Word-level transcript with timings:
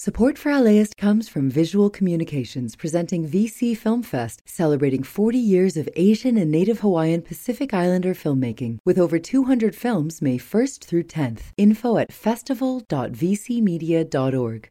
Support 0.00 0.38
for 0.38 0.56
LAist 0.56 0.96
comes 0.96 1.28
from 1.28 1.50
Visual 1.50 1.90
Communications 1.90 2.76
presenting 2.76 3.28
VC 3.28 3.76
Film 3.76 4.04
Fest, 4.04 4.42
celebrating 4.46 5.02
40 5.02 5.36
years 5.36 5.76
of 5.76 5.88
Asian 5.96 6.36
and 6.36 6.52
Native 6.52 6.78
Hawaiian 6.78 7.20
Pacific 7.20 7.74
Islander 7.74 8.14
filmmaking, 8.14 8.78
with 8.84 8.96
over 8.96 9.18
200 9.18 9.74
films 9.74 10.22
May 10.22 10.38
1st 10.38 10.84
through 10.84 11.02
10th. 11.02 11.40
Info 11.56 11.96
at 11.96 12.12
festival.vcmedia.org. 12.12 14.68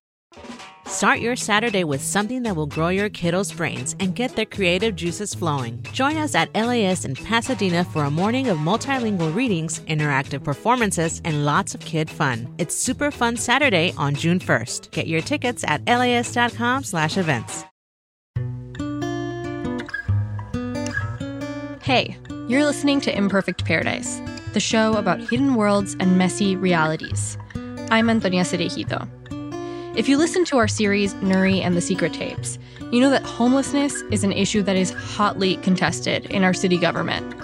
Start 0.87 1.19
your 1.19 1.35
Saturday 1.35 1.83
with 1.83 2.01
something 2.01 2.43
that 2.43 2.55
will 2.55 2.65
grow 2.65 2.87
your 2.89 3.09
kiddos' 3.09 3.55
brains 3.55 3.95
and 3.99 4.15
get 4.15 4.35
their 4.35 4.45
creative 4.45 4.95
juices 4.95 5.35
flowing. 5.35 5.83
Join 5.93 6.17
us 6.17 6.33
at 6.33 6.53
LAist 6.55 7.05
in 7.05 7.15
Pasadena 7.15 7.83
for 7.83 8.05
a 8.05 8.11
morning 8.11 8.47
of 8.47 8.57
multilingual 8.57 9.33
readings, 9.35 9.79
interactive 9.81 10.43
performances, 10.43 11.21
and 11.23 11.45
lots 11.45 11.75
of 11.75 11.81
kid 11.81 12.09
fun. 12.09 12.53
It's 12.57 12.75
Super 12.75 13.11
Fun 13.11 13.37
Saturday 13.37 13.93
on 13.97 14.15
June 14.15 14.39
1st. 14.39 14.91
Get 14.91 15.07
your 15.07 15.21
tickets 15.21 15.63
at 15.67 15.85
laist.com 15.85 16.83
slash 16.83 17.17
events 17.17 17.65
Hey, 21.87 22.17
you're 22.49 22.65
listening 22.65 22.99
to 22.99 23.17
Imperfect 23.17 23.63
Paradise, 23.63 24.19
the 24.51 24.59
show 24.59 24.95
about 24.95 25.21
hidden 25.21 25.55
worlds 25.55 25.95
and 26.01 26.17
messy 26.17 26.53
realities. 26.53 27.37
I'm 27.89 28.09
Antonia 28.09 28.43
Cereijido. 28.43 29.07
If 29.97 30.07
you 30.07 30.19
listen 30.19 30.45
to 30.45 30.57
our 30.57 30.67
series, 30.67 31.15
Nury 31.15 31.61
and 31.61 31.75
the 31.75 31.81
Secret 31.81 32.13
Tapes, 32.13 32.59
you 32.91 33.01
know 33.01 33.09
that 33.09 33.23
homelessness 33.23 34.03
is 34.11 34.23
an 34.23 34.31
issue 34.31 34.61
that 34.61 34.75
is 34.75 34.91
hotly 34.91 35.55
contested 35.57 36.27
in 36.27 36.43
our 36.43 36.53
city 36.53 36.77
government. 36.77 37.35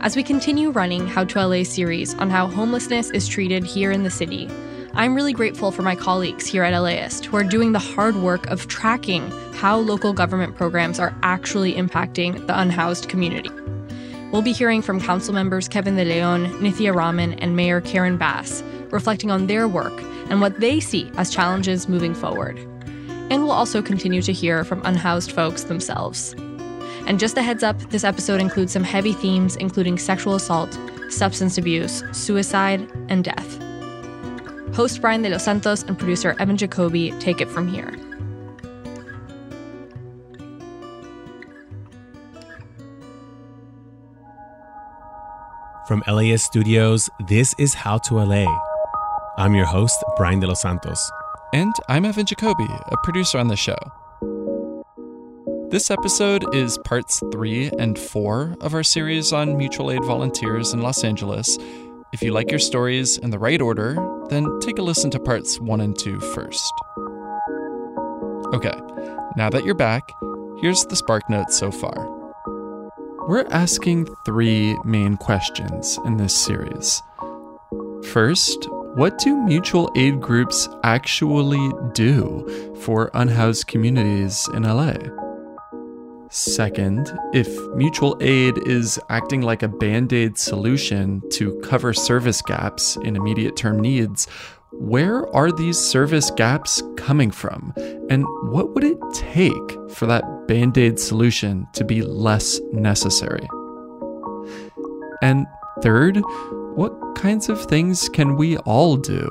As 0.00 0.16
we 0.16 0.24
continue 0.24 0.70
running 0.70 1.06
How 1.06 1.22
to 1.22 1.46
LA 1.46 1.62
series 1.62 2.14
on 2.14 2.28
how 2.28 2.48
homelessness 2.48 3.10
is 3.10 3.28
treated 3.28 3.62
here 3.62 3.92
in 3.92 4.02
the 4.02 4.10
city, 4.10 4.50
I'm 4.94 5.14
really 5.14 5.32
grateful 5.32 5.70
for 5.70 5.82
my 5.82 5.94
colleagues 5.94 6.44
here 6.44 6.64
at 6.64 6.76
LAist 6.76 7.26
who 7.26 7.36
are 7.36 7.44
doing 7.44 7.70
the 7.70 7.78
hard 7.78 8.16
work 8.16 8.48
of 8.48 8.66
tracking 8.66 9.30
how 9.52 9.76
local 9.76 10.12
government 10.12 10.56
programs 10.56 10.98
are 10.98 11.14
actually 11.22 11.74
impacting 11.74 12.48
the 12.48 12.58
unhoused 12.58 13.08
community. 13.08 13.50
We'll 14.32 14.42
be 14.42 14.52
hearing 14.52 14.82
from 14.82 15.00
council 15.00 15.34
members 15.34 15.68
Kevin 15.68 15.94
De 15.94 16.04
León, 16.04 16.50
Nithya 16.58 16.92
Raman, 16.92 17.34
and 17.34 17.54
Mayor 17.54 17.80
Karen 17.80 18.16
Bass, 18.16 18.60
reflecting 18.90 19.30
on 19.30 19.46
their 19.46 19.68
work 19.68 20.02
and 20.32 20.40
what 20.40 20.60
they 20.60 20.80
see 20.80 21.12
as 21.18 21.30
challenges 21.30 21.90
moving 21.90 22.14
forward. 22.14 22.58
And 23.28 23.42
we'll 23.42 23.52
also 23.52 23.82
continue 23.82 24.22
to 24.22 24.32
hear 24.32 24.64
from 24.64 24.80
unhoused 24.82 25.30
folks 25.30 25.64
themselves. 25.64 26.32
And 27.06 27.20
just 27.20 27.36
a 27.36 27.42
heads 27.42 27.62
up, 27.62 27.78
this 27.90 28.02
episode 28.02 28.40
includes 28.40 28.72
some 28.72 28.82
heavy 28.82 29.12
themes, 29.12 29.56
including 29.56 29.98
sexual 29.98 30.34
assault, 30.34 30.78
substance 31.10 31.58
abuse, 31.58 32.02
suicide, 32.12 32.90
and 33.10 33.22
death. 33.22 33.58
Host 34.74 35.02
Brian 35.02 35.20
de 35.20 35.28
los 35.28 35.44
Santos 35.44 35.82
and 35.82 35.98
producer 35.98 36.34
Evan 36.38 36.56
Jacoby 36.56 37.10
take 37.20 37.42
it 37.42 37.50
from 37.50 37.68
here. 37.68 37.92
From 45.86 46.02
LAist 46.06 46.46
Studios, 46.46 47.10
this 47.28 47.54
is 47.58 47.74
How 47.74 47.98
to 47.98 48.14
LA. 48.14 48.71
I'm 49.38 49.54
your 49.54 49.64
host, 49.64 50.04
Brian 50.18 50.40
de 50.40 50.46
los 50.46 50.60
Santos. 50.60 51.10
And 51.54 51.74
I'm 51.88 52.04
Evan 52.04 52.26
Jacoby, 52.26 52.68
a 52.68 52.96
producer 53.02 53.38
on 53.38 53.48
the 53.48 53.56
show. 53.56 53.78
This 55.70 55.90
episode 55.90 56.54
is 56.54 56.76
parts 56.84 57.22
three 57.32 57.70
and 57.78 57.98
four 57.98 58.54
of 58.60 58.74
our 58.74 58.82
series 58.82 59.32
on 59.32 59.56
mutual 59.56 59.90
aid 59.90 60.04
volunteers 60.04 60.74
in 60.74 60.82
Los 60.82 61.02
Angeles. 61.02 61.56
If 62.12 62.20
you 62.20 62.30
like 62.30 62.50
your 62.50 62.60
stories 62.60 63.16
in 63.16 63.30
the 63.30 63.38
right 63.38 63.62
order, 63.62 63.96
then 64.28 64.60
take 64.60 64.78
a 64.78 64.82
listen 64.82 65.10
to 65.12 65.18
parts 65.18 65.58
one 65.58 65.80
and 65.80 65.98
two 65.98 66.20
first. 66.20 66.72
Okay, 68.52 68.78
now 69.38 69.48
that 69.48 69.64
you're 69.64 69.74
back, 69.74 70.12
here's 70.60 70.84
the 70.84 70.96
Spark 70.96 71.30
Notes 71.30 71.56
so 71.56 71.70
far. 71.70 72.06
We're 73.28 73.46
asking 73.50 74.08
three 74.26 74.76
main 74.84 75.16
questions 75.16 75.98
in 76.04 76.18
this 76.18 76.36
series. 76.36 77.02
First, 78.10 78.68
what 78.94 79.16
do 79.18 79.34
mutual 79.34 79.90
aid 79.96 80.20
groups 80.20 80.68
actually 80.84 81.72
do 81.94 82.74
for 82.80 83.10
unhoused 83.14 83.66
communities 83.66 84.46
in 84.52 84.64
LA? 84.64 84.94
Second, 86.28 87.10
if 87.32 87.48
mutual 87.74 88.18
aid 88.20 88.58
is 88.66 89.00
acting 89.08 89.40
like 89.40 89.62
a 89.62 89.68
band 89.68 90.12
aid 90.12 90.36
solution 90.36 91.22
to 91.30 91.58
cover 91.60 91.94
service 91.94 92.42
gaps 92.42 92.96
in 92.96 93.16
immediate 93.16 93.56
term 93.56 93.80
needs, 93.80 94.26
where 94.72 95.26
are 95.34 95.50
these 95.50 95.78
service 95.78 96.30
gaps 96.30 96.82
coming 96.96 97.30
from? 97.30 97.72
And 98.10 98.26
what 98.50 98.74
would 98.74 98.84
it 98.84 98.98
take 99.14 99.90
for 99.90 100.04
that 100.06 100.24
band 100.46 100.76
aid 100.76 100.98
solution 101.00 101.66
to 101.72 101.84
be 101.84 102.02
less 102.02 102.60
necessary? 102.72 103.48
And 105.22 105.46
third, 105.82 106.22
what 106.74 107.14
kinds 107.16 107.50
of 107.50 107.62
things 107.66 108.08
can 108.08 108.36
we 108.36 108.56
all 108.58 108.96
do 108.96 109.30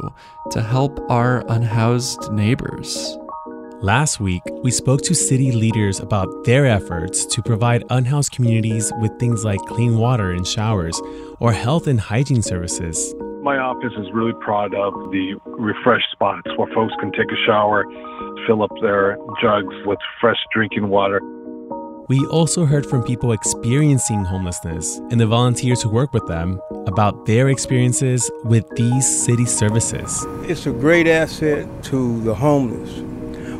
to 0.51 0.61
help 0.61 0.99
our 1.09 1.43
unhoused 1.49 2.31
neighbors? 2.31 3.17
Last 3.81 4.19
week, 4.19 4.43
we 4.61 4.69
spoke 4.69 5.01
to 5.03 5.15
city 5.15 5.51
leaders 5.51 5.99
about 5.99 6.45
their 6.45 6.67
efforts 6.67 7.25
to 7.25 7.41
provide 7.41 7.83
unhoused 7.89 8.31
communities 8.31 8.93
with 8.99 9.17
things 9.17 9.43
like 9.43 9.59
clean 9.61 9.97
water 9.97 10.29
and 10.31 10.45
showers 10.45 11.01
or 11.39 11.51
health 11.51 11.87
and 11.87 11.99
hygiene 11.99 12.43
services. 12.43 13.15
My 13.41 13.57
office 13.57 13.93
is 13.97 14.05
really 14.13 14.33
proud 14.39 14.75
of 14.75 14.93
the 15.09 15.33
refresh 15.45 16.03
spots 16.11 16.47
where 16.57 16.71
folks 16.75 16.93
can 16.99 17.11
take 17.11 17.31
a 17.31 17.45
shower, 17.47 17.85
fill 18.45 18.61
up 18.61 18.71
their 18.83 19.17
jugs 19.41 19.73
with 19.87 19.97
fresh 20.19 20.37
drinking 20.53 20.89
water. 20.89 21.19
We 22.11 22.25
also 22.25 22.65
heard 22.65 22.85
from 22.85 23.03
people 23.03 23.31
experiencing 23.31 24.25
homelessness 24.25 24.97
and 25.11 25.17
the 25.17 25.25
volunteers 25.25 25.81
who 25.81 25.89
work 25.89 26.11
with 26.11 26.27
them 26.27 26.59
about 26.85 27.25
their 27.25 27.47
experiences 27.47 28.29
with 28.43 28.67
these 28.71 29.07
city 29.25 29.45
services. 29.45 30.25
It's 30.41 30.65
a 30.65 30.73
great 30.73 31.07
asset 31.07 31.65
to 31.83 32.19
the 32.23 32.35
homeless. 32.35 32.91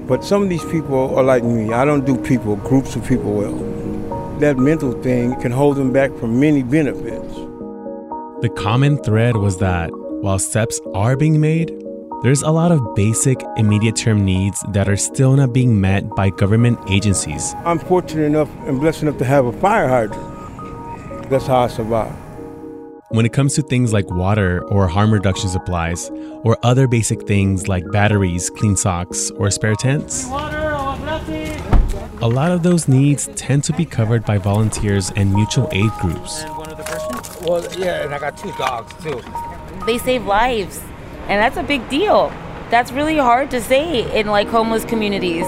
But 0.06 0.26
some 0.26 0.44
of 0.44 0.50
these 0.50 0.66
people 0.66 1.16
are 1.18 1.24
like 1.24 1.46
me. 1.46 1.72
I 1.72 1.86
don't 1.86 2.04
do 2.04 2.18
people, 2.18 2.58
groups 2.58 2.94
of 2.98 3.08
people 3.08 3.32
well. 3.32 3.56
That 4.40 4.58
mental 4.58 5.02
thing 5.02 5.40
can 5.40 5.54
hold 5.54 5.78
them 5.78 5.94
back 5.94 6.14
from 6.18 6.38
many 6.38 6.62
benefits. 6.62 7.34
The 8.42 8.52
common 8.58 9.02
thread 9.02 9.38
was 9.38 9.60
that 9.60 9.92
while 9.94 10.40
steps 10.40 10.78
are 10.94 11.16
being 11.16 11.40
made, 11.40 11.72
there's 12.24 12.44
a 12.44 12.52
lot 12.52 12.72
of 12.72 12.94
basic, 12.94 13.42
immediate 13.58 13.96
term 13.96 14.24
needs 14.24 14.64
that 14.70 14.88
are 14.88 14.96
still 14.96 15.36
not 15.36 15.54
being 15.54 15.82
met 15.82 16.08
by 16.10 16.30
government 16.30 16.78
agencies. 16.88 17.56
I'm 17.66 17.80
fortunate 17.80 18.26
enough 18.26 18.50
and 18.68 18.80
blessed 18.80 19.02
enough 19.04 19.18
to 19.18 19.26
have 19.26 19.46
a 19.46 19.52
fire 19.54 19.88
hydrant. 19.88 21.30
That's 21.32 21.48
how 21.48 21.62
I 21.62 21.68
survive. 21.68 22.14
When 23.10 23.26
it 23.26 23.34
comes 23.34 23.56
to 23.56 23.64
things 23.64 23.92
like 23.92 24.10
water 24.12 24.64
or 24.66 24.88
harm 24.88 25.12
reduction 25.12 25.50
supplies, 25.50 26.12
or 26.44 26.58
other 26.64 26.88
basic 26.88 27.28
things 27.28 27.68
like 27.68 27.84
batteries, 27.92 28.52
clean 28.52 28.76
socks, 28.76 29.32
or 29.32 29.50
spare 29.50 29.76
tents, 29.76 30.28
a 32.22 32.28
lot 32.28 32.52
of 32.52 32.62
those 32.62 32.88
needs 32.88 33.30
tend 33.36 33.64
to 33.64 33.74
be 33.74 33.84
covered 33.84 34.24
by 34.26 34.38
volunteers 34.38 35.12
and 35.16 35.34
mutual 35.34 35.68
aid 35.72 35.90
groups. 36.00 36.44
Well, 37.42 37.66
yeah, 37.78 38.04
and 38.04 38.14
I 38.14 38.20
got 38.20 38.38
two 38.38 38.52
dogs 38.60 38.94
too. 39.04 39.22
They 39.88 39.98
save 39.98 40.26
lives 40.26 40.82
and 41.32 41.40
that's 41.40 41.56
a 41.56 41.64
big 41.64 41.88
deal. 41.88 42.28
That's 42.72 42.92
really 42.92 43.16
hard 43.16 43.52
to 43.52 43.62
say 43.62 44.20
in 44.20 44.28
like 44.28 44.50
homeless 44.50 44.84
communities. 44.84 45.46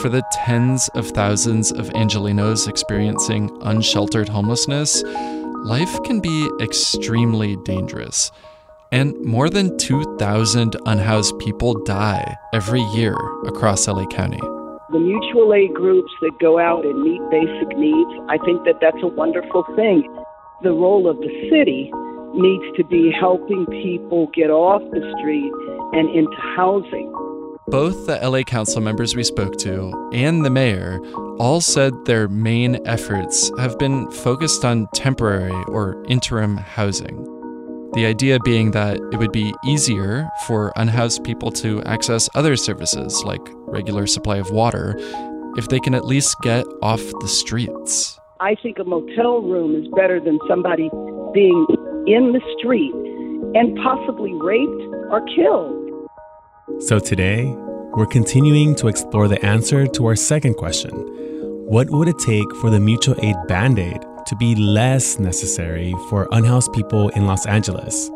For 0.00 0.08
the 0.08 0.22
tens 0.32 0.88
of 0.94 1.08
thousands 1.10 1.70
of 1.70 1.90
Angelinos 1.90 2.66
experiencing 2.66 3.50
unsheltered 3.60 4.30
homelessness, 4.30 5.02
life 5.64 6.02
can 6.04 6.20
be 6.20 6.50
extremely 6.62 7.56
dangerous. 7.56 8.32
And 8.90 9.14
more 9.22 9.50
than 9.50 9.76
2,000 9.76 10.76
unhoused 10.86 11.38
people 11.38 11.74
die 11.84 12.36
every 12.54 12.82
year 12.94 13.16
across 13.44 13.86
LA 13.86 14.06
County. 14.06 14.40
The 14.92 14.98
mutual 14.98 15.52
aid 15.52 15.74
groups 15.74 16.10
that 16.22 16.32
go 16.40 16.58
out 16.58 16.86
and 16.86 17.02
meet 17.02 17.20
basic 17.30 17.76
needs, 17.76 18.10
I 18.30 18.38
think 18.46 18.64
that 18.64 18.80
that's 18.80 19.02
a 19.02 19.08
wonderful 19.08 19.62
thing. 19.76 20.08
The 20.62 20.72
role 20.72 21.06
of 21.06 21.18
the 21.18 21.50
city 21.50 21.92
needs 22.36 22.76
to 22.76 22.84
be 22.84 23.10
helping 23.18 23.66
people 23.66 24.28
get 24.34 24.50
off 24.50 24.82
the 24.90 25.14
street 25.18 25.52
and 25.92 26.10
into 26.14 26.36
housing. 26.56 27.10
Both 27.68 28.06
the 28.06 28.18
LA 28.22 28.42
council 28.42 28.82
members 28.82 29.16
we 29.16 29.24
spoke 29.24 29.56
to 29.58 30.10
and 30.12 30.44
the 30.44 30.50
mayor 30.50 31.00
all 31.38 31.60
said 31.60 31.92
their 32.04 32.28
main 32.28 32.78
efforts 32.86 33.50
have 33.58 33.78
been 33.78 34.10
focused 34.10 34.64
on 34.64 34.86
temporary 34.94 35.64
or 35.68 36.02
interim 36.06 36.56
housing. 36.56 37.24
The 37.94 38.06
idea 38.06 38.38
being 38.40 38.72
that 38.72 38.98
it 39.12 39.18
would 39.18 39.32
be 39.32 39.54
easier 39.64 40.28
for 40.46 40.72
unhoused 40.76 41.24
people 41.24 41.50
to 41.52 41.82
access 41.84 42.28
other 42.34 42.56
services 42.56 43.22
like 43.24 43.40
regular 43.66 44.06
supply 44.06 44.36
of 44.36 44.50
water 44.50 44.94
if 45.56 45.68
they 45.68 45.78
can 45.78 45.94
at 45.94 46.04
least 46.04 46.36
get 46.42 46.66
off 46.82 47.00
the 47.20 47.28
streets. 47.28 48.18
I 48.40 48.56
think 48.56 48.78
a 48.78 48.84
motel 48.84 49.40
room 49.42 49.80
is 49.80 49.88
better 49.96 50.20
than 50.20 50.38
somebody 50.48 50.90
being 51.32 51.66
in 52.06 52.32
the 52.32 52.40
street 52.58 52.94
and 53.54 53.76
possibly 53.82 54.32
raped 54.34 54.82
or 55.10 55.24
killed. 55.34 56.08
So 56.82 56.98
today, 56.98 57.46
we're 57.96 58.06
continuing 58.06 58.74
to 58.76 58.88
explore 58.88 59.28
the 59.28 59.42
answer 59.44 59.86
to 59.86 60.06
our 60.06 60.16
second 60.16 60.54
question 60.54 60.92
What 61.66 61.90
would 61.90 62.08
it 62.08 62.18
take 62.18 62.54
for 62.56 62.70
the 62.70 62.80
mutual 62.80 63.16
aid 63.22 63.36
band 63.48 63.78
aid 63.78 64.02
to 64.26 64.36
be 64.36 64.54
less 64.54 65.18
necessary 65.18 65.94
for 66.08 66.28
unhoused 66.32 66.72
people 66.72 67.08
in 67.10 67.26
Los 67.26 67.46
Angeles? 67.46 68.10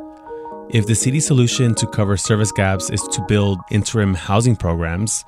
If 0.70 0.86
the 0.86 0.94
city's 0.94 1.26
solution 1.26 1.74
to 1.76 1.86
cover 1.86 2.16
service 2.18 2.52
gaps 2.52 2.90
is 2.90 3.02
to 3.02 3.24
build 3.26 3.58
interim 3.70 4.12
housing 4.14 4.56
programs, 4.56 5.24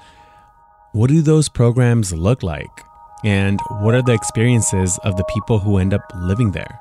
what 0.93 1.09
do 1.09 1.23
those 1.23 1.49
programs 1.49 2.13
look 2.13 2.43
like? 2.43 2.85
And 3.25 3.61
what 3.81 3.95
are 3.95 4.03
the 4.03 4.13
experiences 4.13 4.99
of 5.05 5.17
the 5.17 5.25
people 5.25 5.59
who 5.59 5.79
end 5.79 5.95
up 5.95 6.03
living 6.15 6.51
there? 6.53 6.81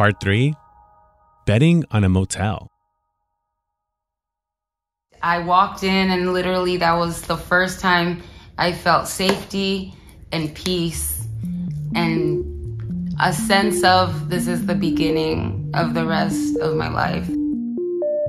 Part 0.00 0.18
3 0.18 0.54
Betting 1.44 1.84
on 1.90 2.04
a 2.04 2.08
Motel. 2.08 2.70
I 5.20 5.40
walked 5.40 5.82
in, 5.82 6.10
and 6.10 6.32
literally, 6.32 6.78
that 6.78 6.94
was 6.94 7.20
the 7.20 7.36
first 7.36 7.80
time 7.80 8.22
I 8.56 8.72
felt 8.72 9.08
safety 9.08 9.92
and 10.32 10.54
peace 10.54 11.26
and 11.94 12.42
a 13.20 13.30
sense 13.30 13.84
of 13.84 14.30
this 14.30 14.48
is 14.48 14.64
the 14.64 14.74
beginning 14.74 15.70
of 15.74 15.92
the 15.92 16.06
rest 16.06 16.56
of 16.60 16.76
my 16.76 16.88
life. 16.88 17.28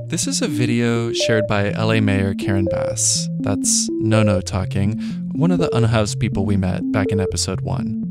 This 0.08 0.26
is 0.26 0.42
a 0.42 0.48
video 0.48 1.14
shared 1.14 1.46
by 1.46 1.70
LA 1.70 2.02
Mayor 2.02 2.34
Karen 2.34 2.66
Bass. 2.66 3.30
That's 3.40 3.88
Nono 3.92 4.42
talking, 4.42 5.00
one 5.32 5.50
of 5.50 5.58
the 5.58 5.74
unhoused 5.74 6.20
people 6.20 6.44
we 6.44 6.58
met 6.58 6.82
back 6.92 7.06
in 7.06 7.18
episode 7.18 7.62
1. 7.62 8.01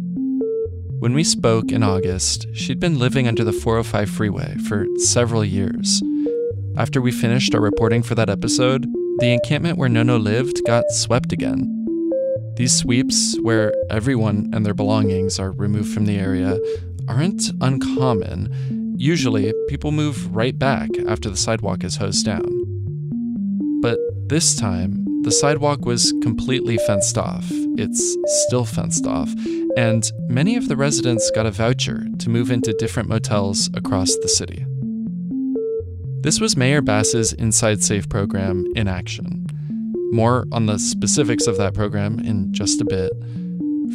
When 1.02 1.16
we 1.16 1.24
spoke 1.24 1.72
in 1.72 1.82
August, 1.82 2.46
she'd 2.54 2.80
been 2.80 3.00
living 3.00 3.28
under 3.28 3.44
the 3.44 3.52
405 3.52 4.08
freeway 4.08 4.56
for 4.68 4.86
several 4.98 5.44
years. 5.44 6.00
After 6.78 7.02
we 7.02 7.12
finished 7.12 7.56
our 7.56 7.60
reporting 7.60 8.04
for 8.04 8.14
that 8.14 8.30
episode, 8.30 8.86
the 9.18 9.34
encampment 9.34 9.80
where 9.80 9.90
Nono 9.90 10.20
lived 10.20 10.62
got 10.68 10.92
swept 10.92 11.34
again. 11.34 11.66
These 12.56 12.78
sweeps, 12.78 13.36
where 13.42 13.74
everyone 13.90 14.52
and 14.54 14.64
their 14.64 14.76
belongings 14.76 15.40
are 15.40 15.54
removed 15.54 15.92
from 15.92 16.06
the 16.06 16.20
area, 16.20 16.60
aren't 17.08 17.50
uncommon. 17.62 18.94
Usually, 18.96 19.52
people 19.70 19.92
move 19.92 20.36
right 20.36 20.58
back 20.60 20.92
after 21.08 21.32
the 21.32 21.36
sidewalk 21.36 21.84
is 21.84 21.96
hosed 21.96 22.28
down. 22.28 22.46
But 23.82 23.98
this 24.28 24.56
time, 24.56 25.01
the 25.24 25.32
sidewalk 25.32 25.86
was 25.86 26.14
completely 26.22 26.78
fenced 26.88 27.18
off. 27.18 27.46
It's 27.78 28.18
still 28.48 28.66
fenced 28.66 29.06
off, 29.06 29.32
and 29.78 30.10
many 30.28 30.56
of 30.56 30.68
the 30.68 30.76
residents 30.76 31.30
got 31.32 31.46
a 31.46 31.52
voucher 31.52 32.06
to 32.20 32.30
move 32.30 32.50
into 32.50 32.74
different 32.74 33.08
motels 33.08 33.70
across 33.76 34.16
the 34.22 34.28
city. 34.28 34.66
This 36.22 36.40
was 36.40 36.58
Mayor 36.58 36.82
Bass's 36.82 37.34
Inside 37.34 37.84
Safe 37.84 38.10
program 38.10 38.66
in 38.76 38.88
action. 38.88 39.48
More 40.12 40.46
on 40.52 40.66
the 40.66 40.78
specifics 40.78 41.48
of 41.48 41.58
that 41.58 41.74
program 41.74 42.20
in 42.20 42.52
just 42.54 42.82
a 42.82 42.86
bit. 42.86 43.12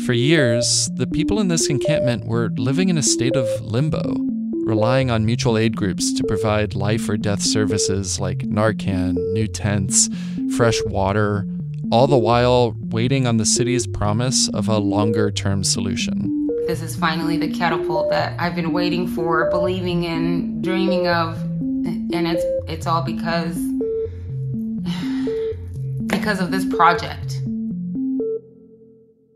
For 0.05 0.12
years, 0.12 0.90
the 0.96 1.06
people 1.06 1.40
in 1.40 1.49
this 1.49 1.69
encampment 1.69 2.26
were 2.26 2.50
living 2.56 2.88
in 2.88 2.99
a 2.99 3.02
state 3.02 3.34
of 3.34 3.49
limbo, 3.61 4.17
relying 4.64 5.11
on 5.11 5.25
mutual 5.25 5.56
aid 5.56 5.76
groups 5.76 6.12
to 6.14 6.25
provide 6.25 6.75
life 6.75 7.08
or 7.08 7.17
death 7.17 7.43
services 7.43 8.19
like 8.20 8.38
Narcan, 8.38 9.14
new 9.32 9.46
tents, 9.46 10.08
fresh 10.54 10.81
water, 10.87 11.46
all 11.90 12.06
the 12.06 12.19
while 12.19 12.75
waiting 12.78 13.26
on 13.26 13.37
the 13.37 13.46
city's 13.46 13.87
promise 13.87 14.48
of 14.50 14.69
a 14.69 14.78
longer 14.78 15.31
term 15.31 15.64
solution. 15.64 16.32
This 16.66 16.82
is 16.82 16.96
finally 16.96 17.37
the 17.37 17.52
catapult 17.52 18.10
that 18.10 18.38
I've 18.40 18.54
been 18.54 18.72
waiting 18.72 19.06
for, 19.06 19.50
believing 19.50 20.04
in, 20.04 20.62
dreaming 20.62 21.08
of, 21.08 21.40
and 21.43 22.26
it's 22.26 22.44
it's 22.69 22.87
all 22.87 23.02
because 23.02 23.56
because 26.06 26.40
of 26.40 26.50
this 26.50 26.64
project. 26.64 27.34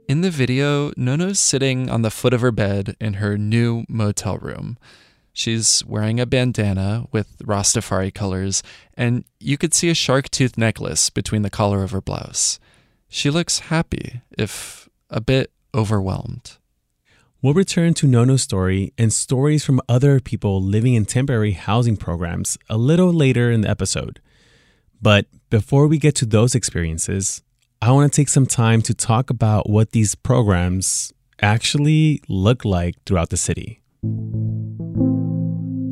In 0.09 0.23
the 0.23 0.31
video, 0.31 0.91
Nono's 0.97 1.39
sitting 1.39 1.89
on 1.89 2.03
the 2.03 2.11
foot 2.11 2.35
of 2.35 2.41
her 2.41 2.51
bed 2.51 2.97
in 3.01 3.15
her 3.15 3.39
new 3.39 3.85
motel 3.89 4.39
room. 4.39 4.77
She's 5.41 5.83
wearing 5.87 6.21
a 6.21 6.27
bandana 6.27 7.07
with 7.13 7.39
Rastafari 7.39 8.13
colors, 8.13 8.63
and 8.93 9.25
you 9.39 9.57
could 9.57 9.73
see 9.73 9.89
a 9.89 9.95
shark 9.95 10.29
tooth 10.29 10.59
necklace 10.59 11.09
between 11.09 11.41
the 11.41 11.49
collar 11.49 11.83
of 11.83 11.93
her 11.93 12.03
blouse. 12.03 12.61
She 13.09 13.31
looks 13.31 13.61
happy, 13.71 14.21
if 14.37 14.87
a 15.09 15.19
bit 15.19 15.51
overwhelmed. 15.75 16.59
We'll 17.41 17.55
return 17.55 17.95
to 17.95 18.07
Nono's 18.07 18.43
story 18.43 18.93
and 18.99 19.15
stories 19.15 19.65
from 19.65 19.81
other 19.89 20.21
people 20.21 20.61
living 20.61 20.93
in 20.93 21.07
temporary 21.07 21.53
housing 21.53 21.97
programs 21.97 22.59
a 22.69 22.77
little 22.77 23.11
later 23.11 23.51
in 23.51 23.63
the 23.63 23.71
episode. 23.71 24.21
But 25.01 25.25
before 25.49 25.87
we 25.87 25.97
get 25.97 26.15
to 26.17 26.27
those 26.27 26.55
experiences, 26.55 27.43
I 27.81 27.93
want 27.93 28.13
to 28.13 28.15
take 28.15 28.29
some 28.29 28.45
time 28.45 28.83
to 28.83 28.93
talk 28.93 29.31
about 29.31 29.71
what 29.71 29.93
these 29.93 30.15
programs 30.15 31.15
actually 31.41 32.21
look 32.29 32.67
like 32.67 32.97
throughout 33.07 33.31
the 33.31 33.39
city. 33.39 33.81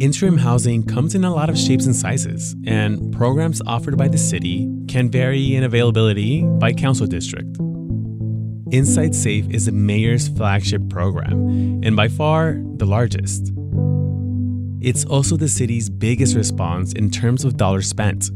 Interim 0.00 0.38
housing 0.38 0.84
comes 0.84 1.16
in 1.16 1.24
a 1.24 1.34
lot 1.34 1.50
of 1.50 1.58
shapes 1.58 1.86
and 1.86 1.96
sizes, 1.96 2.54
and 2.64 3.12
programs 3.12 3.60
offered 3.66 3.98
by 3.98 4.06
the 4.06 4.16
city 4.16 4.70
can 4.86 5.10
vary 5.10 5.56
in 5.56 5.64
availability 5.64 6.42
by 6.42 6.72
council 6.72 7.04
district. 7.04 7.58
Inside 8.70 9.12
Safe 9.12 9.50
is 9.50 9.66
the 9.66 9.72
mayor's 9.72 10.28
flagship 10.28 10.88
program, 10.88 11.80
and 11.82 11.96
by 11.96 12.06
far 12.06 12.60
the 12.76 12.86
largest. 12.86 13.50
It's 14.80 15.04
also 15.04 15.36
the 15.36 15.48
city's 15.48 15.90
biggest 15.90 16.36
response 16.36 16.92
in 16.92 17.10
terms 17.10 17.44
of 17.44 17.56
dollars 17.56 17.88
spent. 17.88 18.30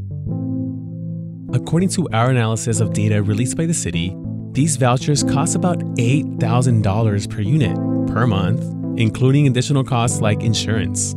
According 1.54 1.90
to 1.90 2.08
our 2.12 2.30
analysis 2.30 2.80
of 2.80 2.92
data 2.92 3.22
released 3.22 3.56
by 3.56 3.66
the 3.66 3.74
city, 3.74 4.16
these 4.50 4.76
vouchers 4.76 5.22
cost 5.22 5.54
about 5.54 5.78
$8,000 5.78 7.30
per 7.30 7.40
unit 7.40 7.76
per 8.12 8.26
month, 8.26 8.64
including 8.98 9.46
additional 9.46 9.84
costs 9.84 10.20
like 10.20 10.42
insurance. 10.42 11.14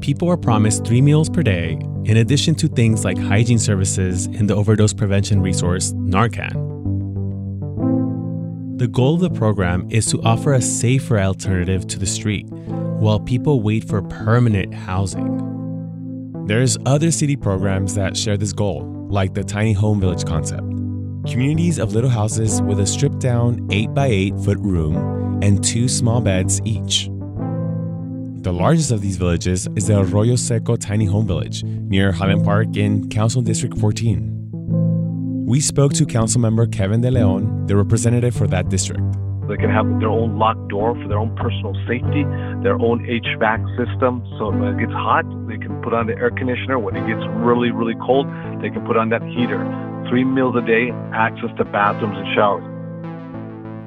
People 0.00 0.28
are 0.28 0.36
promised 0.36 0.84
three 0.84 1.00
meals 1.00 1.30
per 1.30 1.42
day, 1.42 1.78
in 2.04 2.18
addition 2.18 2.54
to 2.56 2.68
things 2.68 3.04
like 3.04 3.18
hygiene 3.18 3.58
services 3.58 4.26
and 4.26 4.48
the 4.48 4.54
overdose 4.54 4.92
prevention 4.92 5.40
resource 5.40 5.92
Narcan. 5.92 6.74
The 8.78 8.88
goal 8.88 9.14
of 9.14 9.20
the 9.20 9.30
program 9.30 9.86
is 9.90 10.06
to 10.06 10.20
offer 10.22 10.52
a 10.52 10.60
safer 10.60 11.18
alternative 11.18 11.86
to 11.86 11.98
the 11.98 12.06
street 12.06 12.46
while 12.50 13.20
people 13.20 13.62
wait 13.62 13.88
for 13.88 14.02
permanent 14.02 14.74
housing. 14.74 16.44
There's 16.46 16.76
other 16.84 17.10
city 17.10 17.36
programs 17.36 17.94
that 17.94 18.16
share 18.16 18.36
this 18.36 18.52
goal, 18.52 19.06
like 19.08 19.32
the 19.32 19.44
tiny 19.44 19.72
home 19.72 20.00
village 20.00 20.24
concept. 20.24 20.68
Communities 21.26 21.78
of 21.78 21.94
little 21.94 22.10
houses 22.10 22.60
with 22.62 22.80
a 22.80 22.86
stripped 22.86 23.20
down 23.20 23.66
8 23.70 23.94
by 23.94 24.06
8 24.08 24.34
foot 24.40 24.58
room 24.58 25.40
and 25.42 25.64
two 25.64 25.88
small 25.88 26.20
beds 26.20 26.60
each. 26.64 27.08
The 28.44 28.52
largest 28.52 28.90
of 28.92 29.00
these 29.00 29.16
villages 29.16 29.66
is 29.74 29.86
the 29.86 30.00
Arroyo 30.00 30.36
Seco 30.36 30.76
Tiny 30.76 31.06
Home 31.06 31.26
Village 31.26 31.64
near 31.64 32.12
Highland 32.12 32.44
Park 32.44 32.76
in 32.76 33.08
Council 33.08 33.40
District 33.40 33.74
14. 33.78 35.46
We 35.46 35.60
spoke 35.62 35.94
to 35.94 36.04
Councilmember 36.04 36.70
Kevin 36.70 37.00
De 37.00 37.08
León, 37.08 37.66
the 37.66 37.74
representative 37.74 38.36
for 38.36 38.46
that 38.48 38.68
district. 38.68 39.00
They 39.48 39.56
can 39.56 39.70
have 39.70 39.86
their 39.98 40.10
own 40.10 40.38
locked 40.38 40.68
door 40.68 40.94
for 40.94 41.08
their 41.08 41.16
own 41.16 41.34
personal 41.36 41.72
safety, 41.88 42.24
their 42.62 42.74
own 42.74 43.00
HVAC 43.08 43.64
system. 43.80 44.22
So 44.36 44.50
when 44.50 44.74
it 44.74 44.78
gets 44.78 44.92
hot, 44.92 45.24
they 45.48 45.56
can 45.56 45.80
put 45.80 45.94
on 45.94 46.06
the 46.06 46.12
air 46.12 46.30
conditioner. 46.30 46.78
When 46.78 46.96
it 46.96 47.06
gets 47.08 47.24
really, 47.40 47.70
really 47.70 47.96
cold, 48.04 48.26
they 48.60 48.68
can 48.68 48.84
put 48.84 48.98
on 48.98 49.08
that 49.08 49.22
heater. 49.22 49.64
Three 50.10 50.24
meals 50.24 50.54
a 50.54 50.60
day, 50.60 50.90
access 51.14 51.48
to 51.56 51.64
bathrooms 51.64 52.18
and 52.18 52.28
showers. 52.34 52.64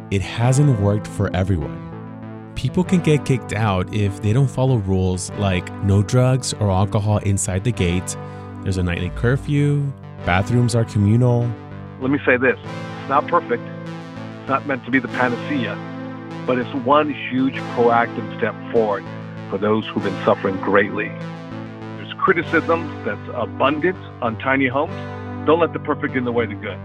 It 0.09 0.23
hasn't 0.23 0.79
worked 0.79 1.05
for 1.05 1.29
everyone. 1.35 1.86
People 2.57 2.83
can 2.83 3.01
get 3.01 3.23
kicked 3.23 3.53
out 3.53 3.93
if 3.93 4.23
they 4.23 4.33
don't 4.33 4.47
follow 4.47 4.77
rules 4.77 5.29
like 5.33 5.71
no 5.83 6.01
drugs 6.01 6.53
or 6.53 6.71
alcohol 6.71 7.19
inside 7.19 7.63
the 7.63 7.71
gate, 7.71 8.17
there's 8.63 8.77
a 8.77 8.83
nightly 8.83 9.11
curfew, 9.11 9.85
Bathrooms 10.25 10.73
are 10.73 10.83
communal. 10.83 11.47
Let 12.01 12.09
me 12.09 12.17
say 12.25 12.35
this 12.35 12.57
it's 12.57 13.09
not 13.09 13.27
perfect, 13.27 13.61
it's 13.61 14.49
not 14.49 14.65
meant 14.65 14.83
to 14.85 14.91
be 14.91 14.97
the 14.97 15.07
panacea, 15.09 15.75
but 16.47 16.57
it's 16.57 16.73
one 16.83 17.13
huge 17.13 17.53
proactive 17.75 18.35
step 18.39 18.55
forward 18.73 19.05
for 19.51 19.59
those 19.59 19.85
who've 19.85 20.03
been 20.03 20.25
suffering 20.25 20.57
greatly. 20.57 21.09
There's 21.09 22.13
criticism 22.15 22.87
that's 23.05 23.29
abundant 23.35 23.99
on 24.23 24.35
tiny 24.39 24.65
homes. 24.65 24.95
Don't 25.45 25.59
let 25.59 25.73
the 25.73 25.79
perfect 25.79 26.15
in 26.15 26.25
the 26.25 26.31
way 26.31 26.45
of 26.45 26.49
the 26.49 26.55
good. 26.55 26.79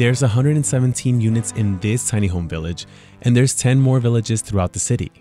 There's 0.00 0.22
117 0.22 1.20
units 1.20 1.52
in 1.52 1.78
this 1.80 2.08
tiny 2.08 2.28
home 2.28 2.48
village, 2.48 2.86
and 3.20 3.36
there's 3.36 3.54
10 3.54 3.78
more 3.78 4.00
villages 4.00 4.40
throughout 4.40 4.72
the 4.72 4.78
city. 4.78 5.12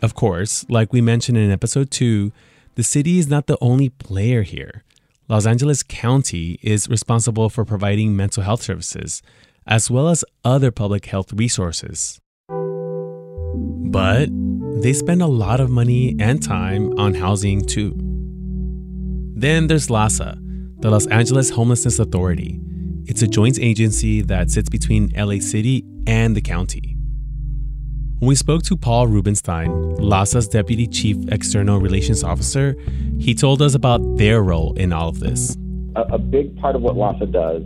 Of 0.00 0.14
course, 0.14 0.64
like 0.70 0.94
we 0.94 1.02
mentioned 1.02 1.36
in 1.36 1.50
episode 1.50 1.90
2, 1.90 2.32
the 2.76 2.82
city 2.82 3.18
is 3.18 3.28
not 3.28 3.48
the 3.48 3.58
only 3.60 3.90
player 3.90 4.44
here. 4.44 4.82
Los 5.28 5.44
Angeles 5.44 5.82
County 5.82 6.58
is 6.62 6.88
responsible 6.88 7.50
for 7.50 7.66
providing 7.66 8.16
mental 8.16 8.42
health 8.42 8.62
services, 8.62 9.20
as 9.66 9.90
well 9.90 10.08
as 10.08 10.24
other 10.42 10.70
public 10.70 11.04
health 11.04 11.30
resources. 11.34 12.18
But 12.48 14.30
they 14.80 14.94
spend 14.94 15.20
a 15.20 15.26
lot 15.26 15.60
of 15.60 15.68
money 15.68 16.16
and 16.18 16.42
time 16.42 16.98
on 16.98 17.12
housing 17.12 17.66
too. 17.66 17.94
Then 19.34 19.66
there's 19.66 19.88
LAHSA, 19.88 20.80
the 20.80 20.90
Los 20.90 21.06
Angeles 21.08 21.50
Homelessness 21.50 21.98
Authority. 21.98 22.58
It's 23.10 23.22
a 23.22 23.26
joint 23.26 23.58
agency 23.60 24.22
that 24.22 24.52
sits 24.52 24.68
between 24.68 25.10
LA 25.16 25.40
City 25.40 25.84
and 26.06 26.36
the 26.36 26.40
county. 26.40 26.96
When 28.20 28.28
we 28.28 28.36
spoke 28.36 28.62
to 28.62 28.76
Paul 28.76 29.08
Rubenstein, 29.08 29.68
LAHSA's 29.96 30.46
Deputy 30.46 30.86
Chief 30.86 31.16
External 31.26 31.80
Relations 31.80 32.22
Officer, 32.22 32.76
he 33.18 33.34
told 33.34 33.62
us 33.62 33.74
about 33.74 33.98
their 34.16 34.44
role 34.44 34.74
in 34.74 34.92
all 34.92 35.08
of 35.08 35.18
this. 35.18 35.56
A, 35.96 36.02
a 36.02 36.18
big 36.18 36.56
part 36.60 36.76
of 36.76 36.82
what 36.82 36.94
LAHSA 36.94 37.32
does 37.32 37.64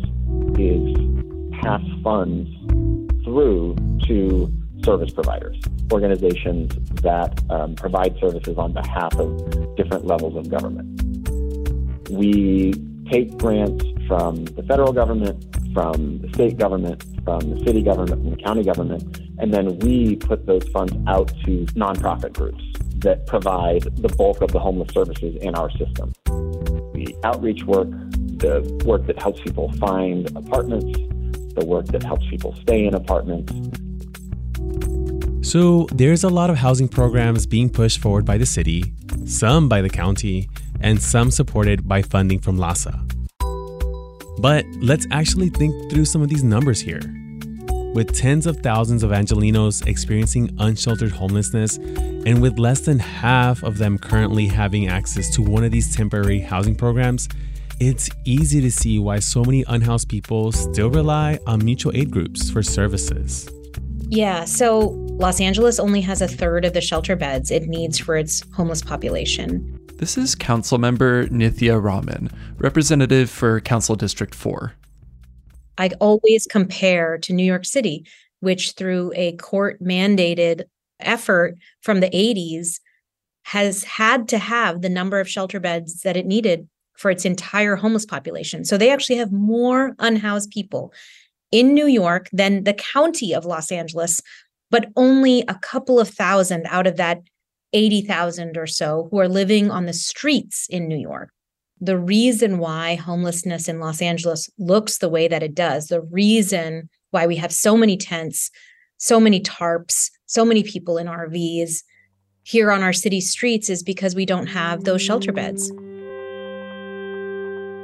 is 0.58 1.60
pass 1.60 1.82
funds 2.02 2.48
through 3.22 3.76
to 4.06 4.50
service 4.82 5.12
providers, 5.12 5.60
organizations 5.92 6.74
that 7.02 7.38
um, 7.50 7.74
provide 7.74 8.16
services 8.18 8.56
on 8.56 8.72
behalf 8.72 9.14
of 9.16 9.76
different 9.76 10.06
levels 10.06 10.36
of 10.36 10.48
government. 10.48 10.88
We 12.08 12.72
take 13.10 13.36
grants 13.36 13.84
from 14.06 14.44
the 14.44 14.62
federal 14.62 14.92
government, 14.92 15.44
from 15.73 16.18
the 16.20 16.28
state 16.34 16.56
government, 16.56 17.04
from 17.25 17.40
the 17.40 17.64
city 17.64 17.82
government, 17.82 18.23
from 18.23 18.30
the 18.30 18.37
county 18.37 18.62
government, 18.62 19.20
and 19.38 19.52
then 19.52 19.78
we 19.80 20.16
put 20.16 20.46
those 20.46 20.66
funds 20.68 20.94
out 21.06 21.28
to 21.44 21.66
nonprofit 21.75 22.32
groups 22.32 22.62
that 22.99 23.26
provide 23.26 23.82
the 23.96 24.08
bulk 24.08 24.40
of 24.40 24.52
the 24.52 24.58
homeless 24.58 24.92
services 24.92 25.37
in 25.42 25.54
our 25.54 25.70
system. 25.73 26.12
The 26.94 27.14
outreach 27.25 27.64
work, 27.64 27.88
the 27.90 28.82
work 28.84 29.06
that 29.06 29.20
helps 29.20 29.40
people 29.40 29.73
find 29.73 30.26
apartments, 30.37 30.99
the 31.54 31.64
work 31.64 31.87
that 31.87 32.02
helps 32.02 32.26
people 32.28 32.54
stay 32.62 32.87
in 32.87 32.94
apartments. 32.94 33.52
So 35.49 35.87
there's 35.92 36.25
a 36.25 36.30
lot 36.30 36.50
of 36.50 36.56
housing 36.56 36.88
programs 36.88 37.46
being 37.46 37.68
pushed 37.68 37.99
forward 37.99 38.25
by 38.25 38.38
the 38.38 38.46
city, 38.46 38.94
some 39.26 39.68
by 39.68 39.82
the 39.82 39.90
county, 39.90 40.49
and 40.80 41.00
some 41.02 41.30
supported 41.30 41.87
by 41.87 42.02
funding 42.02 42.40
from 42.40 42.58
LAHSA. 42.58 43.13
But 44.44 44.66
let's 44.78 45.06
actually 45.10 45.48
think 45.48 45.90
through 45.90 46.04
some 46.04 46.20
of 46.20 46.28
these 46.28 46.44
numbers 46.44 46.78
here. 46.78 47.00
With 47.94 48.14
tens 48.14 48.46
of 48.46 48.58
thousands 48.58 49.02
of 49.02 49.10
Angelinos 49.10 49.86
experiencing 49.86 50.54
unsheltered 50.58 51.12
homelessness, 51.12 51.78
and 51.78 52.42
with 52.42 52.58
less 52.58 52.80
than 52.80 52.98
half 52.98 53.64
of 53.64 53.78
them 53.78 53.96
currently 53.96 54.46
having 54.46 54.86
access 54.86 55.30
to 55.30 55.40
one 55.40 55.64
of 55.64 55.70
these 55.70 55.96
temporary 55.96 56.40
housing 56.40 56.74
programs, 56.74 57.26
it's 57.80 58.10
easy 58.26 58.60
to 58.60 58.70
see 58.70 58.98
why 58.98 59.18
so 59.18 59.42
many 59.42 59.64
unhoused 59.66 60.10
people 60.10 60.52
still 60.52 60.90
rely 60.90 61.38
on 61.46 61.64
mutual 61.64 61.96
aid 61.96 62.10
groups 62.10 62.50
for 62.50 62.62
services. 62.62 63.48
Yeah, 64.10 64.44
so 64.44 64.88
Los 65.16 65.40
Angeles 65.40 65.78
only 65.78 66.02
has 66.02 66.20
a 66.20 66.28
third 66.28 66.66
of 66.66 66.74
the 66.74 66.82
shelter 66.82 67.16
beds 67.16 67.50
it 67.50 67.62
needs 67.62 67.98
for 67.98 68.14
its 68.14 68.42
homeless 68.52 68.82
population. 68.82 69.80
This 69.98 70.18
is 70.18 70.34
Councilmember 70.34 71.28
Nithya 71.28 71.80
Raman, 71.80 72.28
representative 72.58 73.30
for 73.30 73.60
Council 73.60 73.94
District 73.94 74.34
4. 74.34 74.72
I 75.78 75.90
always 76.00 76.48
compare 76.50 77.16
to 77.18 77.32
New 77.32 77.44
York 77.44 77.64
City, 77.64 78.04
which 78.40 78.72
through 78.72 79.12
a 79.14 79.36
court 79.36 79.80
mandated 79.80 80.64
effort 80.98 81.54
from 81.80 82.00
the 82.00 82.10
80s 82.10 82.80
has 83.44 83.84
had 83.84 84.26
to 84.28 84.38
have 84.38 84.82
the 84.82 84.88
number 84.88 85.20
of 85.20 85.28
shelter 85.28 85.60
beds 85.60 86.02
that 86.02 86.16
it 86.16 86.26
needed 86.26 86.68
for 86.96 87.10
its 87.10 87.24
entire 87.24 87.76
homeless 87.76 88.04
population. 88.04 88.64
So 88.64 88.76
they 88.76 88.90
actually 88.90 89.16
have 89.16 89.30
more 89.30 89.94
unhoused 90.00 90.50
people 90.50 90.92
in 91.52 91.72
New 91.72 91.86
York 91.86 92.28
than 92.32 92.64
the 92.64 92.74
county 92.74 93.32
of 93.32 93.44
Los 93.44 93.70
Angeles, 93.70 94.20
but 94.70 94.90
only 94.96 95.44
a 95.46 95.54
couple 95.54 96.00
of 96.00 96.08
thousand 96.08 96.66
out 96.68 96.88
of 96.88 96.96
that 96.96 97.22
80,000 97.74 98.56
or 98.56 98.66
so 98.66 99.08
who 99.10 99.18
are 99.18 99.28
living 99.28 99.70
on 99.70 99.84
the 99.84 99.92
streets 99.92 100.66
in 100.70 100.88
New 100.88 100.96
York 100.96 101.30
the 101.80 101.98
reason 101.98 102.58
why 102.58 102.94
homelessness 102.94 103.68
in 103.68 103.80
Los 103.80 104.00
Angeles 104.00 104.48
looks 104.58 104.98
the 104.98 105.08
way 105.08 105.28
that 105.28 105.42
it 105.42 105.54
does, 105.54 105.88
the 105.88 106.02
reason 106.02 106.88
why 107.10 107.26
we 107.26 107.36
have 107.36 107.52
so 107.52 107.76
many 107.76 107.96
tents, 107.96 108.50
so 108.96 109.20
many 109.20 109.40
tarps, 109.40 110.10
so 110.26 110.44
many 110.44 110.62
people 110.62 110.98
in 110.98 111.06
RVs 111.06 111.82
here 112.42 112.70
on 112.70 112.82
our 112.82 112.92
city 112.92 113.20
streets 113.20 113.68
is 113.68 113.82
because 113.82 114.14
we 114.14 114.26
don't 114.26 114.46
have 114.46 114.84
those 114.84 115.02
shelter 115.02 115.32
beds. 115.32 115.70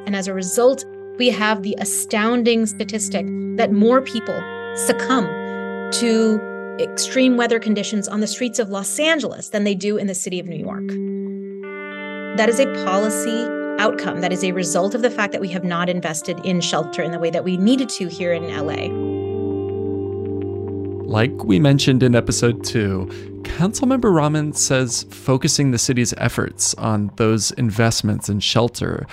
And 0.06 0.16
as 0.16 0.28
a 0.28 0.34
result, 0.34 0.84
we 1.18 1.28
have 1.28 1.62
the 1.62 1.76
astounding 1.78 2.66
statistic 2.66 3.26
that 3.56 3.72
more 3.72 4.00
people 4.00 4.38
succumb 4.76 5.26
to 5.92 6.49
extreme 6.82 7.36
weather 7.36 7.58
conditions 7.58 8.08
on 8.08 8.20
the 8.20 8.26
streets 8.26 8.58
of 8.58 8.70
Los 8.70 8.98
Angeles 8.98 9.48
than 9.50 9.64
they 9.64 9.74
do 9.74 9.96
in 9.96 10.06
the 10.06 10.14
city 10.14 10.40
of 10.40 10.46
New 10.46 10.56
York. 10.56 10.86
That 12.36 12.48
is 12.48 12.60
a 12.60 12.66
policy 12.84 13.48
outcome 13.80 14.20
that 14.20 14.32
is 14.32 14.44
a 14.44 14.52
result 14.52 14.94
of 14.94 15.02
the 15.02 15.10
fact 15.10 15.32
that 15.32 15.40
we 15.40 15.48
have 15.48 15.64
not 15.64 15.88
invested 15.88 16.38
in 16.44 16.60
shelter 16.60 17.02
in 17.02 17.12
the 17.12 17.18
way 17.18 17.30
that 17.30 17.44
we 17.44 17.56
needed 17.56 17.88
to 17.88 18.08
here 18.08 18.32
in 18.32 18.44
LA. 18.48 18.88
Like 21.06 21.44
we 21.44 21.58
mentioned 21.58 22.02
in 22.02 22.14
episode 22.14 22.62
two, 22.62 23.06
Councilmember 23.42 24.14
Raman 24.14 24.52
says 24.52 25.04
focusing 25.10 25.70
the 25.70 25.78
city's 25.78 26.14
efforts 26.18 26.74
on 26.74 27.10
those 27.16 27.50
investments 27.52 28.28
in 28.28 28.38
shelter 28.40 29.06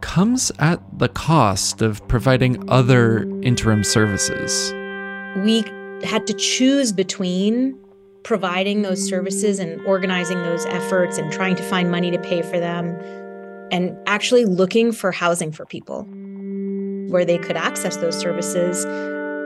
comes 0.00 0.52
at 0.58 0.80
the 0.98 1.08
cost 1.08 1.82
of 1.82 2.06
providing 2.08 2.68
other 2.70 3.24
interim 3.42 3.84
services. 3.84 4.72
We 5.38 5.64
had 6.04 6.26
to 6.26 6.34
choose 6.34 6.92
between 6.92 7.78
providing 8.22 8.82
those 8.82 9.06
services 9.06 9.58
and 9.58 9.80
organizing 9.86 10.38
those 10.38 10.64
efforts 10.66 11.18
and 11.18 11.30
trying 11.32 11.54
to 11.56 11.62
find 11.62 11.90
money 11.90 12.10
to 12.10 12.18
pay 12.18 12.42
for 12.42 12.58
them 12.58 12.96
and 13.70 13.96
actually 14.06 14.44
looking 14.44 14.92
for 14.92 15.12
housing 15.12 15.52
for 15.52 15.66
people 15.66 16.04
where 17.08 17.24
they 17.24 17.38
could 17.38 17.56
access 17.56 17.96
those 17.98 18.18
services, 18.18 18.84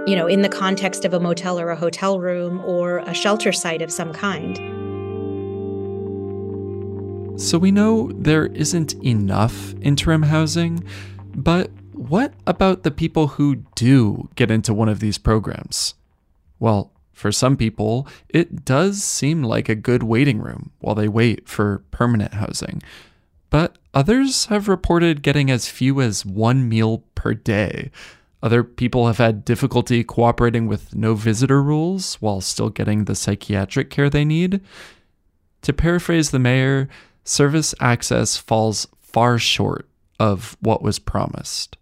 you 0.08 0.16
know, 0.16 0.26
in 0.26 0.42
the 0.42 0.48
context 0.48 1.04
of 1.04 1.12
a 1.12 1.20
motel 1.20 1.58
or 1.58 1.70
a 1.70 1.76
hotel 1.76 2.20
room 2.20 2.60
or 2.64 2.98
a 2.98 3.14
shelter 3.14 3.52
site 3.52 3.82
of 3.82 3.90
some 3.90 4.12
kind. 4.12 4.56
So 7.40 7.58
we 7.58 7.70
know 7.70 8.10
there 8.14 8.46
isn't 8.46 8.94
enough 9.04 9.74
interim 9.80 10.22
housing, 10.22 10.84
but 11.34 11.70
what 11.92 12.32
about 12.46 12.84
the 12.84 12.90
people 12.90 13.28
who 13.28 13.56
do 13.74 14.28
get 14.34 14.50
into 14.50 14.72
one 14.72 14.88
of 14.88 15.00
these 15.00 15.18
programs? 15.18 15.94
Well, 16.58 16.92
for 17.12 17.32
some 17.32 17.56
people, 17.56 18.06
it 18.28 18.64
does 18.64 19.02
seem 19.02 19.42
like 19.42 19.68
a 19.68 19.74
good 19.74 20.02
waiting 20.02 20.38
room 20.38 20.70
while 20.78 20.94
they 20.94 21.08
wait 21.08 21.48
for 21.48 21.82
permanent 21.90 22.34
housing. 22.34 22.82
But 23.50 23.76
others 23.92 24.46
have 24.46 24.68
reported 24.68 25.22
getting 25.22 25.50
as 25.50 25.68
few 25.68 26.00
as 26.00 26.24
one 26.24 26.68
meal 26.68 27.04
per 27.14 27.34
day. 27.34 27.90
Other 28.42 28.62
people 28.62 29.08
have 29.08 29.18
had 29.18 29.44
difficulty 29.44 30.04
cooperating 30.04 30.68
with 30.68 30.94
no 30.94 31.14
visitor 31.14 31.62
rules 31.62 32.14
while 32.16 32.40
still 32.40 32.68
getting 32.68 33.04
the 33.04 33.16
psychiatric 33.16 33.90
care 33.90 34.08
they 34.08 34.24
need. 34.24 34.60
To 35.62 35.72
paraphrase 35.72 36.30
the 36.30 36.38
mayor, 36.38 36.88
service 37.24 37.74
access 37.80 38.36
falls 38.36 38.86
far 39.00 39.38
short 39.38 39.88
of 40.20 40.56
what 40.60 40.82
was 40.82 41.00
promised. 41.00 41.76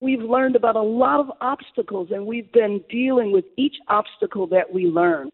We've 0.00 0.20
learned 0.20 0.54
about 0.54 0.76
a 0.76 0.82
lot 0.82 1.20
of 1.20 1.30
obstacles, 1.40 2.08
and 2.12 2.24
we've 2.24 2.50
been 2.52 2.82
dealing 2.88 3.32
with 3.32 3.44
each 3.56 3.74
obstacle 3.88 4.46
that 4.48 4.72
we 4.72 4.86
learn. 4.86 5.30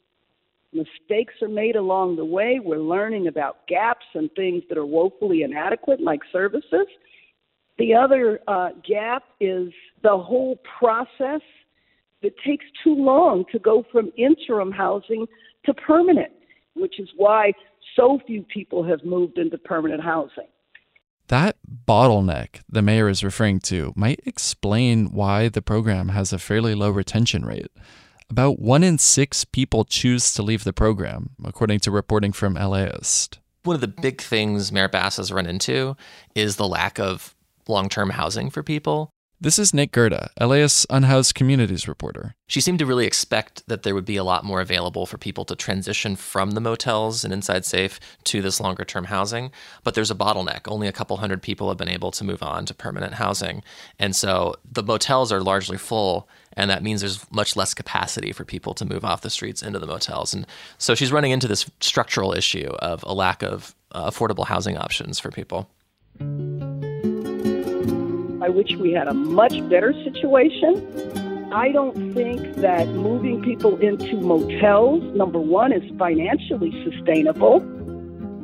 Mistakes 0.72 1.34
are 1.42 1.48
made 1.48 1.76
along 1.76 2.16
the 2.16 2.24
way. 2.24 2.60
We're 2.62 2.78
learning 2.78 3.28
about 3.28 3.66
gaps 3.68 4.06
and 4.14 4.30
things 4.34 4.62
that 4.68 4.78
are 4.78 4.86
woefully 4.86 5.42
inadequate, 5.42 6.00
like 6.00 6.20
services. 6.32 6.86
The 7.78 7.94
other 7.94 8.40
uh, 8.48 8.70
gap 8.88 9.24
is 9.38 9.72
the 10.02 10.16
whole 10.16 10.58
process 10.78 11.42
that 12.22 12.32
takes 12.44 12.64
too 12.82 12.94
long 12.94 13.44
to 13.52 13.58
go 13.58 13.84
from 13.92 14.10
interim 14.16 14.72
housing 14.72 15.26
to 15.66 15.74
permanent, 15.74 16.32
which 16.74 16.98
is 16.98 17.08
why 17.16 17.52
so 17.96 18.18
few 18.26 18.42
people 18.42 18.82
have 18.82 19.04
moved 19.04 19.38
into 19.38 19.58
permanent 19.58 20.02
housing. 20.02 20.48
That 21.28 21.56
bottleneck 21.86 22.60
the 22.68 22.82
mayor 22.82 23.08
is 23.08 23.24
referring 23.24 23.60
to 23.60 23.92
might 23.96 24.20
explain 24.26 25.12
why 25.12 25.48
the 25.48 25.62
program 25.62 26.10
has 26.10 26.32
a 26.32 26.38
fairly 26.38 26.74
low 26.74 26.90
retention 26.90 27.44
rate. 27.44 27.68
About 28.30 28.58
one 28.58 28.82
in 28.82 28.98
six 28.98 29.44
people 29.44 29.84
choose 29.84 30.32
to 30.34 30.42
leave 30.42 30.64
the 30.64 30.72
program, 30.72 31.30
according 31.44 31.80
to 31.80 31.90
reporting 31.90 32.32
from 32.32 32.54
LAist. 32.54 33.38
One 33.62 33.74
of 33.74 33.80
the 33.80 33.88
big 33.88 34.20
things 34.20 34.72
Mayor 34.72 34.88
Bass 34.88 35.16
has 35.16 35.32
run 35.32 35.46
into 35.46 35.96
is 36.34 36.56
the 36.56 36.68
lack 36.68 36.98
of 36.98 37.34
long 37.68 37.88
term 37.88 38.10
housing 38.10 38.50
for 38.50 38.62
people. 38.62 39.13
This 39.44 39.58
is 39.58 39.74
Nick 39.74 39.92
Gerda, 39.92 40.30
LAist 40.40 40.86
Unhoused 40.88 41.34
Communities 41.34 41.86
reporter. 41.86 42.34
She 42.46 42.62
seemed 42.62 42.78
to 42.78 42.86
really 42.86 43.04
expect 43.04 43.62
that 43.68 43.82
there 43.82 43.94
would 43.94 44.06
be 44.06 44.16
a 44.16 44.24
lot 44.24 44.42
more 44.42 44.62
available 44.62 45.04
for 45.04 45.18
people 45.18 45.44
to 45.44 45.54
transition 45.54 46.16
from 46.16 46.52
the 46.52 46.62
motels 46.62 47.24
and 47.24 47.30
Inside 47.30 47.66
Safe 47.66 48.00
to 48.24 48.40
this 48.40 48.58
longer 48.58 48.86
term 48.86 49.04
housing. 49.04 49.52
But 49.82 49.94
there's 49.94 50.10
a 50.10 50.14
bottleneck. 50.14 50.60
Only 50.66 50.88
a 50.88 50.92
couple 50.92 51.18
hundred 51.18 51.42
people 51.42 51.68
have 51.68 51.76
been 51.76 51.90
able 51.90 52.10
to 52.12 52.24
move 52.24 52.42
on 52.42 52.64
to 52.64 52.72
permanent 52.72 53.12
housing. 53.12 53.62
And 53.98 54.16
so 54.16 54.54
the 54.72 54.82
motels 54.82 55.30
are 55.30 55.42
largely 55.42 55.76
full, 55.76 56.26
and 56.54 56.70
that 56.70 56.82
means 56.82 57.02
there's 57.02 57.30
much 57.30 57.54
less 57.54 57.74
capacity 57.74 58.32
for 58.32 58.46
people 58.46 58.72
to 58.72 58.86
move 58.86 59.04
off 59.04 59.20
the 59.20 59.28
streets 59.28 59.62
into 59.62 59.78
the 59.78 59.86
motels. 59.86 60.32
And 60.32 60.46
so 60.78 60.94
she's 60.94 61.12
running 61.12 61.32
into 61.32 61.48
this 61.48 61.70
structural 61.80 62.32
issue 62.32 62.70
of 62.78 63.02
a 63.02 63.12
lack 63.12 63.42
of 63.42 63.74
uh, 63.92 64.10
affordable 64.10 64.46
housing 64.46 64.78
options 64.78 65.20
for 65.20 65.30
people. 65.30 65.68
I 68.44 68.50
wish 68.50 68.76
we 68.76 68.92
had 68.92 69.08
a 69.08 69.14
much 69.14 69.66
better 69.70 69.94
situation. 70.04 71.50
I 71.50 71.72
don't 71.72 72.12
think 72.12 72.56
that 72.56 72.86
moving 72.88 73.40
people 73.42 73.78
into 73.78 74.16
motels, 74.16 75.02
number 75.16 75.38
one, 75.38 75.72
is 75.72 75.82
financially 75.98 76.70
sustainable. 76.84 77.62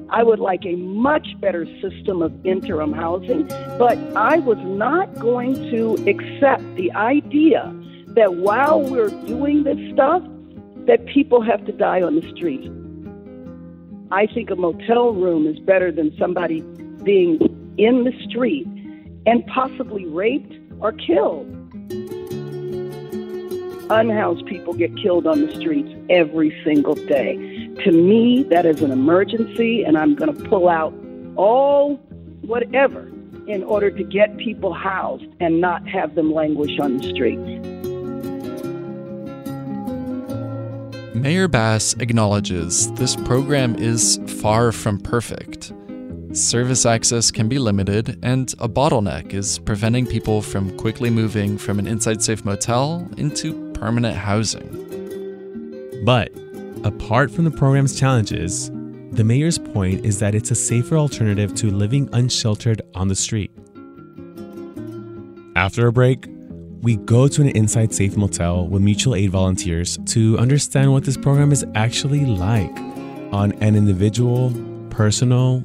I 0.09 0.23
would 0.23 0.39
like 0.39 0.65
a 0.65 0.75
much 0.77 1.39
better 1.39 1.67
system 1.83 2.23
of 2.23 2.33
interim 2.47 2.95
housing, 2.95 3.47
but 3.79 3.99
I 4.17 4.39
was 4.39 4.57
not 4.61 5.19
going 5.19 5.53
to 5.71 5.97
accept 6.09 6.63
the 6.77 6.91
idea 6.93 7.71
that 8.17 8.37
while 8.37 8.81
we're 8.81 9.11
doing 9.27 9.65
this 9.65 9.93
stuff, 9.93 10.23
that 10.87 11.05
people 11.13 11.43
have 11.43 11.67
to 11.67 11.73
die 11.73 12.01
on 12.01 12.15
the 12.15 12.27
street. 12.35 12.73
I 14.11 14.25
think 14.25 14.49
a 14.49 14.57
motel 14.57 15.13
room 15.13 15.47
is 15.47 15.59
better 15.59 15.93
than 15.93 16.17
somebody 16.17 16.63
being 17.05 17.39
in 17.77 18.05
the 18.05 18.15
street 18.27 18.67
and 19.27 19.47
possibly 19.47 20.07
raped 20.07 20.55
or 20.81 20.93
killed. 20.93 21.47
Unhoused 23.91 24.47
people 24.47 24.73
get 24.73 24.97
killed 24.97 25.27
on 25.27 25.45
the 25.45 25.55
streets 25.55 25.93
every 26.09 26.57
single 26.65 26.95
day. 26.95 27.35
To 27.85 27.93
me, 27.93 28.45
that 28.45 28.65
is 28.65 28.83
an 28.83 28.93
emergency, 28.93 29.83
and 29.83 29.99
I'm 29.99 30.15
going 30.15 30.33
to 30.35 30.49
pull 30.49 30.69
out 30.69 30.95
all 31.37 31.97
whatever 32.43 33.09
in 33.47 33.65
order 33.65 33.91
to 33.91 34.05
get 34.05 34.37
people 34.37 34.73
housed 34.73 35.27
and 35.41 35.61
not 35.61 35.89
have 35.89 36.15
them 36.15 36.33
languish 36.33 36.79
on 36.79 36.99
the 36.99 37.09
streets. 37.11 37.67
Mayor 41.21 41.49
Bass 41.49 41.95
acknowledges 41.99 42.91
this 42.93 43.17
program 43.17 43.75
is 43.75 44.21
far 44.41 44.73
from 44.73 44.99
perfect. 44.99 45.60
Service 46.33 46.87
access 46.87 47.33
can 47.33 47.49
be 47.49 47.59
limited, 47.59 48.17
and 48.23 48.55
a 48.61 48.69
bottleneck 48.69 49.35
is 49.35 49.59
preventing 49.59 50.07
people 50.07 50.41
from 50.41 50.77
quickly 50.77 51.11
moving 51.11 51.59
from 51.59 51.81
an 51.81 51.89
inside 51.89 52.23
safe 52.23 52.45
motel 52.45 53.09
into 53.17 53.73
permanent 53.73 54.17
housing. 54.17 54.71
But 56.05 56.31
apart 56.85 57.33
from 57.33 57.47
the 57.47 57.51
program's 57.51 57.99
challenges, 57.99 58.71
the 59.11 59.25
mayor's 59.25 59.59
point 59.59 60.07
is 60.07 60.21
that 60.21 60.37
it's 60.37 60.53
a 60.53 60.55
safer 60.55 60.97
alternative 60.97 61.53
to 61.57 61.71
living 61.73 62.09
unsheltered 62.13 62.81
on 62.95 63.09
the 63.09 63.17
street. 63.17 63.51
After 65.57 65.89
a 65.89 65.93
break, 65.93 66.29
we 66.81 66.95
go 66.97 67.27
to 67.27 67.43
an 67.43 67.49
inside 67.49 67.93
safe 67.93 68.17
motel 68.17 68.69
with 68.69 68.83
mutual 68.83 69.17
aid 69.17 69.31
volunteers 69.31 69.99
to 70.07 70.39
understand 70.39 70.93
what 70.93 71.03
this 71.03 71.17
program 71.17 71.51
is 71.51 71.67
actually 71.75 72.25
like 72.25 72.79
on 73.33 73.51
an 73.61 73.75
individual, 73.75 74.55
personal 74.91 75.65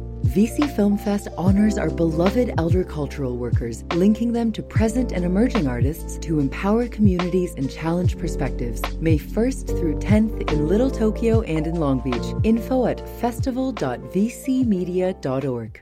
VC 0.23 0.73
Film 0.75 0.97
Fest 0.97 1.27
honors 1.37 1.77
our 1.77 1.89
beloved 1.89 2.53
elder 2.57 2.83
cultural 2.83 3.37
workers, 3.37 3.83
linking 3.95 4.31
them 4.31 4.51
to 4.53 4.63
present 4.63 5.11
and 5.11 5.25
emerging 5.25 5.67
artists 5.67 6.17
to 6.19 6.39
empower 6.39 6.87
communities 6.87 7.53
and 7.57 7.69
challenge 7.69 8.17
perspectives. 8.17 8.81
May 9.01 9.17
1st 9.17 9.67
through 9.67 9.99
10th 9.99 10.49
in 10.51 10.67
Little 10.67 10.89
Tokyo 10.89 11.41
and 11.41 11.67
in 11.67 11.75
Long 11.75 11.99
Beach. 11.99 12.33
Info 12.43 12.85
at 12.85 13.05
festival.vcmedia.org. 13.19 15.81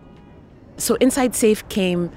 So 0.81 0.95
Inside 0.95 1.35
Safe 1.35 1.69
came 1.69 2.09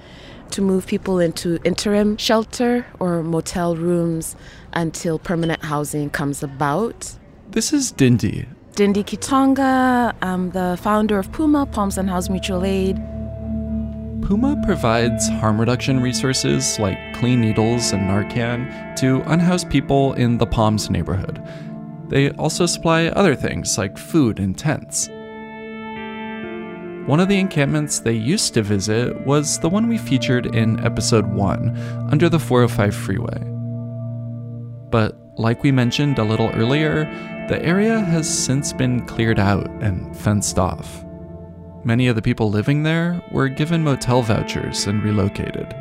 to 0.50 0.62
move 0.62 0.86
people 0.86 1.18
into 1.18 1.60
interim 1.64 2.16
shelter 2.16 2.86
or 2.98 3.22
motel 3.22 3.76
rooms 3.76 4.36
until 4.72 5.18
permanent 5.18 5.62
housing 5.62 6.08
comes 6.08 6.42
about. 6.42 7.12
This 7.50 7.74
is 7.74 7.92
Ndindi. 7.92 8.46
Ndindi 8.72 9.04
Kitonga, 9.04 10.14
I'm 10.22 10.52
the 10.52 10.78
founder 10.80 11.18
of 11.18 11.30
Puma, 11.30 11.66
Palms 11.66 11.98
Unhoused 11.98 12.30
Mutual 12.30 12.64
Aid. 12.64 12.96
Puma 14.22 14.58
provides 14.64 15.28
harm 15.28 15.60
reduction 15.60 16.00
resources 16.00 16.78
like 16.78 16.96
clean 17.16 17.42
needles 17.42 17.92
and 17.92 18.08
Narcan 18.08 18.96
to 18.96 19.20
unhoused 19.30 19.68
people 19.68 20.14
in 20.14 20.38
the 20.38 20.46
Palms 20.46 20.88
neighborhood. 20.88 21.38
They 22.08 22.30
also 22.30 22.64
supply 22.64 23.08
other 23.08 23.34
things 23.34 23.76
like 23.76 23.98
food 23.98 24.38
and 24.38 24.56
tents. 24.56 25.10
One 27.06 27.20
of 27.20 27.28
the 27.28 27.38
encampments 27.38 27.98
they 27.98 28.14
used 28.14 28.54
to 28.54 28.62
visit 28.62 29.26
was 29.26 29.58
the 29.58 29.68
one 29.68 29.88
we 29.88 29.98
featured 29.98 30.54
in 30.54 30.80
episode 30.82 31.26
1, 31.26 32.08
under 32.10 32.30
the 32.30 32.38
405 32.38 32.94
freeway. 32.94 33.40
But 34.88 35.14
like 35.36 35.62
we 35.62 35.70
mentioned 35.70 36.18
a 36.18 36.24
little 36.24 36.48
earlier, 36.54 37.04
the 37.50 37.62
area 37.62 38.00
has 38.00 38.26
since 38.26 38.72
been 38.72 39.04
cleared 39.04 39.38
out 39.38 39.68
and 39.82 40.16
fenced 40.16 40.58
off. 40.58 41.04
Many 41.84 42.06
of 42.06 42.16
the 42.16 42.22
people 42.22 42.48
living 42.48 42.84
there 42.84 43.22
were 43.30 43.48
given 43.48 43.84
motel 43.84 44.22
vouchers 44.22 44.86
and 44.86 45.02
relocated. 45.02 45.74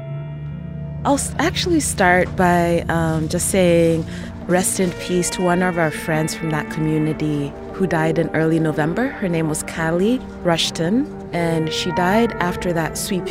I'll 1.05 1.21
actually 1.39 1.79
start 1.79 2.35
by 2.35 2.81
um, 2.89 3.29
just 3.29 3.49
saying 3.49 4.05
rest 4.47 4.79
in 4.79 4.91
peace 4.93 5.29
to 5.31 5.41
one 5.41 5.61
of 5.61 5.77
our 5.77 5.91
friends 5.91 6.35
from 6.35 6.49
that 6.51 6.69
community 6.71 7.53
who 7.73 7.87
died 7.87 8.19
in 8.19 8.29
early 8.35 8.59
November. 8.59 9.07
Her 9.07 9.29
name 9.29 9.49
was 9.49 9.63
Callie 9.63 10.19
Rushton, 10.43 11.07
and 11.33 11.71
she 11.71 11.91
died 11.91 12.31
after 12.33 12.73
that 12.73 12.97
sweep. 12.97 13.23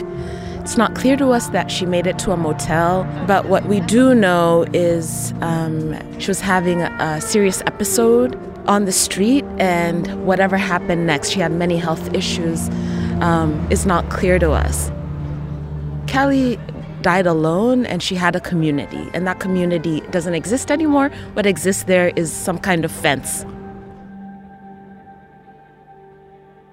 It's 0.61 0.77
not 0.77 0.94
clear 0.94 1.16
to 1.16 1.31
us 1.31 1.48
that 1.48 1.70
she 1.70 1.87
made 1.87 2.07
it 2.07 2.18
to 2.20 2.33
a 2.33 2.37
motel, 2.37 3.05
but 3.27 3.46
what 3.46 3.66
we 3.66 3.81
do 3.81 4.14
know 4.14 4.64
is 4.72 5.33
um, 5.40 6.20
she 6.20 6.29
was 6.29 6.40
having 6.40 6.83
a, 6.83 7.20
serious 7.20 7.62
episode 7.62 8.37
on 8.68 8.85
the 8.85 8.92
street, 8.92 9.44
and 9.59 10.25
whatever 10.25 10.57
happened 10.57 11.07
next, 11.07 11.31
she 11.31 11.40
had 11.40 11.53
many 11.53 11.77
health 11.77 12.14
issues, 12.14 12.68
um, 13.20 13.66
is 13.70 13.87
not 13.87 14.09
clear 14.09 14.38
to 14.38 14.53
us. 14.53 14.90
Callie 16.11 16.59
died 17.03 17.27
alone 17.27 17.85
and 17.85 18.03
she 18.03 18.15
had 18.15 18.35
a 18.37 18.41
community, 18.41 19.11
and 19.12 19.27
that 19.27 19.41
community 19.41 20.01
doesn't 20.11 20.35
exist 20.35 20.71
anymore. 20.71 21.11
What 21.35 21.47
exists 21.47 21.83
there 21.85 22.12
is 22.17 22.33
some 22.33 22.59
kind 22.59 22.85
of 22.85 22.93
fence 22.93 23.45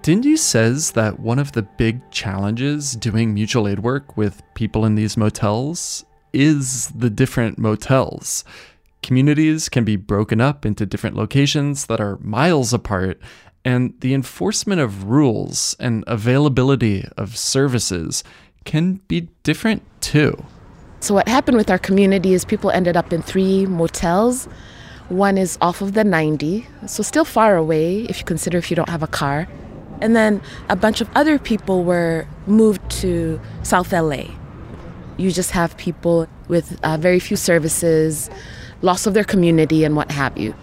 Ndindi 0.09 0.39
says 0.39 0.93
that 0.93 1.19
one 1.19 1.37
of 1.37 1.51
the 1.51 1.61
big 1.61 2.09
challenges 2.09 2.95
doing 2.95 3.31
mutual 3.31 3.67
aid 3.67 3.81
work 3.81 4.17
with 4.17 4.41
people 4.55 4.83
in 4.83 4.95
these 4.95 5.15
motels 5.15 6.03
is 6.33 6.87
the 6.87 7.11
different 7.11 7.59
motels. 7.59 8.43
Communities 9.03 9.69
can 9.69 9.83
be 9.83 9.97
broken 9.97 10.41
up 10.41 10.65
into 10.65 10.87
different 10.87 11.15
locations 11.15 11.85
that 11.85 12.01
are 12.01 12.17
miles 12.21 12.73
apart, 12.73 13.21
and 13.63 13.93
the 13.99 14.15
enforcement 14.15 14.81
of 14.81 15.03
rules 15.03 15.75
and 15.79 16.03
availability 16.07 17.05
of 17.15 17.37
services 17.37 18.23
can 18.69 19.01
be 19.07 19.27
different 19.41 19.81
too. 19.99 20.45
So, 20.99 21.15
what 21.15 21.27
happened 21.27 21.57
with 21.57 21.71
our 21.71 21.79
community 21.79 22.35
is 22.35 22.45
people 22.45 22.69
ended 22.69 22.95
up 22.95 23.11
in 23.11 23.23
three 23.23 23.65
motels. 23.65 24.47
One 25.07 25.39
is 25.39 25.57
off 25.59 25.81
of 25.81 25.93
the 25.93 26.03
90, 26.03 26.67
so 26.85 27.01
still 27.01 27.25
far 27.25 27.55
away 27.55 28.03
if 28.03 28.19
you 28.19 28.25
consider 28.25 28.59
if 28.59 28.69
you 28.69 28.75
don't 28.75 28.89
have 28.89 29.01
a 29.01 29.07
car. 29.07 29.47
And 30.01 30.15
then 30.15 30.39
a 30.69 30.75
bunch 30.75 31.01
of 31.01 31.09
other 31.15 31.39
people 31.39 31.83
were 31.83 32.27
moved 32.45 32.87
to 33.01 33.41
South 33.63 33.91
LA. 33.91 34.25
You 35.17 35.31
just 35.31 35.49
have 35.51 35.75
people 35.77 36.27
with 36.47 36.79
uh, 36.83 36.97
very 36.97 37.19
few 37.19 37.37
services, 37.37 38.29
loss 38.83 39.07
of 39.07 39.15
their 39.15 39.23
community, 39.23 39.83
and 39.83 39.95
what 39.95 40.11
have 40.11 40.37
you. 40.37 40.53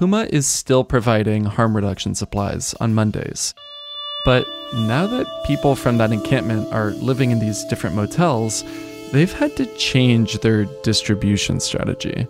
Puma 0.00 0.26
is 0.30 0.46
still 0.46 0.82
providing 0.82 1.44
harm 1.44 1.76
reduction 1.76 2.14
supplies 2.14 2.72
on 2.80 2.94
Mondays. 2.94 3.52
But 4.24 4.48
now 4.72 5.06
that 5.06 5.44
people 5.44 5.76
from 5.76 5.98
that 5.98 6.10
encampment 6.10 6.72
are 6.72 6.92
living 6.92 7.32
in 7.32 7.38
these 7.38 7.66
different 7.66 7.94
motels, 7.94 8.64
they've 9.12 9.30
had 9.30 9.54
to 9.58 9.66
change 9.76 10.38
their 10.38 10.64
distribution 10.82 11.60
strategy. 11.60 12.26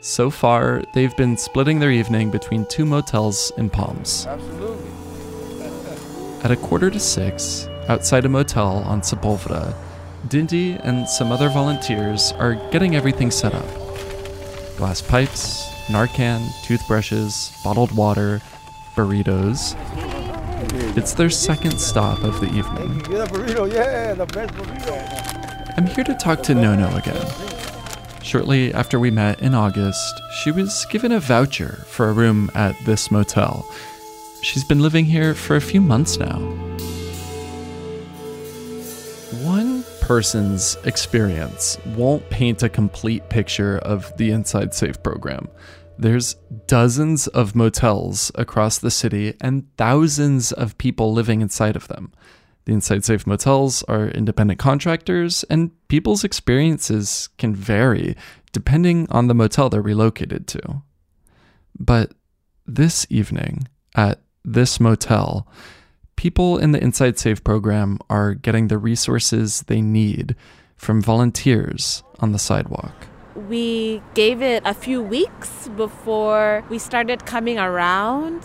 So 0.00 0.30
far, 0.30 0.82
they've 0.94 1.14
been 1.18 1.36
splitting 1.36 1.80
their 1.80 1.92
evening 1.92 2.30
between 2.30 2.64
two 2.64 2.86
motels 2.86 3.52
in 3.58 3.68
Palms. 3.68 4.26
Absolutely. 4.26 4.90
At 6.44 6.50
a 6.50 6.56
quarter 6.56 6.88
to 6.88 6.98
six, 6.98 7.68
outside 7.88 8.24
a 8.24 8.28
motel 8.30 8.78
on 8.86 9.02
Sepulveda, 9.02 9.74
Ndindi 10.28 10.80
and 10.82 11.06
some 11.06 11.30
other 11.30 11.50
volunteers 11.50 12.32
are 12.38 12.54
getting 12.70 12.96
everything 12.96 13.30
set 13.30 13.52
up 13.54 13.66
glass 14.78 15.02
pipes, 15.02 15.77
Narcan, 15.88 16.62
toothbrushes, 16.62 17.58
bottled 17.64 17.92
water, 17.92 18.40
burritos. 18.94 19.74
It's 20.96 21.14
their 21.14 21.30
second 21.30 21.78
stop 21.78 22.22
of 22.22 22.40
the 22.40 22.46
evening. 22.46 22.98
Get 22.98 23.28
a 23.28 23.32
burrito, 23.32 23.72
yeah, 23.72 24.14
the 24.14 24.26
best 24.26 24.52
burrito. 24.54 25.74
I'm 25.76 25.86
here 25.86 26.04
to 26.04 26.14
talk 26.14 26.42
to 26.44 26.54
Nono 26.54 26.94
again. 26.96 27.26
Shortly 28.22 28.74
after 28.74 28.98
we 29.00 29.10
met 29.10 29.40
in 29.40 29.54
August, 29.54 30.20
she 30.42 30.50
was 30.50 30.86
given 30.90 31.12
a 31.12 31.20
voucher 31.20 31.84
for 31.86 32.08
a 32.08 32.12
room 32.12 32.50
at 32.54 32.74
this 32.84 33.10
motel. 33.10 33.66
She's 34.42 34.64
been 34.64 34.80
living 34.80 35.06
here 35.06 35.34
for 35.34 35.56
a 35.56 35.60
few 35.60 35.80
months 35.80 36.18
now. 36.18 36.36
Person's 40.08 40.78
experience 40.84 41.76
won't 41.94 42.30
paint 42.30 42.62
a 42.62 42.68
complete 42.70 43.28
picture 43.28 43.76
of 43.80 44.16
the 44.16 44.30
Inside 44.30 44.72
Safe 44.72 45.02
program. 45.02 45.48
There's 45.98 46.34
dozens 46.66 47.26
of 47.26 47.54
motels 47.54 48.32
across 48.34 48.78
the 48.78 48.90
city 48.90 49.34
and 49.42 49.66
thousands 49.76 50.50
of 50.50 50.78
people 50.78 51.12
living 51.12 51.42
inside 51.42 51.76
of 51.76 51.88
them. 51.88 52.14
The 52.64 52.72
Inside 52.72 53.04
Safe 53.04 53.26
motels 53.26 53.82
are 53.82 54.08
independent 54.08 54.58
contractors, 54.58 55.44
and 55.50 55.72
people's 55.88 56.24
experiences 56.24 57.28
can 57.36 57.54
vary 57.54 58.16
depending 58.52 59.06
on 59.10 59.26
the 59.26 59.34
motel 59.34 59.68
they're 59.68 59.82
relocated 59.82 60.46
to. 60.46 60.82
But 61.78 62.14
this 62.66 63.06
evening, 63.10 63.68
at 63.94 64.22
this 64.42 64.80
motel, 64.80 65.46
people 66.18 66.58
in 66.58 66.72
the 66.72 66.82
Inside 66.82 67.16
Safe 67.16 67.44
program 67.44 67.96
are 68.10 68.34
getting 68.34 68.66
the 68.66 68.76
resources 68.76 69.62
they 69.68 69.80
need 69.80 70.34
from 70.76 71.00
volunteers 71.00 72.02
on 72.18 72.32
the 72.32 72.40
sidewalk. 72.40 73.06
We 73.36 74.02
gave 74.14 74.42
it 74.42 74.64
a 74.66 74.74
few 74.74 75.00
weeks 75.00 75.68
before 75.76 76.64
we 76.68 76.80
started 76.80 77.24
coming 77.24 77.56
around. 77.56 78.42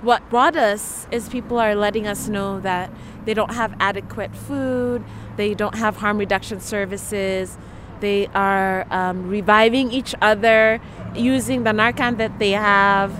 What 0.00 0.26
brought 0.30 0.56
us 0.56 1.06
is 1.10 1.28
people 1.28 1.58
are 1.58 1.74
letting 1.74 2.06
us 2.06 2.28
know 2.28 2.60
that 2.60 2.90
they 3.26 3.34
don't 3.34 3.52
have 3.52 3.74
adequate 3.78 4.34
food, 4.34 5.04
they 5.36 5.52
don't 5.52 5.74
have 5.74 5.98
harm 5.98 6.16
reduction 6.16 6.60
services, 6.60 7.58
they 8.00 8.26
are 8.28 8.86
um, 8.90 9.28
reviving 9.28 9.92
each 9.92 10.14
other 10.22 10.80
using 11.14 11.64
the 11.64 11.72
Narcan 11.72 12.16
that 12.16 12.38
they 12.38 12.52
have, 12.52 13.12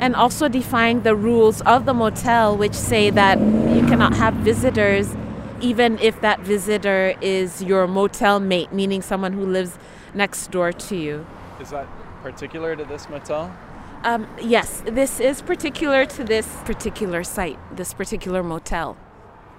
and 0.00 0.16
also 0.16 0.48
defying 0.48 1.02
the 1.02 1.14
rules 1.14 1.60
of 1.62 1.84
the 1.84 1.94
motel, 1.94 2.56
which 2.56 2.74
say 2.74 3.10
that 3.10 3.38
you 3.38 3.86
cannot 3.86 4.14
have 4.14 4.34
visitors 4.34 5.14
even 5.60 5.98
if 5.98 6.20
that 6.20 6.40
visitor 6.40 7.14
is 7.20 7.62
your 7.62 7.86
motel 7.86 8.40
mate, 8.40 8.72
meaning 8.72 9.02
someone 9.02 9.32
who 9.32 9.44
lives 9.44 9.78
next 10.14 10.50
door 10.50 10.72
to 10.72 10.96
you. 10.96 11.26
Is 11.60 11.70
that 11.70 11.86
particular 12.22 12.74
to 12.76 12.84
this 12.84 13.08
motel? 13.08 13.54
Um, 14.02 14.26
yes, 14.40 14.82
this 14.86 15.20
is 15.20 15.42
particular 15.42 16.06
to 16.06 16.24
this 16.24 16.46
particular 16.64 17.22
site, 17.22 17.58
this 17.76 17.92
particular 17.92 18.42
motel. 18.42 18.96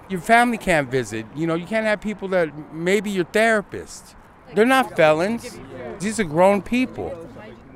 Your 0.10 0.20
family 0.20 0.58
can't 0.58 0.90
visit. 0.90 1.26
You 1.36 1.46
know, 1.46 1.56
you 1.56 1.68
can't 1.68 1.86
have 1.86 2.02
people 2.02 2.28
that 2.30 2.74
maybe 2.74 3.12
your 3.12 3.26
therapist. 3.26 4.16
They're 4.56 4.66
not 4.66 4.98
felons. 4.98 5.60
These 6.00 6.20
are 6.20 6.26
grown 6.26 6.62
people. 6.62 7.10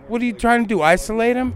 What 0.08 0.22
are 0.22 0.26
you 0.26 0.34
trying 0.34 0.64
to 0.64 0.68
do? 0.68 0.82
Isolate 0.82 1.36
them? 1.36 1.54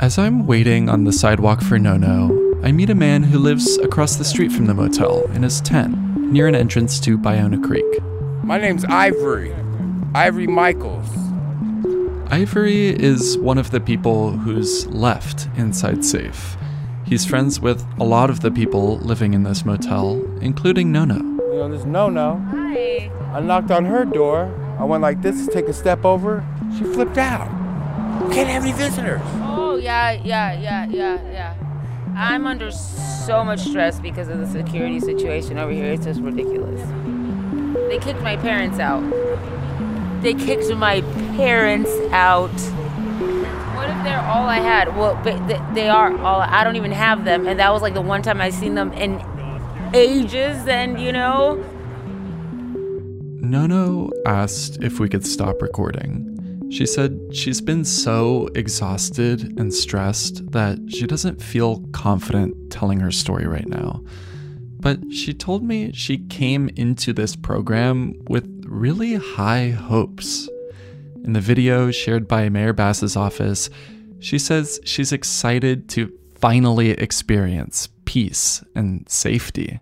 As 0.00 0.18
I'm 0.18 0.44
waiting 0.44 0.88
on 0.88 1.04
the 1.04 1.12
sidewalk 1.12 1.62
for 1.62 1.78
Nono, 1.78 2.58
I 2.64 2.72
meet 2.72 2.90
a 2.90 2.96
man 2.96 3.22
who 3.22 3.38
lives 3.38 3.78
across 3.78 4.16
the 4.16 4.24
street 4.24 4.50
from 4.50 4.66
the 4.66 4.74
motel 4.74 5.22
in 5.34 5.44
his 5.44 5.60
tent 5.60 5.96
near 6.16 6.48
an 6.48 6.56
entrance 6.56 6.98
to 7.00 7.16
Ballona 7.16 7.62
Creek. 7.62 7.84
My 8.42 8.58
name's 8.58 8.84
Ivory. 8.86 9.54
Ivory 10.12 10.48
Michaels. 10.48 11.08
Ivory 12.32 12.88
is 12.88 13.38
one 13.38 13.56
of 13.56 13.70
the 13.70 13.80
people 13.80 14.32
who's 14.32 14.88
left 14.88 15.48
inside 15.56 16.04
safe. 16.04 16.56
He's 17.06 17.24
friends 17.24 17.60
with 17.60 17.86
a 18.00 18.04
lot 18.04 18.30
of 18.30 18.40
the 18.40 18.50
people 18.50 18.98
living 18.98 19.32
in 19.32 19.44
this 19.44 19.64
motel, 19.64 20.24
including 20.40 20.90
Nono. 20.90 21.18
You 21.18 21.54
know, 21.54 21.68
this 21.70 21.84
Nono. 21.84 22.44
Hi. 22.50 23.12
I 23.32 23.40
knocked 23.40 23.70
on 23.70 23.84
her 23.84 24.04
door. 24.04 24.52
I 24.76 24.84
went 24.84 25.02
like 25.02 25.22
this 25.22 25.46
to 25.46 25.52
take 25.52 25.68
a 25.68 25.72
step 25.72 26.04
over. 26.04 26.44
She 26.76 26.82
flipped 26.82 27.16
out. 27.16 27.48
Can't 28.32 28.48
have 28.48 28.64
any 28.64 28.72
visitors. 28.72 29.22
Yeah, 29.84 30.12
yeah, 30.12 30.58
yeah, 30.58 30.86
yeah, 30.86 31.30
yeah. 31.30 31.54
I'm 32.16 32.46
under 32.46 32.70
so 32.70 33.44
much 33.44 33.60
stress 33.60 34.00
because 34.00 34.28
of 34.28 34.38
the 34.38 34.46
security 34.46 34.98
situation 34.98 35.58
over 35.58 35.72
here. 35.72 35.92
It's 35.92 36.06
just 36.06 36.22
ridiculous. 36.22 36.80
They 37.90 37.98
kicked 37.98 38.22
my 38.22 38.38
parents 38.38 38.78
out. 38.78 39.02
They 40.22 40.32
kicked 40.32 40.74
my 40.74 41.02
parents 41.36 41.90
out. 42.12 42.48
What 43.76 43.90
if 43.90 44.04
they're 44.04 44.22
all 44.22 44.46
I 44.48 44.56
had? 44.56 44.96
Well, 44.96 45.22
they 45.74 45.90
are 45.90 46.16
all. 46.16 46.40
I 46.40 46.64
don't 46.64 46.76
even 46.76 46.92
have 46.92 47.26
them, 47.26 47.46
and 47.46 47.60
that 47.60 47.70
was 47.70 47.82
like 47.82 47.92
the 47.92 48.00
one 48.00 48.22
time 48.22 48.40
I 48.40 48.48
seen 48.48 48.76
them 48.76 48.90
in 48.94 49.22
ages. 49.92 50.66
And 50.66 50.98
you 50.98 51.12
know. 51.12 51.62
Nono 53.42 54.08
asked 54.24 54.82
if 54.82 54.98
we 54.98 55.10
could 55.10 55.26
stop 55.26 55.60
recording. 55.60 56.33
She 56.70 56.86
said 56.86 57.18
she's 57.32 57.60
been 57.60 57.84
so 57.84 58.48
exhausted 58.54 59.58
and 59.58 59.72
stressed 59.72 60.50
that 60.52 60.78
she 60.88 61.06
doesn't 61.06 61.42
feel 61.42 61.84
confident 61.92 62.70
telling 62.70 63.00
her 63.00 63.12
story 63.12 63.46
right 63.46 63.68
now. 63.68 64.02
But 64.80 65.00
she 65.12 65.32
told 65.32 65.62
me 65.62 65.92
she 65.92 66.18
came 66.18 66.68
into 66.76 67.12
this 67.12 67.36
program 67.36 68.14
with 68.28 68.64
really 68.66 69.14
high 69.14 69.70
hopes. 69.70 70.48
In 71.22 71.32
the 71.32 71.40
video 71.40 71.90
shared 71.90 72.28
by 72.28 72.48
Mayor 72.48 72.72
Bass's 72.72 73.16
office, 73.16 73.70
she 74.18 74.38
says 74.38 74.80
she's 74.84 75.12
excited 75.12 75.88
to 75.90 76.12
finally 76.34 76.90
experience 76.90 77.88
peace 78.04 78.62
and 78.74 79.08
safety. 79.08 79.80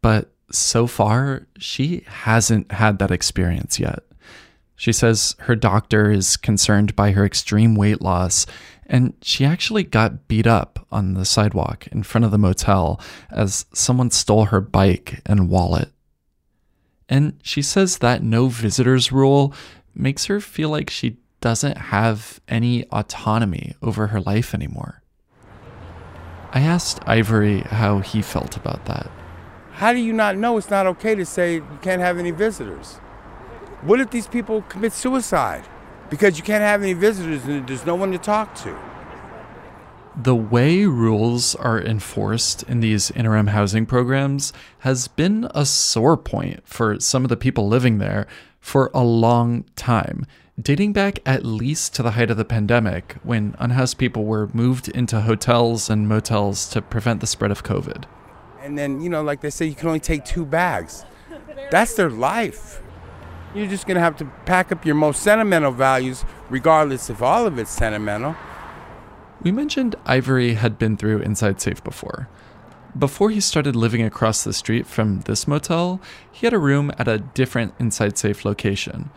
But 0.00 0.32
so 0.50 0.86
far, 0.86 1.46
she 1.58 2.04
hasn't 2.06 2.70
had 2.72 2.98
that 3.00 3.10
experience 3.10 3.78
yet. 3.78 4.00
She 4.76 4.92
says 4.92 5.36
her 5.40 5.54
doctor 5.54 6.10
is 6.10 6.36
concerned 6.36 6.96
by 6.96 7.12
her 7.12 7.24
extreme 7.24 7.74
weight 7.74 8.02
loss, 8.02 8.46
and 8.86 9.14
she 9.22 9.44
actually 9.44 9.84
got 9.84 10.28
beat 10.28 10.46
up 10.46 10.86
on 10.90 11.14
the 11.14 11.24
sidewalk 11.24 11.86
in 11.88 12.02
front 12.02 12.24
of 12.24 12.30
the 12.30 12.38
motel 12.38 13.00
as 13.30 13.66
someone 13.72 14.10
stole 14.10 14.46
her 14.46 14.60
bike 14.60 15.20
and 15.24 15.48
wallet. 15.48 15.90
And 17.08 17.38
she 17.42 17.62
says 17.62 17.98
that 17.98 18.22
no 18.22 18.48
visitors 18.48 19.12
rule 19.12 19.54
makes 19.94 20.26
her 20.26 20.40
feel 20.40 20.70
like 20.70 20.90
she 20.90 21.18
doesn't 21.40 21.76
have 21.76 22.40
any 22.48 22.84
autonomy 22.90 23.74
over 23.82 24.08
her 24.08 24.20
life 24.20 24.54
anymore. 24.54 25.02
I 26.52 26.60
asked 26.60 27.00
Ivory 27.06 27.60
how 27.60 27.98
he 27.98 28.22
felt 28.22 28.56
about 28.56 28.86
that. 28.86 29.10
How 29.72 29.92
do 29.92 29.98
you 29.98 30.12
not 30.12 30.36
know 30.36 30.56
it's 30.56 30.70
not 30.70 30.86
okay 30.86 31.14
to 31.14 31.26
say 31.26 31.56
you 31.56 31.78
can't 31.82 32.00
have 32.00 32.16
any 32.16 32.30
visitors? 32.30 33.00
What 33.84 34.00
if 34.00 34.08
these 34.10 34.26
people 34.26 34.62
commit 34.62 34.94
suicide 34.94 35.62
because 36.08 36.38
you 36.38 36.42
can't 36.42 36.62
have 36.62 36.82
any 36.82 36.94
visitors 36.94 37.44
and 37.44 37.68
there's 37.68 37.84
no 37.84 37.94
one 37.94 38.12
to 38.12 38.18
talk 38.18 38.54
to? 38.62 38.74
The 40.16 40.34
way 40.34 40.86
rules 40.86 41.54
are 41.56 41.78
enforced 41.78 42.62
in 42.62 42.80
these 42.80 43.10
interim 43.10 43.48
housing 43.48 43.84
programs 43.84 44.54
has 44.78 45.06
been 45.06 45.46
a 45.54 45.66
sore 45.66 46.16
point 46.16 46.66
for 46.66 46.98
some 46.98 47.24
of 47.24 47.28
the 47.28 47.36
people 47.36 47.68
living 47.68 47.98
there 47.98 48.26
for 48.58 48.90
a 48.94 49.02
long 49.02 49.66
time, 49.76 50.24
dating 50.58 50.94
back 50.94 51.18
at 51.26 51.44
least 51.44 51.94
to 51.96 52.02
the 52.02 52.12
height 52.12 52.30
of 52.30 52.38
the 52.38 52.44
pandemic 52.46 53.16
when 53.22 53.54
unhoused 53.58 53.98
people 53.98 54.24
were 54.24 54.48
moved 54.54 54.88
into 54.88 55.20
hotels 55.20 55.90
and 55.90 56.08
motels 56.08 56.70
to 56.70 56.80
prevent 56.80 57.20
the 57.20 57.26
spread 57.26 57.50
of 57.50 57.62
COVID. 57.62 58.04
And 58.62 58.78
then, 58.78 59.02
you 59.02 59.10
know, 59.10 59.22
like 59.22 59.42
they 59.42 59.50
say, 59.50 59.66
you 59.66 59.74
can 59.74 59.88
only 59.88 60.00
take 60.00 60.24
two 60.24 60.46
bags. 60.46 61.04
That's 61.70 61.96
their 61.96 62.08
life. 62.08 62.80
You're 63.54 63.68
just 63.68 63.86
going 63.86 63.94
to 63.94 64.00
have 64.00 64.16
to 64.16 64.24
pack 64.46 64.72
up 64.72 64.84
your 64.84 64.96
most 64.96 65.22
sentimental 65.22 65.70
values, 65.70 66.24
regardless 66.50 67.08
if 67.08 67.22
all 67.22 67.46
of 67.46 67.56
it's 67.56 67.70
sentimental. 67.70 68.34
We 69.42 69.52
mentioned 69.52 69.94
Ivory 70.04 70.54
had 70.54 70.76
been 70.78 70.96
through 70.96 71.20
Inside 71.20 71.60
Safe 71.60 71.82
before. 71.84 72.28
Before 72.98 73.30
he 73.30 73.40
started 73.40 73.76
living 73.76 74.02
across 74.02 74.42
the 74.42 74.52
street 74.52 74.86
from 74.86 75.20
this 75.20 75.46
motel, 75.46 76.00
he 76.32 76.46
had 76.46 76.52
a 76.52 76.58
room 76.58 76.90
at 76.98 77.06
a 77.06 77.18
different 77.18 77.74
Inside 77.78 78.18
Safe 78.18 78.44
location. 78.44 79.10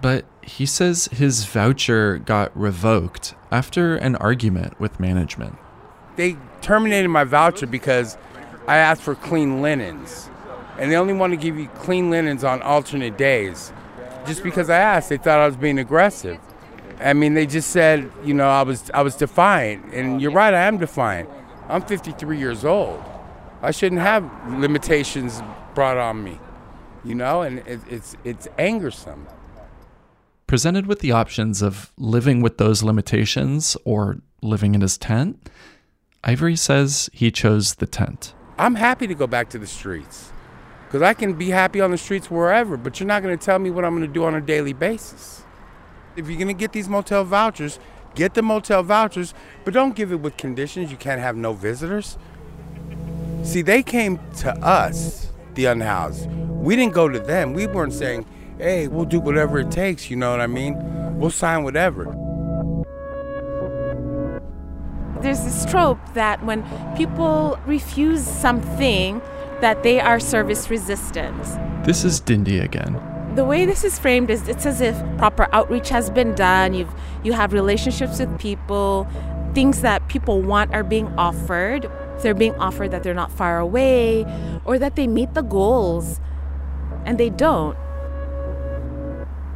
But 0.00 0.24
he 0.42 0.64
says 0.64 1.06
his 1.12 1.44
voucher 1.44 2.18
got 2.18 2.56
revoked 2.58 3.34
after 3.50 3.96
an 3.96 4.16
argument 4.16 4.80
with 4.80 4.98
management. 4.98 5.56
They 6.16 6.36
terminated 6.62 7.08
my 7.08 7.24
voucher 7.24 7.66
because 7.66 8.16
I 8.66 8.76
asked 8.76 9.02
for 9.02 9.14
clean 9.14 9.60
linens. 9.60 10.30
And 10.78 10.90
they 10.90 10.96
only 10.96 11.12
want 11.12 11.32
to 11.32 11.36
give 11.36 11.58
you 11.58 11.66
clean 11.68 12.10
linens 12.10 12.44
on 12.44 12.62
alternate 12.62 13.18
days. 13.18 13.72
Just 14.26 14.42
because 14.42 14.70
I 14.70 14.78
asked, 14.78 15.08
they 15.08 15.16
thought 15.16 15.40
I 15.40 15.46
was 15.46 15.56
being 15.56 15.78
aggressive. 15.78 16.38
I 17.00 17.12
mean, 17.12 17.34
they 17.34 17.46
just 17.46 17.70
said, 17.70 18.10
you 18.24 18.34
know, 18.34 18.48
I 18.48 18.62
was 18.62 18.90
I 18.92 19.02
was 19.02 19.14
defiant, 19.16 19.92
and 19.92 20.20
you're 20.20 20.32
right, 20.32 20.54
I 20.54 20.62
am 20.62 20.78
defiant. 20.78 21.28
I'm 21.68 21.82
53 21.82 22.38
years 22.38 22.64
old. 22.64 23.02
I 23.62 23.70
shouldn't 23.70 24.00
have 24.00 24.24
limitations 24.58 25.42
brought 25.74 25.96
on 25.96 26.22
me, 26.22 26.38
you 27.04 27.14
know, 27.14 27.42
and 27.42 27.58
it, 27.60 27.80
it's 27.88 28.16
it's 28.24 28.48
angersome. 28.58 29.26
Presented 30.46 30.86
with 30.86 31.00
the 31.00 31.12
options 31.12 31.60
of 31.60 31.92
living 31.98 32.40
with 32.40 32.58
those 32.58 32.82
limitations 32.82 33.76
or 33.84 34.18
living 34.42 34.74
in 34.74 34.80
his 34.80 34.96
tent, 34.96 35.50
Ivory 36.24 36.56
says 36.56 37.10
he 37.12 37.30
chose 37.30 37.76
the 37.76 37.86
tent. 37.86 38.34
I'm 38.58 38.74
happy 38.74 39.06
to 39.06 39.14
go 39.14 39.26
back 39.26 39.50
to 39.50 39.58
the 39.58 39.66
streets 39.66 40.32
because 40.88 41.02
I 41.02 41.12
can 41.12 41.34
be 41.34 41.50
happy 41.50 41.82
on 41.82 41.90
the 41.90 41.98
streets 41.98 42.30
wherever, 42.30 42.78
but 42.78 42.98
you're 42.98 43.06
not 43.06 43.22
going 43.22 43.36
to 43.36 43.44
tell 43.44 43.58
me 43.58 43.70
what 43.70 43.84
I'm 43.84 43.94
going 43.94 44.08
to 44.08 44.12
do 44.12 44.24
on 44.24 44.34
a 44.34 44.40
daily 44.40 44.72
basis. 44.72 45.42
If 46.16 46.28
you're 46.28 46.38
going 46.38 46.48
to 46.48 46.54
get 46.54 46.72
these 46.72 46.88
motel 46.88 47.24
vouchers, 47.24 47.78
get 48.14 48.32
the 48.32 48.40
motel 48.40 48.82
vouchers, 48.82 49.34
but 49.66 49.74
don't 49.74 49.94
give 49.94 50.12
it 50.12 50.20
with 50.20 50.38
conditions. 50.38 50.90
You 50.90 50.96
can't 50.96 51.20
have 51.20 51.36
no 51.36 51.52
visitors. 51.52 52.16
See, 53.42 53.60
they 53.60 53.82
came 53.82 54.18
to 54.38 54.50
us, 54.64 55.30
the 55.56 55.66
unhoused. 55.66 56.26
We 56.30 56.74
didn't 56.74 56.94
go 56.94 57.06
to 57.06 57.20
them. 57.20 57.52
We 57.52 57.66
weren't 57.66 57.92
saying, 57.92 58.24
hey, 58.56 58.88
we'll 58.88 59.04
do 59.04 59.20
whatever 59.20 59.58
it 59.58 59.70
takes, 59.70 60.08
you 60.08 60.16
know 60.16 60.30
what 60.30 60.40
I 60.40 60.46
mean? 60.46 61.18
We'll 61.18 61.30
sign 61.30 61.64
whatever. 61.64 62.04
There's 65.20 65.44
this 65.44 65.66
trope 65.66 65.98
that 66.14 66.42
when 66.46 66.64
people 66.96 67.60
refuse 67.66 68.26
something, 68.26 69.20
that 69.60 69.82
they 69.82 70.00
are 70.00 70.20
service 70.20 70.70
resistant. 70.70 71.36
This 71.84 72.04
is 72.04 72.20
Ndindi 72.20 72.62
again. 72.62 73.00
The 73.34 73.44
way 73.44 73.66
this 73.66 73.84
is 73.84 73.98
framed 73.98 74.30
is 74.30 74.48
it's 74.48 74.66
as 74.66 74.80
if 74.80 74.96
proper 75.16 75.48
outreach 75.52 75.90
has 75.90 76.10
been 76.10 76.34
done. 76.34 76.74
You've 76.74 76.92
you 77.22 77.32
have 77.32 77.52
relationships 77.52 78.18
with 78.18 78.38
people, 78.38 79.06
things 79.54 79.82
that 79.82 80.08
people 80.08 80.40
want 80.42 80.74
are 80.74 80.82
being 80.84 81.06
offered. 81.18 81.90
They're 82.20 82.34
being 82.34 82.54
offered 82.56 82.90
that 82.90 83.02
they're 83.02 83.14
not 83.14 83.30
far 83.30 83.58
away 83.58 84.24
or 84.64 84.78
that 84.78 84.96
they 84.96 85.06
meet 85.06 85.34
the 85.34 85.42
goals 85.42 86.20
and 87.04 87.18
they 87.18 87.30
don't. 87.30 87.76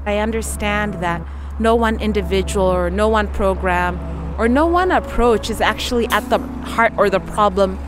I 0.06 0.18
understand 0.18 0.94
that 0.94 1.26
no 1.58 1.74
one 1.74 2.00
individual 2.00 2.66
or 2.66 2.90
no 2.90 3.08
one 3.08 3.28
program 3.28 3.98
or 4.38 4.48
no 4.48 4.66
one 4.66 4.90
approach 4.90 5.50
is 5.50 5.60
actually 5.60 6.06
at 6.08 6.28
the 6.30 6.38
heart 6.38 6.92
or 6.96 7.10
the 7.10 7.20
problem 7.20 7.78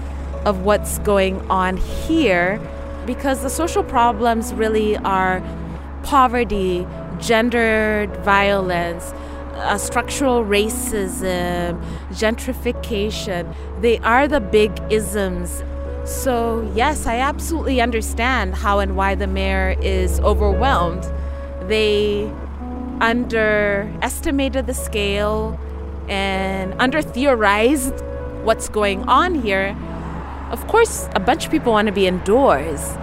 of 0.44 0.60
what's 0.60 0.98
going 0.98 1.40
on 1.50 1.76
here 1.76 2.60
because 3.06 3.42
the 3.42 3.50
social 3.50 3.82
problems 3.82 4.54
really 4.54 4.96
are 4.98 5.42
poverty, 6.02 6.86
gendered 7.18 8.14
violence, 8.18 9.12
uh, 9.54 9.78
structural 9.78 10.44
racism, 10.44 11.82
gentrification. 12.10 13.54
They 13.80 13.98
are 13.98 14.28
the 14.28 14.40
big 14.40 14.72
isms. 14.90 15.62
So, 16.04 16.70
yes, 16.74 17.06
I 17.06 17.16
absolutely 17.16 17.80
understand 17.80 18.54
how 18.54 18.78
and 18.78 18.96
why 18.96 19.14
the 19.14 19.26
mayor 19.26 19.76
is 19.80 20.20
overwhelmed. 20.20 21.10
They 21.68 22.30
underestimated 23.00 24.66
the 24.66 24.74
scale 24.74 25.58
and 26.08 26.74
under 26.78 27.00
theorized 27.00 27.94
what's 28.42 28.68
going 28.68 29.02
on 29.08 29.34
here 29.34 29.74
of 30.50 30.66
course, 30.68 31.08
a 31.14 31.20
bunch 31.20 31.46
of 31.46 31.50
people 31.50 31.72
want 31.72 31.86
to 31.86 31.92
be 31.92 32.06
indoors. 32.06 32.96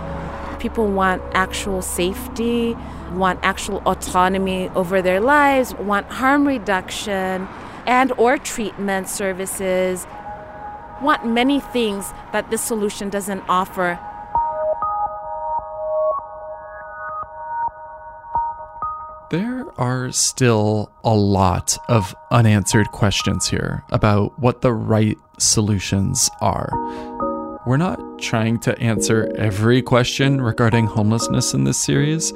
People 0.59 0.87
want 0.87 1.21
actual 1.33 1.81
safety, 1.81 2.75
want 3.13 3.39
actual 3.43 3.81
autonomy 3.85 4.69
over 4.69 5.01
their 5.01 5.19
lives, 5.19 5.73
want 5.75 6.07
harm 6.07 6.47
reduction 6.47 7.47
and 7.85 8.11
or 8.17 8.37
treatment 8.37 9.09
services, 9.09 10.05
want 11.01 11.25
many 11.25 11.59
things 11.59 12.11
that 12.31 12.49
this 12.51 12.61
solution 12.61 13.09
doesn't 13.09 13.43
offer. 13.49 13.99
There 19.31 19.65
are 19.77 20.11
still 20.11 20.91
a 21.05 21.15
lot 21.15 21.77
of 21.87 22.13
unanswered 22.31 22.91
questions 22.91 23.47
here 23.47 23.83
about 23.89 24.37
what 24.37 24.61
the 24.61 24.73
right 24.73 25.17
solutions 25.39 26.29
are. 26.41 26.69
We're 27.63 27.77
not 27.77 28.17
trying 28.17 28.59
to 28.61 28.77
answer 28.79 29.31
every 29.37 29.83
question 29.83 30.41
regarding 30.41 30.87
homelessness 30.87 31.53
in 31.53 31.63
this 31.63 31.77
series. 31.77 32.33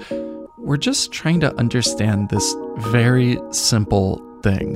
We're 0.59 0.77
just 0.77 1.11
trying 1.11 1.39
to 1.39 1.55
understand 1.57 2.29
this 2.29 2.55
very 2.77 3.39
simple 3.49 4.21
thing. 4.43 4.75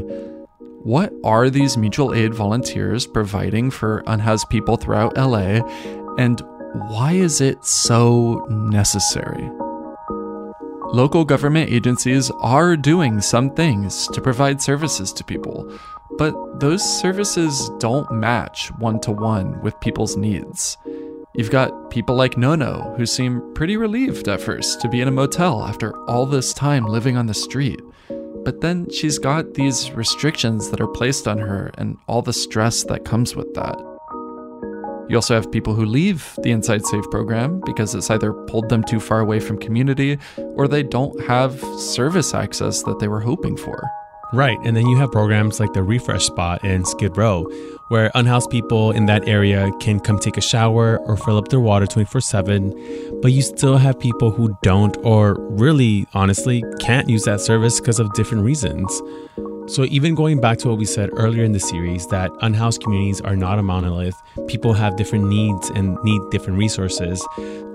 What 0.82 1.14
are 1.24 1.52
these 1.52 1.78
mutual 1.78 2.16
aid 2.16 2.34
volunteers 2.34 3.06
providing 3.06 3.70
for 3.70 4.04
unhoused 4.08 4.50
people 4.50 4.76
throughout 4.76 5.16
LA, 5.16 5.62
and 6.18 6.42
why 6.88 7.12
is 7.14 7.42
it 7.42 7.64
so 7.64 8.48
necessary? 8.50 9.52
Local 10.92 11.26
government 11.26 11.70
agencies 11.72 12.32
are 12.40 12.76
doing 12.76 13.22
some 13.22 13.52
things 13.52 14.08
to 14.08 14.22
provide 14.22 14.64
services 14.64 15.14
to 15.14 15.24
people, 15.24 15.72
but 16.18 16.60
those 16.60 16.84
services 17.00 17.70
don't 17.80 18.12
match 18.12 18.70
one 18.80 19.00
to 19.02 19.12
one 19.12 19.62
with 19.62 19.80
people's 19.80 20.18
needs. 20.18 20.78
You've 21.36 21.52
got 21.52 21.92
people 21.92 22.16
like 22.16 22.38
Nono, 22.38 22.96
who 22.98 23.06
seem 23.06 23.54
pretty 23.54 23.78
relieved 23.78 24.28
at 24.28 24.42
first 24.42 24.82
to 24.82 24.90
be 24.90 25.00
in 25.00 25.08
a 25.08 25.12
motel 25.12 25.64
after 25.64 25.96
all 26.10 26.26
this 26.26 26.54
time 26.54 26.86
living 26.86 27.18
on 27.18 27.28
the 27.28 27.34
street. 27.34 27.80
But 28.44 28.62
then 28.62 28.90
she's 28.90 29.20
got 29.20 29.54
these 29.54 29.92
restrictions 29.92 30.72
that 30.72 30.82
are 30.82 30.88
placed 30.88 31.28
on 31.28 31.38
her 31.38 31.72
and 31.78 31.98
all 32.08 32.22
the 32.22 32.34
stress 32.34 32.84
that 32.86 33.06
comes 33.06 33.36
with 33.36 33.54
that. 33.54 33.78
You 35.10 35.16
also 35.16 35.36
have 35.36 35.52
people 35.52 35.74
who 35.74 35.86
leave 35.86 36.36
the 36.44 36.52
Inside 36.52 36.86
Safe 36.86 37.06
program 37.10 37.62
because 37.66 37.96
it's 37.96 38.10
either 38.10 38.32
pulled 38.32 38.70
them 38.70 38.84
too 38.84 39.00
far 39.00 39.20
away 39.20 39.40
from 39.40 39.58
community 39.58 40.18
or 40.38 40.68
they 40.68 40.84
don't 40.84 41.20
have 41.24 41.60
service 41.80 42.34
access 42.34 42.84
that 42.84 43.00
they 43.00 43.08
were 43.08 43.20
hoping 43.20 43.58
for. 43.58 43.90
Right. 44.32 44.60
And 44.64 44.78
then 44.78 44.88
you 44.88 44.98
have 44.98 45.12
programs 45.12 45.60
like 45.60 45.74
the 45.74 45.82
Refresh 45.82 46.26
Spot 46.26 46.64
in 46.64 46.86
Skid 46.86 47.18
Row, 47.18 47.46
where 47.88 48.12
unhoused 48.14 48.52
people 48.52 48.92
in 48.92 49.08
that 49.08 49.28
area 49.28 49.72
can 49.80 50.00
come 50.00 50.20
take 50.20 50.38
a 50.38 50.42
shower 50.42 51.00
or 51.00 51.18
fill 51.18 51.38
up 51.38 51.48
their 51.48 51.60
water 51.60 51.88
24 51.88 52.22
7. 52.22 53.20
But 53.22 53.32
you 53.32 53.42
still 53.42 53.78
have 53.78 54.00
people 54.00 54.30
who 54.30 54.56
don't, 54.62 54.96
or 55.04 55.36
really, 55.40 56.08
honestly, 56.14 56.64
can't 56.80 57.10
use 57.10 57.24
that 57.24 57.42
service 57.42 57.80
because 57.80 58.00
of 58.00 58.14
different 58.14 58.44
reasons. 58.44 59.02
So, 59.66 59.86
even 59.86 60.16
going 60.16 60.42
back 60.42 60.58
to 60.60 60.68
what 60.68 60.78
we 60.80 60.86
said 60.86 61.10
earlier 61.14 61.44
in 61.44 61.52
the 61.52 61.60
series, 61.60 62.08
that 62.08 62.32
unhoused 62.42 62.82
communities 62.82 63.22
are 63.22 63.36
not 63.36 63.60
a 63.60 63.64
monolith, 63.64 64.16
people 64.48 64.74
have 64.74 64.96
different 64.96 65.26
needs 65.26 65.70
and 65.72 65.96
need 66.04 66.22
different 66.32 66.58
resources. 66.58 67.24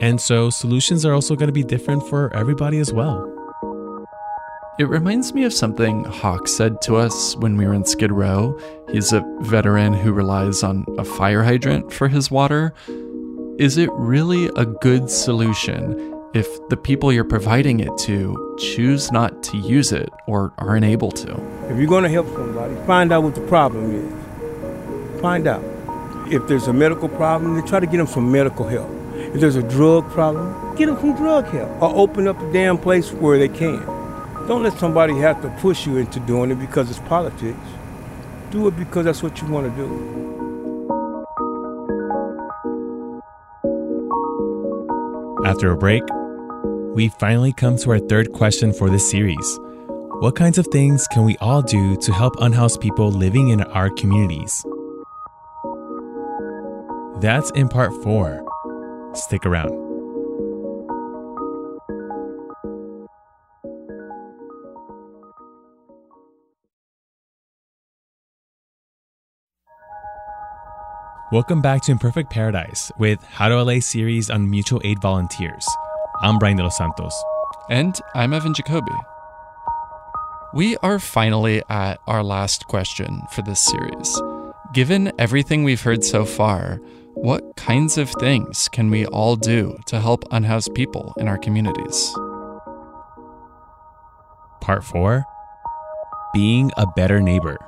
And 0.00 0.20
so, 0.20 0.50
solutions 0.50 1.04
are 1.04 1.14
also 1.14 1.36
going 1.36 1.48
to 1.48 1.52
be 1.52 1.62
different 1.62 2.08
for 2.08 2.34
everybody 2.34 2.78
as 2.78 2.92
well. 2.92 3.43
It 4.76 4.88
reminds 4.88 5.32
me 5.32 5.44
of 5.44 5.52
something 5.52 6.02
Hawk 6.02 6.48
said 6.48 6.82
to 6.82 6.96
us 6.96 7.36
when 7.36 7.56
we 7.56 7.64
were 7.64 7.74
in 7.74 7.84
Skid 7.84 8.10
Row. 8.10 8.58
He's 8.90 9.12
a 9.12 9.22
veteran 9.42 9.92
who 9.92 10.12
relies 10.12 10.64
on 10.64 10.84
a 10.98 11.04
fire 11.04 11.44
hydrant 11.44 11.92
for 11.92 12.08
his 12.08 12.28
water. 12.28 12.74
Is 13.56 13.78
it 13.78 13.88
really 13.92 14.46
a 14.56 14.66
good 14.66 15.08
solution 15.08 16.12
if 16.34 16.48
the 16.70 16.76
people 16.76 17.12
you're 17.12 17.22
providing 17.22 17.78
it 17.78 17.96
to 17.98 18.56
choose 18.58 19.12
not 19.12 19.44
to 19.44 19.58
use 19.58 19.92
it 19.92 20.08
or 20.26 20.52
aren't 20.58 20.84
able 20.84 21.12
to? 21.12 21.30
If 21.70 21.78
you're 21.78 21.86
going 21.86 22.02
to 22.02 22.10
help 22.10 22.26
somebody, 22.34 22.74
find 22.84 23.12
out 23.12 23.22
what 23.22 23.36
the 23.36 23.46
problem 23.46 23.94
is. 23.94 25.20
Find 25.20 25.46
out. 25.46 25.62
If 26.32 26.48
there's 26.48 26.66
a 26.66 26.72
medical 26.72 27.08
problem, 27.08 27.54
then 27.54 27.64
try 27.64 27.78
to 27.78 27.86
get 27.86 27.98
them 27.98 28.08
some 28.08 28.32
medical 28.32 28.66
help. 28.66 28.90
If 29.14 29.40
there's 29.40 29.54
a 29.54 29.62
drug 29.62 30.10
problem, 30.10 30.74
get 30.74 30.86
them 30.86 30.98
some 30.98 31.14
drug 31.14 31.46
help 31.46 31.80
or 31.80 31.94
open 31.94 32.26
up 32.26 32.40
a 32.42 32.52
damn 32.52 32.76
place 32.76 33.12
where 33.12 33.38
they 33.38 33.48
can. 33.48 33.93
Don't 34.46 34.62
let 34.62 34.78
somebody 34.78 35.14
have 35.14 35.40
to 35.40 35.48
push 35.60 35.86
you 35.86 35.96
into 35.96 36.20
doing 36.20 36.50
it 36.50 36.56
because 36.56 36.90
it's 36.90 36.98
politics. 37.00 37.58
Do 38.50 38.68
it 38.68 38.76
because 38.76 39.06
that's 39.06 39.22
what 39.22 39.40
you 39.40 39.48
want 39.48 39.74
to 39.74 39.82
do. 39.82 39.88
After 45.46 45.70
a 45.70 45.76
break, 45.76 46.02
we 46.94 47.08
finally 47.08 47.52
come 47.54 47.78
to 47.78 47.90
our 47.90 47.98
third 47.98 48.32
question 48.32 48.72
for 48.72 48.90
this 48.90 49.10
series. 49.10 49.58
What 50.20 50.36
kinds 50.36 50.58
of 50.58 50.66
things 50.68 51.08
can 51.08 51.24
we 51.24 51.36
all 51.38 51.62
do 51.62 51.96
to 51.96 52.12
help 52.12 52.34
unhoused 52.40 52.80
people 52.80 53.10
living 53.10 53.48
in 53.48 53.62
our 53.62 53.88
communities? 53.90 54.64
That's 57.20 57.50
in 57.52 57.68
part 57.68 57.92
four. 58.02 58.44
Stick 59.14 59.46
around. 59.46 59.83
Welcome 71.34 71.62
back 71.62 71.82
to 71.82 71.90
Imperfect 71.90 72.30
Paradise 72.30 72.92
with 72.96 73.20
How 73.24 73.48
to 73.48 73.60
LA 73.60 73.80
series 73.80 74.30
on 74.30 74.48
mutual 74.48 74.80
aid 74.84 75.02
volunteers. 75.02 75.66
I'm 76.20 76.38
Brian 76.38 76.58
de 76.58 76.62
los 76.62 76.76
Santos. 76.76 77.12
And 77.68 78.00
I'm 78.14 78.32
Evan 78.32 78.54
Jacoby. 78.54 78.92
We 80.54 80.76
are 80.76 81.00
finally 81.00 81.60
at 81.68 81.98
our 82.06 82.22
last 82.22 82.68
question 82.68 83.20
for 83.32 83.42
this 83.42 83.60
series. 83.64 84.22
Given 84.74 85.10
everything 85.18 85.64
we've 85.64 85.82
heard 85.82 86.04
so 86.04 86.24
far, 86.24 86.76
what 87.14 87.56
kinds 87.56 87.98
of 87.98 88.12
things 88.20 88.68
can 88.68 88.88
we 88.88 89.04
all 89.06 89.34
do 89.34 89.76
to 89.86 89.98
help 89.98 90.22
unhoused 90.30 90.72
people 90.76 91.14
in 91.18 91.26
our 91.26 91.38
communities? 91.38 92.14
Part 94.60 94.84
4 94.84 95.24
Being 96.32 96.70
a 96.76 96.86
Better 96.86 97.20
Neighbor. 97.20 97.58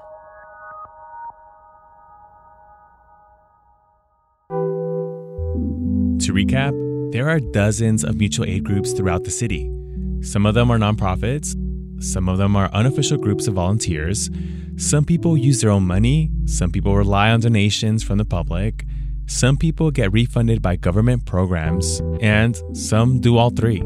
To 6.21 6.33
recap, 6.33 7.13
there 7.13 7.29
are 7.29 7.39
dozens 7.39 8.03
of 8.03 8.17
mutual 8.17 8.47
aid 8.47 8.65
groups 8.65 8.93
throughout 8.93 9.25
the 9.25 9.31
city. 9.31 9.71
Some 10.23 10.47
of 10.47 10.55
them 10.55 10.71
are 10.71 10.79
nonprofits, 10.79 11.55
some 12.03 12.29
of 12.29 12.39
them 12.39 12.57
are 12.57 12.71
unofficial 12.73 13.19
groups 13.19 13.47
of 13.47 13.55
volunteers. 13.55 14.31
Some 14.77 15.05
people 15.05 15.37
use 15.37 15.61
their 15.61 15.71
own 15.71 15.87
money, 15.87 16.31
some 16.47 16.71
people 16.73 16.97
rely 16.97 17.31
on 17.31 17.41
donations 17.41 18.03
from 18.03 18.19
the 18.19 18.25
public, 18.25 18.85
some 19.27 19.57
people 19.57 19.91
get 19.91 20.13
refunded 20.13 20.63
by 20.63 20.77
government 20.77 21.27
programs, 21.27 22.01
and 22.21 22.61
some 22.73 23.21
do 23.21 23.37
all 23.37 23.51
three. 23.51 23.83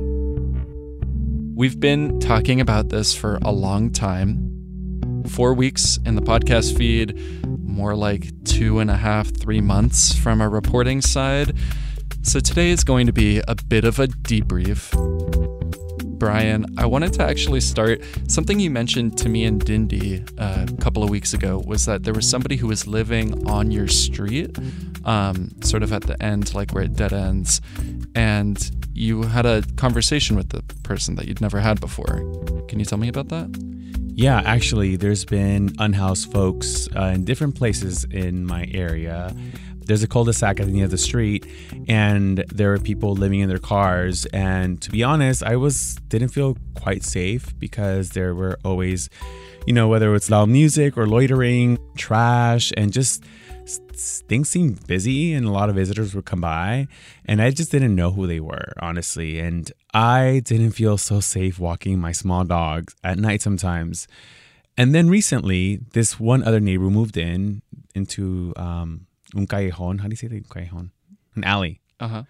We've 1.55 1.79
been 1.79 2.21
talking 2.21 2.61
about 2.61 2.89
this 2.89 3.15
for 3.15 3.39
a 3.43 3.53
long 3.53 3.91
time. 3.91 5.25
Four 5.29 5.55
weeks 5.55 5.99
in 6.07 6.15
the 6.15 6.23
podcast 6.23 6.77
feed, 6.77 7.19
more 7.61 7.95
like 7.95 8.31
two 8.45 8.79
and 8.79 8.91
a 8.91 8.97
half, 8.97 9.29
three 9.29 9.61
months 9.61 10.15
from 10.15 10.41
our 10.41 10.49
reporting 10.49 11.01
side. 11.01 11.57
So 12.23 12.39
today 12.39 12.71
is 12.71 12.85
going 12.85 13.07
to 13.07 13.13
be 13.13 13.41
a 13.49 13.55
bit 13.55 13.85
of 13.85 13.99
a 13.99 14.07
debrief. 14.07 14.91
Brian, 16.19 16.67
I 16.77 16.85
wanted 16.85 17.15
to 17.15 17.23
actually 17.25 17.61
start 17.61 18.03
something 18.29 18.61
you 18.61 18.71
mentioned 18.71 19.17
to 19.19 19.29
me 19.31 19.45
and 19.47 19.65
Ndindi 19.65 20.31
uh, 20.39 20.67
a 20.71 20.77
couple 20.83 21.03
of 21.03 21.09
weeks 21.09 21.33
ago 21.33 21.63
was 21.67 21.87
that 21.87 22.05
there 22.05 22.13
was 22.13 22.29
somebody 22.29 22.57
who 22.57 22.67
was 22.67 22.87
living 22.87 23.49
on 23.49 23.71
your 23.71 23.89
street, 23.89 24.55
um, 25.07 25.51
sort 25.63 25.83
of 25.83 25.95
at 25.95 26.03
the 26.03 26.23
end, 26.23 26.55
like 26.55 26.73
where 26.73 26.85
it 26.85 26.95
dead 26.95 27.15
ends, 27.15 27.63
and 28.15 28.71
you 28.93 29.23
had 29.23 29.47
a 29.47 29.63
conversation 29.77 30.37
with 30.37 30.51
the 30.51 30.63
person 30.83 31.15
that 31.15 31.27
you'd 31.27 31.41
never 31.41 31.59
had 31.59 31.81
before. 31.81 32.23
Can 32.69 32.79
you 32.79 32.85
tell 32.85 32.99
me 32.99 33.09
about 33.09 33.29
that? 33.31 33.49
Yeah, 34.15 34.43
actually, 34.45 34.97
there's 34.97 35.25
been 35.25 35.75
unhoused 35.79 36.31
folks 36.31 36.87
uh, 36.95 37.13
in 37.15 37.25
different 37.25 37.55
places 37.55 38.05
in 38.05 38.45
my 38.45 38.69
area 38.71 39.35
there's 39.91 40.05
a 40.05 40.07
cul-de-sac 40.07 40.61
at 40.61 40.69
the 40.69 40.75
end 40.75 40.85
of 40.85 40.93
the 40.93 40.97
street 40.97 41.45
and 41.89 42.45
there 42.55 42.73
are 42.73 42.79
people 42.79 43.15
living 43.15 43.41
in 43.41 43.49
their 43.49 43.59
cars. 43.59 44.25
And 44.27 44.81
to 44.83 44.91
be 44.91 45.03
honest 45.03 45.43
i 45.43 45.57
was 45.57 45.97
didn't 46.09 46.29
feel 46.29 46.57
quite 46.75 47.03
safe 47.03 47.59
because 47.59 48.11
there 48.11 48.33
were 48.33 48.57
always 48.65 49.11
you 49.67 49.73
know 49.73 49.89
whether 49.89 50.15
it's 50.15 50.31
loud 50.31 50.49
music 50.49 50.97
or 50.97 51.09
loitering 51.09 51.77
trash 51.97 52.73
and 52.77 52.93
just 52.93 53.25
things 54.29 54.49
seemed 54.49 54.87
busy 54.87 55.35
and 55.35 55.45
a 55.45 55.51
lot 55.51 55.69
of 55.69 55.75
visitors 55.75 56.15
would 56.15 56.25
come 56.25 56.41
by. 56.41 56.87
And 57.25 57.43
i 57.43 57.51
just 57.51 57.73
didn't 57.73 57.97
know 57.97 58.13
who 58.13 58.29
they 58.29 58.39
were 58.39 58.73
honestly. 58.79 59.41
And 59.41 59.73
i 59.93 60.41
didn't 60.45 60.71
feel 60.71 60.99
so 60.99 61.19
safe 61.19 61.59
walking 61.59 61.99
my 61.99 62.13
small 62.13 62.45
dogs 62.45 62.95
at 63.03 63.19
night 63.19 63.43
sometimes. 63.43 64.07
And 64.77 64.95
then 64.95 65.11
recently 65.11 65.81
this 65.95 66.21
one 66.21 66.45
other 66.45 66.61
neighbor 66.61 66.91
moved 66.91 67.17
in 67.17 67.63
into 67.93 68.53
um, 68.55 69.09
un 69.35 69.47
callejon. 69.47 70.01
How 70.01 70.09
do 70.09 70.11
you 70.11 70.17
say 70.17 70.29
the 70.29 70.41
callejon? 70.41 70.91
An 71.37 71.45
alley. 71.45 71.81
Uh-huh. 72.01 72.23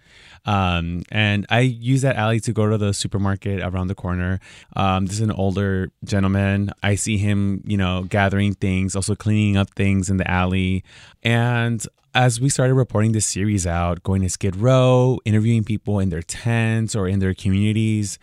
Um, 0.45 1.03
and 1.11 1.45
I 1.49 1.61
use 1.61 2.01
that 2.01 2.17
alley 2.17 2.39
to 2.41 2.51
go 2.51 2.69
to 2.69 2.77
the 2.77 2.93
supermarket 2.93 3.61
around 3.61 3.87
the 3.87 3.95
corner. 3.95 4.39
Um, 4.75 5.05
this 5.05 5.15
is 5.15 5.21
an 5.21 5.31
older 5.31 5.91
gentleman. 6.03 6.71
I 6.83 6.95
see 6.95 7.17
him, 7.17 7.63
you 7.65 7.77
know, 7.77 8.03
gathering 8.03 8.53
things, 8.53 8.95
also 8.95 9.15
cleaning 9.15 9.55
up 9.55 9.69
things 9.73 10.09
in 10.09 10.17
the 10.17 10.29
alley. 10.29 10.83
And 11.23 11.85
as 12.13 12.41
we 12.41 12.49
started 12.49 12.73
reporting 12.73 13.13
this 13.13 13.25
series 13.25 13.65
out, 13.65 14.03
going 14.03 14.21
to 14.23 14.29
Skid 14.29 14.57
Row, 14.57 15.19
interviewing 15.23 15.63
people 15.63 15.99
in 15.99 16.09
their 16.09 16.21
tents 16.21 16.95
or 16.95 17.07
in 17.07 17.19
their 17.19 17.33
communities, 17.33 18.19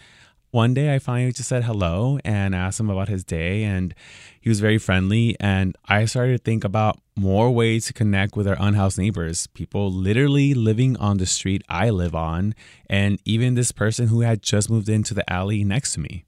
one 0.50 0.74
day 0.74 0.94
I 0.94 0.98
finally 0.98 1.32
just 1.32 1.48
said 1.48 1.64
hello 1.64 2.18
and 2.24 2.54
asked 2.54 2.80
him 2.80 2.88
about 2.88 3.08
his 3.08 3.24
day 3.24 3.64
and 3.64 3.94
he 4.40 4.48
was 4.48 4.61
very 4.61 4.78
friendly 4.78 5.37
and 5.38 5.76
I 5.87 6.04
started 6.06 6.32
to 6.32 6.38
think 6.38 6.64
about 6.64 7.00
more 7.16 7.50
ways 7.50 7.87
to 7.87 7.92
connect 7.92 8.37
with 8.37 8.48
our 8.48 8.56
unhoused 8.58 8.98
neighbors, 8.98 9.46
people 9.48 9.92
literally 9.92 10.54
living 10.54 10.96
on 10.96 11.18
the 11.18 11.26
street 11.26 11.62
I 11.68 11.90
live 11.90 12.14
on 12.14 12.54
and 12.88 13.20
even 13.24 13.54
this 13.54 13.72
person 13.72 14.08
who 14.08 14.22
had 14.22 14.42
just 14.42 14.70
moved 14.70 14.88
into 14.88 15.12
the 15.14 15.30
alley 15.30 15.64
next 15.64 15.94
to 15.94 16.00
me. 16.00 16.24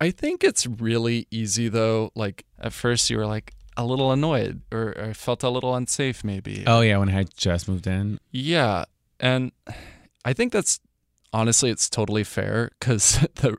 I 0.00 0.10
think 0.10 0.44
it's 0.44 0.66
really 0.66 1.26
easy 1.30 1.68
though, 1.68 2.10
like 2.14 2.44
at 2.58 2.72
first 2.72 3.08
you 3.08 3.16
were 3.16 3.26
like 3.26 3.54
a 3.78 3.84
little 3.84 4.12
annoyed 4.12 4.60
or, 4.70 4.94
or 4.98 5.14
felt 5.14 5.42
a 5.42 5.48
little 5.48 5.74
unsafe 5.74 6.22
maybe. 6.22 6.64
Oh 6.66 6.80
yeah, 6.82 6.98
when 6.98 7.08
I 7.08 7.12
had 7.12 7.34
just 7.34 7.68
moved 7.68 7.86
in. 7.86 8.18
Yeah, 8.30 8.84
and 9.20 9.52
I 10.24 10.34
think 10.34 10.52
that's 10.52 10.80
honestly, 11.36 11.70
it's 11.70 11.90
totally 11.90 12.24
fair 12.24 12.70
because 12.80 13.26
the 13.36 13.56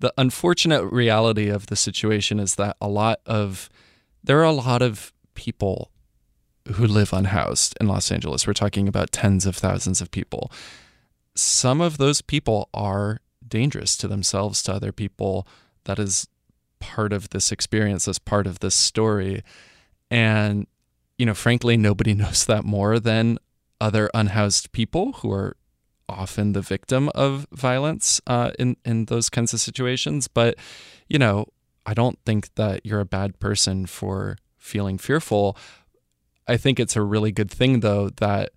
the 0.00 0.12
unfortunate 0.18 0.84
reality 0.86 1.48
of 1.48 1.66
the 1.66 1.76
situation 1.76 2.40
is 2.40 2.56
that 2.56 2.76
a 2.80 2.88
lot 2.88 3.20
of 3.24 3.70
there 4.24 4.40
are 4.40 4.44
a 4.44 4.52
lot 4.52 4.82
of 4.82 5.12
people 5.34 5.90
who 6.74 6.86
live 6.86 7.12
unhoused 7.12 7.76
in 7.80 7.86
Los 7.86 8.10
Angeles. 8.10 8.46
We're 8.46 8.52
talking 8.52 8.88
about 8.88 9.12
tens 9.12 9.46
of 9.46 9.56
thousands 9.56 10.00
of 10.00 10.10
people. 10.10 10.50
Some 11.34 11.80
of 11.80 11.98
those 11.98 12.20
people 12.20 12.68
are 12.74 13.20
dangerous 13.46 13.96
to 13.98 14.08
themselves, 14.08 14.62
to 14.64 14.72
other 14.72 14.92
people. 14.92 15.46
That 15.84 15.98
is 15.98 16.26
part 16.78 17.12
of 17.12 17.30
this 17.30 17.50
experience, 17.50 18.06
as 18.06 18.18
part 18.18 18.46
of 18.46 18.60
this 18.60 18.74
story. 18.74 19.42
And, 20.10 20.66
you 21.18 21.26
know, 21.26 21.34
frankly, 21.34 21.76
nobody 21.76 22.14
knows 22.22 22.44
that 22.46 22.64
more 22.64 23.00
than 23.00 23.38
other 23.80 24.10
unhoused 24.14 24.72
people 24.72 25.14
who 25.14 25.32
are 25.32 25.56
often 26.12 26.52
the 26.52 26.62
victim 26.62 27.10
of 27.14 27.46
violence 27.52 28.20
uh, 28.26 28.52
in 28.58 28.76
in 28.84 29.06
those 29.06 29.28
kinds 29.28 29.52
of 29.52 29.60
situations. 29.60 30.28
But 30.28 30.56
you 31.08 31.18
know, 31.18 31.46
I 31.86 31.94
don't 31.94 32.18
think 32.24 32.54
that 32.54 32.84
you're 32.84 33.00
a 33.00 33.06
bad 33.06 33.38
person 33.38 33.86
for 33.86 34.36
feeling 34.58 34.98
fearful. 34.98 35.56
I 36.46 36.56
think 36.56 36.78
it's 36.78 36.96
a 36.96 37.02
really 37.02 37.32
good 37.32 37.50
thing 37.50 37.80
though 37.80 38.10
that 38.10 38.50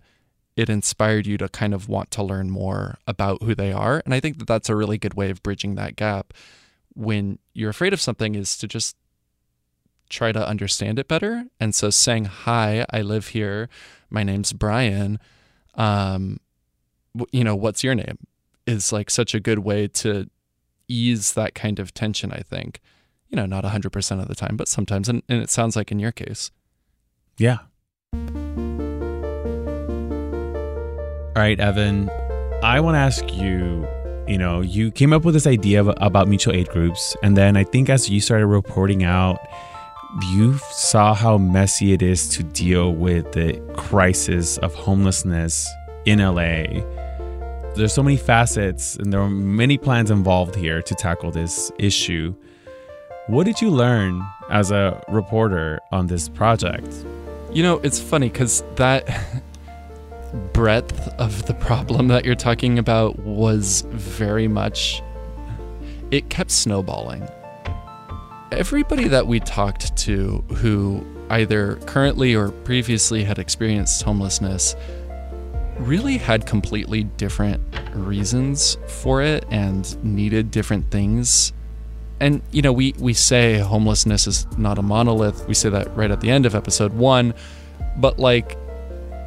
it 0.56 0.70
inspired 0.70 1.26
you 1.26 1.36
to 1.38 1.48
kind 1.48 1.74
of 1.74 1.88
want 1.88 2.10
to 2.12 2.22
learn 2.22 2.50
more 2.50 2.96
about 3.06 3.42
who 3.42 3.54
they 3.54 3.72
are, 3.72 4.02
and 4.04 4.14
I 4.14 4.20
think 4.20 4.38
that 4.38 4.46
that's 4.46 4.68
a 4.68 4.76
really 4.76 4.98
good 4.98 5.14
way 5.14 5.30
of 5.30 5.42
bridging 5.42 5.74
that 5.74 5.96
gap. 5.96 6.32
When 6.94 7.38
you're 7.52 7.70
afraid 7.70 7.92
of 7.92 8.00
something, 8.00 8.34
is 8.34 8.56
to 8.58 8.66
just 8.66 8.96
try 10.08 10.32
to 10.32 10.46
understand 10.46 10.98
it 10.98 11.08
better. 11.08 11.44
And 11.60 11.74
so 11.74 11.90
saying, 11.90 12.26
Hi, 12.26 12.84
I 12.90 13.02
live 13.02 13.28
here. 13.28 13.68
My 14.10 14.22
name's 14.22 14.52
Brian. 14.52 15.18
Um, 15.74 16.38
you 17.32 17.44
know, 17.44 17.56
what's 17.56 17.84
your 17.84 17.94
name 17.94 18.18
is 18.66 18.92
like 18.92 19.10
such 19.10 19.34
a 19.34 19.40
good 19.40 19.60
way 19.60 19.86
to 19.88 20.28
ease 20.88 21.32
that 21.34 21.54
kind 21.54 21.78
of 21.78 21.94
tension, 21.94 22.32
I 22.32 22.40
think. 22.40 22.80
You 23.28 23.36
know, 23.36 23.46
not 23.46 23.64
100% 23.64 24.20
of 24.20 24.28
the 24.28 24.34
time, 24.34 24.56
but 24.56 24.68
sometimes. 24.68 25.08
And, 25.08 25.22
and 25.28 25.42
it 25.42 25.50
sounds 25.50 25.76
like 25.76 25.90
in 25.90 25.98
your 25.98 26.12
case. 26.12 26.50
Yeah. 27.38 27.58
All 31.34 31.42
right, 31.42 31.58
Evan, 31.58 32.08
I 32.62 32.80
want 32.80 32.94
to 32.94 33.00
ask 33.00 33.32
you 33.34 33.86
you 34.26 34.38
know, 34.38 34.60
you 34.60 34.90
came 34.90 35.12
up 35.12 35.24
with 35.24 35.34
this 35.34 35.46
idea 35.46 35.80
of, 35.80 35.94
about 35.98 36.26
mutual 36.26 36.52
aid 36.52 36.68
groups. 36.70 37.16
And 37.22 37.36
then 37.36 37.56
I 37.56 37.62
think 37.62 37.88
as 37.88 38.10
you 38.10 38.20
started 38.20 38.46
reporting 38.46 39.04
out, 39.04 39.38
you 40.32 40.58
saw 40.70 41.14
how 41.14 41.38
messy 41.38 41.92
it 41.92 42.02
is 42.02 42.28
to 42.30 42.42
deal 42.42 42.92
with 42.92 43.30
the 43.32 43.60
crisis 43.76 44.58
of 44.58 44.74
homelessness 44.74 45.68
in 46.06 46.18
LA 46.18 46.82
there's 47.76 47.92
so 47.92 48.02
many 48.02 48.16
facets 48.16 48.96
and 48.96 49.12
there 49.12 49.20
are 49.20 49.28
many 49.28 49.76
plans 49.76 50.10
involved 50.10 50.54
here 50.54 50.80
to 50.82 50.94
tackle 50.94 51.30
this 51.30 51.70
issue. 51.78 52.34
What 53.26 53.44
did 53.44 53.60
you 53.60 53.70
learn 53.70 54.26
as 54.50 54.70
a 54.70 55.02
reporter 55.08 55.80
on 55.92 56.06
this 56.06 56.28
project? 56.28 57.04
You 57.52 57.62
know, 57.62 57.78
it's 57.78 58.00
funny 58.00 58.30
because 58.30 58.64
that 58.76 59.08
breadth 60.52 61.08
of 61.18 61.46
the 61.46 61.54
problem 61.54 62.08
that 62.08 62.24
you're 62.24 62.34
talking 62.34 62.78
about 62.78 63.18
was 63.20 63.82
very 63.90 64.48
much, 64.48 65.02
it 66.10 66.30
kept 66.30 66.50
snowballing. 66.50 67.28
Everybody 68.52 69.08
that 69.08 69.26
we 69.26 69.40
talked 69.40 69.94
to 69.98 70.42
who 70.54 71.04
either 71.30 71.76
currently 71.86 72.34
or 72.34 72.50
previously 72.50 73.24
had 73.24 73.38
experienced 73.38 74.02
homelessness 74.02 74.76
really 75.78 76.18
had 76.18 76.46
completely 76.46 77.04
different 77.04 77.60
reasons 77.94 78.78
for 78.86 79.22
it 79.22 79.44
and 79.50 80.02
needed 80.04 80.50
different 80.50 80.90
things. 80.90 81.52
And 82.20 82.42
you 82.50 82.62
know, 82.62 82.72
we 82.72 82.94
we 82.98 83.12
say 83.12 83.58
homelessness 83.58 84.26
is 84.26 84.46
not 84.56 84.78
a 84.78 84.82
monolith. 84.82 85.46
We 85.46 85.54
say 85.54 85.68
that 85.70 85.94
right 85.96 86.10
at 86.10 86.20
the 86.20 86.30
end 86.30 86.46
of 86.46 86.54
episode 86.54 86.92
1, 86.94 87.34
but 87.98 88.18
like 88.18 88.56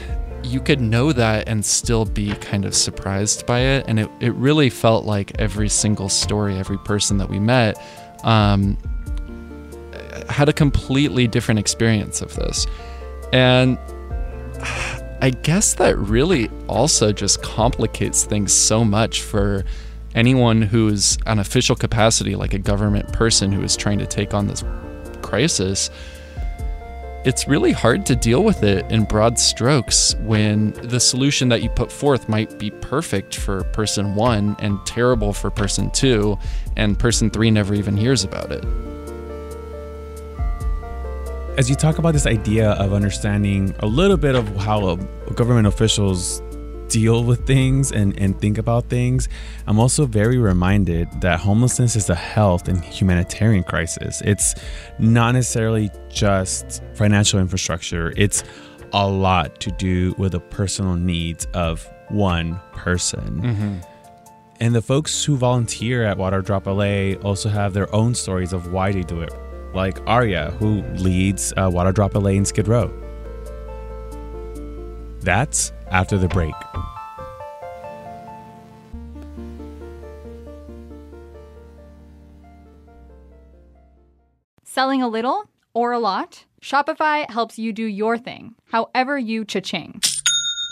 you 0.44 0.60
could 0.60 0.80
know 0.80 1.12
that 1.12 1.48
and 1.50 1.66
still 1.66 2.06
be 2.06 2.34
kind 2.36 2.66
of 2.66 2.76
surprised 2.76 3.46
by 3.46 3.60
it. 3.60 3.86
And 3.88 4.00
it, 4.00 4.10
it 4.20 4.34
really 4.36 4.70
felt 4.70 5.06
like 5.06 5.40
every 5.40 5.70
single 5.70 6.10
story, 6.10 6.58
every 6.58 6.78
person 6.80 7.18
that 7.18 7.30
we 7.30 7.40
met, 7.40 7.82
um, 8.24 8.78
had 10.30 10.48
a 10.48 10.54
completely 10.54 11.28
different 11.28 11.60
experience 11.60 12.22
of 12.22 12.36
this. 12.36 12.68
And 13.34 13.78
I 15.22 15.32
guess 15.32 15.74
that 15.76 15.98
really 15.98 16.50
also 16.68 17.12
just 17.12 17.42
complicates 17.44 18.24
things 18.24 18.54
so 18.54 18.86
much 18.86 19.22
for 19.22 19.66
anyone 20.16 20.62
who's 20.62 21.18
an 21.26 21.40
official 21.40 21.76
capacity, 21.76 22.36
like 22.36 22.54
a 22.54 22.60
government 22.60 23.12
person 23.12 23.52
who 23.52 23.62
is 23.62 23.76
trying 23.76 24.00
to 24.00 24.06
take 24.06 24.34
on 24.34 24.48
this 24.48 24.64
crisis. 25.22 25.90
It's 27.26 27.50
really 27.50 27.74
hard 27.74 28.06
to 28.06 28.16
deal 28.16 28.46
with 28.46 28.64
it 28.64 28.90
in 28.90 29.04
broad 29.04 29.38
strokes 29.38 30.16
when 30.22 30.72
the 30.72 31.02
solution 31.02 31.50
that 31.50 31.62
you 31.62 31.70
put 31.70 31.92
forth 31.92 32.30
might 32.30 32.58
be 32.58 32.72
perfect 32.72 33.36
for 33.36 33.66
person 33.66 34.16
one 34.16 34.56
and 34.60 34.80
terrible 34.86 35.34
for 35.34 35.52
person 35.52 35.92
two, 35.92 36.40
and 36.78 36.98
person 36.98 37.30
three 37.30 37.52
never 37.52 37.74
even 37.74 37.98
hears 37.98 38.24
about 38.24 38.54
it 38.54 38.64
as 41.58 41.70
you 41.70 41.76
talk 41.76 41.98
about 41.98 42.14
this 42.14 42.26
idea 42.26 42.72
of 42.72 42.94
understanding 42.94 43.76
a 43.80 43.86
little 43.86 44.18
bit 44.18 44.36
of 44.36 44.48
how 44.58 44.96
government 45.36 45.68
officials 45.68 46.42
deal 46.88 47.24
with 47.24 47.46
things 47.46 47.92
and, 47.92 48.18
and 48.20 48.40
think 48.40 48.58
about 48.58 48.90
things, 48.90 49.30
I'm 49.68 49.80
also 49.80 50.06
very 50.06 50.38
reminded 50.38 51.08
that 51.22 51.40
homelessness 51.40 51.96
is 51.96 52.10
a 52.10 52.16
health 52.16 52.68
and 52.68 52.84
humanitarian 52.84 53.64
crisis. 53.64 54.22
It's 54.26 54.56
not 54.98 55.34
necessarily 55.34 55.90
just 56.10 56.82
financial 56.96 57.40
infrastructure, 57.40 58.14
it's 58.18 58.44
a 58.94 59.08
lot 59.08 59.60
to 59.62 59.72
do 59.72 60.16
with 60.18 60.32
the 60.32 60.40
personal 60.40 60.96
needs 60.96 61.46
of 61.54 61.88
one 62.10 62.60
person. 62.74 63.42
Mm-hmm. 63.42 63.78
And 64.62 64.76
the 64.76 64.82
folks 64.82 65.24
who 65.24 65.38
volunteer 65.38 66.04
at 66.04 66.18
Water 66.18 66.42
Drop 66.42 66.66
LA 66.66 67.14
also 67.24 67.50
have 67.50 67.74
their 67.74 67.94
own 67.94 68.16
stories 68.16 68.52
of 68.52 68.74
why 68.74 68.92
they 68.92 69.04
do 69.04 69.22
it 69.22 69.32
like 69.74 70.00
Aria, 70.08 70.52
who 70.60 70.82
leads 70.98 71.54
uh, 71.58 71.70
Water 71.72 71.92
Drop 71.92 72.16
LA 72.16 72.32
in 72.32 72.46
Skid 72.46 72.68
Row. 72.68 72.92
That's 75.22 75.72
after 75.92 76.18
the 76.18 76.28
break. 76.28 76.56
Selling 84.64 85.02
a 85.02 85.08
little 85.08 85.50
or 85.74 85.92
a 85.92 86.00
lot? 86.00 86.46
Shopify 86.62 87.30
helps 87.30 87.58
you 87.58 87.74
do 87.74 87.84
your 87.84 88.18
thing, 88.18 88.56
however 88.66 89.18
you 89.18 89.44
cha-ching. 89.46 90.02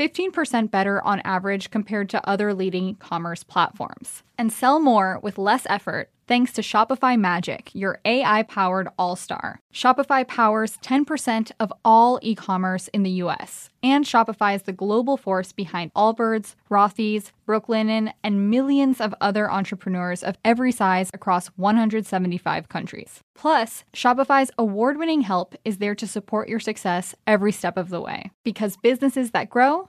15% 0.00 0.70
better 0.70 1.04
on 1.04 1.20
average 1.26 1.70
compared 1.70 2.08
to 2.08 2.26
other 2.26 2.54
leading 2.54 2.94
commerce 2.94 3.44
platforms. 3.44 4.22
And 4.38 4.50
sell 4.50 4.80
more 4.80 5.20
with 5.22 5.36
less 5.36 5.66
effort 5.68 6.08
thanks 6.30 6.52
to 6.52 6.62
Shopify 6.62 7.18
Magic, 7.18 7.74
your 7.74 7.98
AI 8.04 8.44
powered 8.44 8.88
all 8.96 9.16
star. 9.16 9.58
Shopify 9.74 10.26
powers 10.26 10.78
10% 10.78 11.50
of 11.58 11.72
all 11.84 12.20
e 12.22 12.36
commerce 12.36 12.86
in 12.88 13.02
the 13.02 13.18
US, 13.24 13.68
and 13.82 14.04
Shopify 14.04 14.54
is 14.54 14.62
the 14.62 14.72
global 14.72 15.16
force 15.16 15.50
behind 15.50 15.92
Allbirds, 15.94 16.54
Rothy's, 16.70 17.32
Brooklinen, 17.48 18.12
and 18.22 18.48
millions 18.48 19.00
of 19.00 19.12
other 19.20 19.50
entrepreneurs 19.50 20.22
of 20.22 20.38
every 20.44 20.70
size 20.70 21.10
across 21.12 21.48
175 21.56 22.68
countries. 22.68 23.24
Plus, 23.34 23.84
Shopify's 23.92 24.52
award 24.56 24.98
winning 24.98 25.22
help 25.22 25.56
is 25.64 25.78
there 25.78 25.96
to 25.96 26.06
support 26.06 26.48
your 26.48 26.60
success 26.60 27.14
every 27.26 27.50
step 27.50 27.76
of 27.76 27.88
the 27.88 28.00
way. 28.00 28.30
Because 28.44 28.76
businesses 28.76 29.32
that 29.32 29.50
grow, 29.50 29.88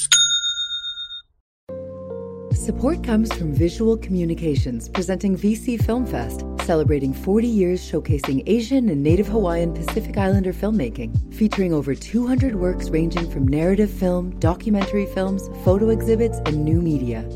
Support 2.61 3.03
comes 3.03 3.33
from 3.33 3.55
Visual 3.55 3.97
Communications 3.97 4.87
presenting 4.87 5.35
VC 5.35 5.83
Film 5.83 6.05
Fest, 6.05 6.45
celebrating 6.61 7.11
40 7.11 7.47
years 7.47 7.81
showcasing 7.81 8.43
Asian 8.45 8.89
and 8.89 9.01
Native 9.01 9.25
Hawaiian 9.25 9.73
Pacific 9.73 10.15
Islander 10.15 10.53
filmmaking, 10.53 11.33
featuring 11.33 11.73
over 11.73 11.95
200 11.95 12.53
works 12.53 12.91
ranging 12.91 13.27
from 13.31 13.47
narrative 13.47 13.89
film, 13.89 14.37
documentary 14.37 15.07
films, 15.07 15.49
photo 15.65 15.89
exhibits, 15.89 16.37
and 16.45 16.63
new 16.63 16.83
media. 16.83 17.27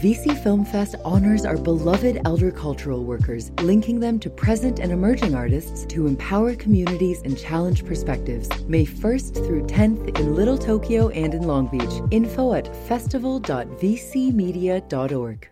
VC 0.00 0.42
Film 0.42 0.64
Fest 0.64 0.96
honors 1.04 1.44
our 1.44 1.58
beloved 1.58 2.22
elder 2.24 2.50
cultural 2.50 3.04
workers, 3.04 3.50
linking 3.60 4.00
them 4.00 4.18
to 4.20 4.30
present 4.30 4.78
and 4.78 4.92
emerging 4.92 5.34
artists 5.34 5.84
to 5.84 6.06
empower 6.06 6.54
communities 6.54 7.20
and 7.26 7.38
challenge 7.38 7.84
perspectives. 7.84 8.48
May 8.62 8.86
1st 8.86 9.34
through 9.34 9.66
10th 9.66 10.18
in 10.18 10.34
Little 10.34 10.56
Tokyo 10.56 11.10
and 11.10 11.34
in 11.34 11.42
Long 11.42 11.66
Beach. 11.66 12.00
Info 12.10 12.54
at 12.54 12.74
festival.vcmedia.org. 12.86 15.48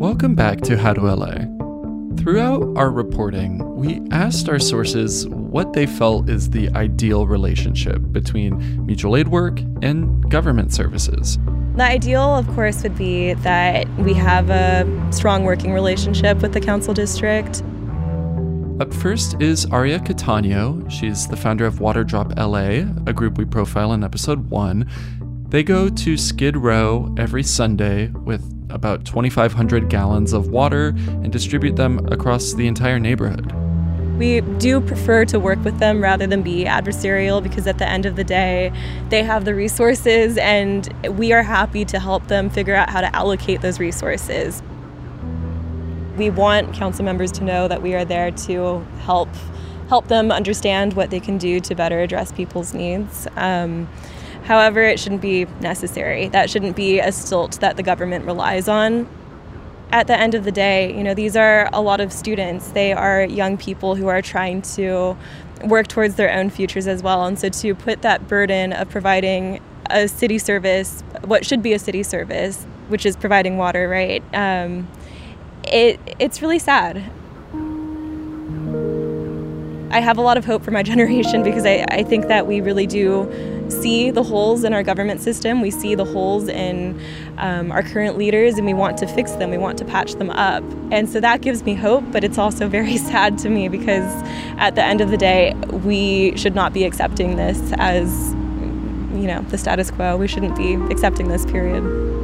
Welcome 0.00 0.34
back 0.34 0.60
to 0.62 0.76
How 0.76 0.92
to 0.92 1.02
LA. 1.02 1.63
Throughout 2.16 2.76
our 2.76 2.90
reporting, 2.90 3.76
we 3.76 4.00
asked 4.10 4.48
our 4.48 4.58
sources 4.58 5.26
what 5.28 5.74
they 5.74 5.86
felt 5.86 6.30
is 6.30 6.50
the 6.50 6.70
ideal 6.70 7.26
relationship 7.26 8.00
between 8.12 8.86
mutual 8.86 9.16
aid 9.16 9.28
work 9.28 9.60
and 9.82 10.30
government 10.30 10.72
services. 10.72 11.38
The 11.76 11.82
ideal, 11.82 12.22
of 12.36 12.46
course, 12.54 12.82
would 12.82 12.96
be 12.96 13.34
that 13.34 13.88
we 13.98 14.14
have 14.14 14.48
a 14.48 14.86
strong 15.12 15.44
working 15.44 15.72
relationship 15.72 16.40
with 16.40 16.52
the 16.54 16.60
council 16.60 16.94
district. 16.94 17.62
Up 18.80 18.94
first 18.94 19.40
is 19.42 19.66
Aria 19.66 19.98
Cataño. 19.98 20.90
She's 20.90 21.26
the 21.26 21.36
founder 21.36 21.66
of 21.66 21.80
Water 21.80 22.04
Drop 22.04 22.32
LA, 22.36 22.84
a 23.06 23.12
group 23.12 23.36
we 23.36 23.44
profile 23.44 23.92
in 23.92 24.02
episode 24.02 24.50
one. 24.50 24.88
They 25.48 25.62
go 25.62 25.88
to 25.88 26.16
Skid 26.16 26.56
Row 26.56 27.14
every 27.18 27.42
Sunday 27.42 28.08
with 28.08 28.53
about 28.74 29.04
2,500 29.04 29.88
gallons 29.88 30.32
of 30.32 30.48
water 30.48 30.88
and 30.88 31.32
distribute 31.32 31.76
them 31.76 32.04
across 32.12 32.52
the 32.52 32.66
entire 32.66 32.98
neighborhood. 32.98 33.52
We 34.18 34.42
do 34.42 34.80
prefer 34.80 35.24
to 35.26 35.40
work 35.40 35.64
with 35.64 35.78
them 35.78 36.02
rather 36.02 36.26
than 36.26 36.42
be 36.42 36.64
adversarial 36.64 37.42
because 37.42 37.66
at 37.66 37.78
the 37.78 37.88
end 37.88 38.06
of 38.06 38.16
the 38.16 38.22
day, 38.22 38.72
they 39.08 39.22
have 39.22 39.44
the 39.44 39.54
resources 39.54 40.36
and 40.38 40.86
we 41.16 41.32
are 41.32 41.42
happy 41.42 41.84
to 41.86 41.98
help 41.98 42.28
them 42.28 42.50
figure 42.50 42.74
out 42.74 42.90
how 42.90 43.00
to 43.00 43.14
allocate 43.14 43.60
those 43.60 43.80
resources. 43.80 44.62
We 46.16 46.30
want 46.30 46.74
council 46.74 47.04
members 47.04 47.32
to 47.32 47.44
know 47.44 47.66
that 47.66 47.82
we 47.82 47.94
are 47.94 48.04
there 48.04 48.30
to 48.30 48.86
help 49.00 49.28
help 49.88 50.08
them 50.08 50.30
understand 50.30 50.94
what 50.94 51.10
they 51.10 51.20
can 51.20 51.36
do 51.36 51.60
to 51.60 51.74
better 51.74 52.00
address 52.00 52.32
people's 52.32 52.72
needs. 52.72 53.28
Um, 53.36 53.88
However, 54.44 54.82
it 54.82 55.00
shouldn't 55.00 55.22
be 55.22 55.46
necessary. 55.60 56.28
That 56.28 56.50
shouldn't 56.50 56.76
be 56.76 57.00
a 57.00 57.12
stilt 57.12 57.60
that 57.60 57.76
the 57.76 57.82
government 57.82 58.26
relies 58.26 58.68
on. 58.68 59.08
At 59.90 60.06
the 60.06 60.18
end 60.18 60.34
of 60.34 60.44
the 60.44 60.52
day, 60.52 60.94
you 60.94 61.02
know, 61.02 61.14
these 61.14 61.36
are 61.36 61.68
a 61.72 61.80
lot 61.80 62.00
of 62.00 62.12
students. 62.12 62.68
They 62.72 62.92
are 62.92 63.24
young 63.24 63.56
people 63.56 63.94
who 63.94 64.08
are 64.08 64.20
trying 64.20 64.62
to 64.76 65.16
work 65.64 65.88
towards 65.88 66.16
their 66.16 66.30
own 66.30 66.50
futures 66.50 66.86
as 66.86 67.02
well. 67.02 67.24
And 67.24 67.38
so 67.38 67.48
to 67.48 67.74
put 67.74 68.02
that 68.02 68.28
burden 68.28 68.72
of 68.72 68.90
providing 68.90 69.60
a 69.88 70.08
city 70.08 70.38
service, 70.38 71.02
what 71.22 71.46
should 71.46 71.62
be 71.62 71.72
a 71.72 71.78
city 71.78 72.02
service, 72.02 72.64
which 72.88 73.06
is 73.06 73.16
providing 73.16 73.56
water, 73.56 73.88
right? 73.88 74.22
Um, 74.34 74.88
it 75.66 75.98
it's 76.18 76.42
really 76.42 76.58
sad. 76.58 77.02
I 79.94 80.00
have 80.00 80.18
a 80.18 80.22
lot 80.22 80.36
of 80.36 80.44
hope 80.44 80.64
for 80.64 80.72
my 80.72 80.82
generation 80.92 81.44
because 81.44 81.64
I, 81.64 81.86
I 81.88 82.02
think 82.02 82.26
that 82.26 82.48
we 82.48 82.60
really 82.60 82.86
do 82.86 83.30
see 83.68 84.10
the 84.10 84.24
holes 84.24 84.64
in 84.64 84.74
our 84.74 84.82
government 84.82 85.20
system. 85.20 85.60
We 85.60 85.70
see 85.70 85.94
the 85.94 86.04
holes 86.04 86.48
in 86.48 87.00
um, 87.38 87.70
our 87.70 87.82
current 87.82 88.18
leaders 88.18 88.56
and 88.56 88.66
we 88.66 88.74
want 88.74 88.98
to 88.98 89.06
fix 89.06 89.32
them. 89.32 89.50
We 89.50 89.56
want 89.56 89.78
to 89.78 89.84
patch 89.84 90.14
them 90.14 90.30
up. 90.30 90.64
And 90.90 91.08
so 91.08 91.20
that 91.20 91.42
gives 91.42 91.62
me 91.62 91.74
hope, 91.74 92.04
but 92.10 92.24
it's 92.24 92.38
also 92.38 92.68
very 92.78 92.96
sad 92.96 93.38
to 93.38 93.48
me 93.48 93.68
because 93.68 94.10
at 94.58 94.74
the 94.74 94.82
end 94.82 95.00
of 95.00 95.10
the 95.10 95.16
day, 95.16 95.54
we 95.84 96.36
should 96.36 96.56
not 96.56 96.72
be 96.72 96.82
accepting 96.84 97.36
this 97.36 97.72
as, 97.78 98.32
you 99.14 99.28
know, 99.28 99.42
the 99.50 99.58
status 99.58 99.92
quo. 99.92 100.16
We 100.16 100.26
shouldn't 100.26 100.56
be 100.56 100.74
accepting 100.92 101.28
this, 101.28 101.46
period. 101.46 102.23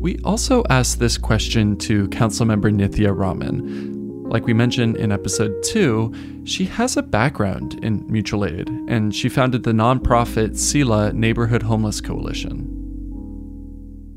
We 0.00 0.16
also 0.24 0.64
asked 0.70 0.98
this 0.98 1.18
question 1.18 1.76
to 1.80 2.08
Councilmember 2.08 2.72
Nithya 2.74 3.14
Raman. 3.14 4.24
Like 4.30 4.46
we 4.46 4.54
mentioned 4.54 4.96
in 4.96 5.12
episode 5.12 5.62
two, 5.62 6.14
she 6.46 6.64
has 6.64 6.96
a 6.96 7.02
background 7.02 7.78
in 7.84 8.10
mutual 8.10 8.46
aid, 8.46 8.70
and 8.88 9.14
she 9.14 9.28
founded 9.28 9.62
the 9.62 9.72
nonprofit 9.72 10.56
SELAH 10.56 11.12
Neighborhood 11.12 11.62
Homeless 11.64 12.00
Coalition. 12.00 12.64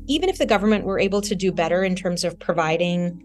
Even 0.08 0.30
if 0.30 0.38
the 0.38 0.46
government 0.46 0.86
were 0.86 0.98
able 0.98 1.20
to 1.20 1.34
do 1.34 1.52
better 1.52 1.84
in 1.84 1.94
terms 1.94 2.24
of 2.24 2.40
providing 2.40 3.22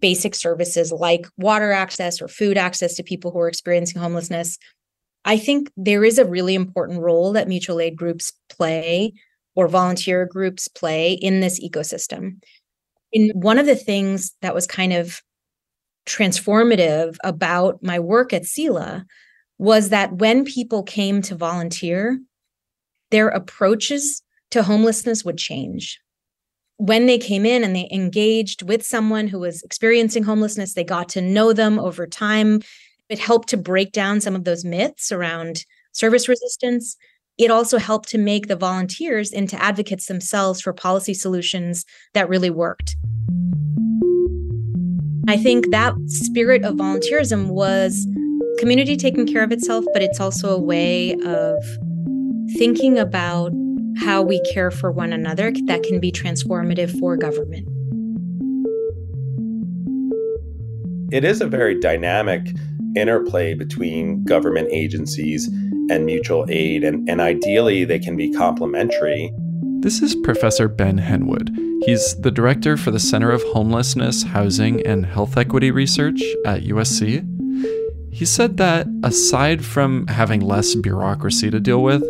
basic 0.00 0.34
services 0.34 0.92
like 0.92 1.26
water 1.38 1.72
access 1.72 2.20
or 2.20 2.28
food 2.28 2.58
access 2.58 2.94
to 2.96 3.02
people 3.02 3.30
who 3.30 3.38
are 3.38 3.48
experiencing 3.48 4.02
homelessness, 4.02 4.58
I 5.24 5.38
think 5.38 5.72
there 5.78 6.04
is 6.04 6.18
a 6.18 6.26
really 6.26 6.54
important 6.54 7.00
role 7.00 7.32
that 7.32 7.48
mutual 7.48 7.80
aid 7.80 7.96
groups 7.96 8.34
play 8.50 9.14
or 9.56 9.66
volunteer 9.66 10.26
groups 10.26 10.68
play 10.68 11.14
in 11.14 11.40
this 11.40 11.58
ecosystem. 11.64 12.42
And 13.12 13.32
one 13.34 13.58
of 13.58 13.66
the 13.66 13.74
things 13.74 14.34
that 14.42 14.54
was 14.54 14.66
kind 14.66 14.92
of 14.92 15.22
transformative 16.06 17.16
about 17.24 17.82
my 17.82 17.98
work 17.98 18.32
at 18.32 18.44
SELAH 18.44 19.04
was 19.58 19.88
that 19.88 20.12
when 20.12 20.44
people 20.44 20.82
came 20.82 21.22
to 21.22 21.34
volunteer, 21.34 22.20
their 23.10 23.28
approaches 23.28 24.22
to 24.50 24.62
homelessness 24.62 25.24
would 25.24 25.38
change. 25.38 25.98
When 26.76 27.06
they 27.06 27.18
came 27.18 27.46
in 27.46 27.64
and 27.64 27.74
they 27.74 27.88
engaged 27.90 28.62
with 28.62 28.84
someone 28.84 29.28
who 29.28 29.40
was 29.40 29.62
experiencing 29.62 30.24
homelessness, 30.24 30.74
they 30.74 30.84
got 30.84 31.08
to 31.10 31.22
know 31.22 31.54
them 31.54 31.78
over 31.78 32.06
time. 32.06 32.60
It 33.08 33.18
helped 33.18 33.48
to 33.48 33.56
break 33.56 33.92
down 33.92 34.20
some 34.20 34.36
of 34.36 34.44
those 34.44 34.64
myths 34.64 35.10
around 35.10 35.64
service 35.92 36.28
resistance 36.28 36.96
it 37.38 37.50
also 37.50 37.78
helped 37.78 38.08
to 38.10 38.18
make 38.18 38.48
the 38.48 38.56
volunteers 38.56 39.30
into 39.30 39.60
advocates 39.62 40.06
themselves 40.06 40.60
for 40.60 40.72
policy 40.72 41.12
solutions 41.12 41.84
that 42.14 42.28
really 42.28 42.50
worked. 42.50 42.96
I 45.28 45.36
think 45.36 45.70
that 45.70 45.94
spirit 46.06 46.64
of 46.64 46.76
volunteerism 46.76 47.48
was 47.48 48.06
community 48.58 48.96
taking 48.96 49.26
care 49.26 49.42
of 49.42 49.52
itself, 49.52 49.84
but 49.92 50.02
it's 50.02 50.20
also 50.20 50.54
a 50.54 50.60
way 50.60 51.14
of 51.26 51.62
thinking 52.56 52.98
about 52.98 53.52
how 53.98 54.22
we 54.22 54.40
care 54.52 54.70
for 54.70 54.90
one 54.90 55.12
another 55.12 55.52
that 55.66 55.82
can 55.82 56.00
be 56.00 56.12
transformative 56.12 56.96
for 56.98 57.16
government. 57.16 57.66
It 61.12 61.24
is 61.24 61.40
a 61.40 61.46
very 61.46 61.78
dynamic 61.78 62.46
interplay 62.94 63.54
between 63.54 64.24
government 64.24 64.68
agencies 64.70 65.50
and 65.90 66.06
mutual 66.06 66.46
aid, 66.48 66.84
and, 66.84 67.08
and 67.08 67.20
ideally 67.20 67.84
they 67.84 67.98
can 67.98 68.16
be 68.16 68.30
complementary. 68.32 69.32
This 69.80 70.02
is 70.02 70.16
Professor 70.16 70.68
Ben 70.68 70.98
Henwood. 70.98 71.54
He's 71.84 72.16
the 72.20 72.30
director 72.30 72.76
for 72.76 72.90
the 72.90 72.98
Center 72.98 73.30
of 73.30 73.42
Homelessness, 73.52 74.24
Housing, 74.24 74.84
and 74.86 75.06
Health 75.06 75.36
Equity 75.36 75.70
Research 75.70 76.22
at 76.44 76.62
USC. 76.62 77.24
He 78.12 78.24
said 78.24 78.56
that 78.56 78.86
aside 79.04 79.64
from 79.64 80.06
having 80.06 80.40
less 80.40 80.74
bureaucracy 80.74 81.50
to 81.50 81.60
deal 81.60 81.82
with, 81.82 82.02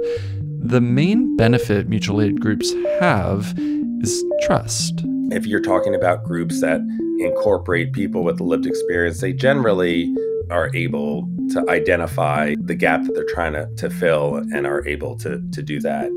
the 0.62 0.80
main 0.80 1.36
benefit 1.36 1.88
mutual 1.88 2.22
aid 2.22 2.40
groups 2.40 2.72
have 3.00 3.54
is 4.00 4.24
trust. 4.42 5.02
If 5.30 5.46
you're 5.46 5.60
talking 5.60 5.94
about 5.94 6.24
groups 6.24 6.60
that 6.60 6.80
incorporate 7.18 7.92
people 7.92 8.24
with 8.24 8.40
lived 8.40 8.66
experience, 8.66 9.20
they 9.20 9.32
generally 9.32 10.14
are 10.50 10.70
able 10.74 11.28
to 11.50 11.64
identify 11.68 12.54
the 12.60 12.74
gap 12.74 13.04
that 13.04 13.14
they're 13.14 13.24
trying 13.28 13.52
to, 13.52 13.68
to 13.76 13.90
fill 13.90 14.36
and 14.36 14.66
are 14.66 14.86
able 14.86 15.16
to, 15.18 15.42
to 15.52 15.62
do 15.62 15.80
that. 15.80 16.08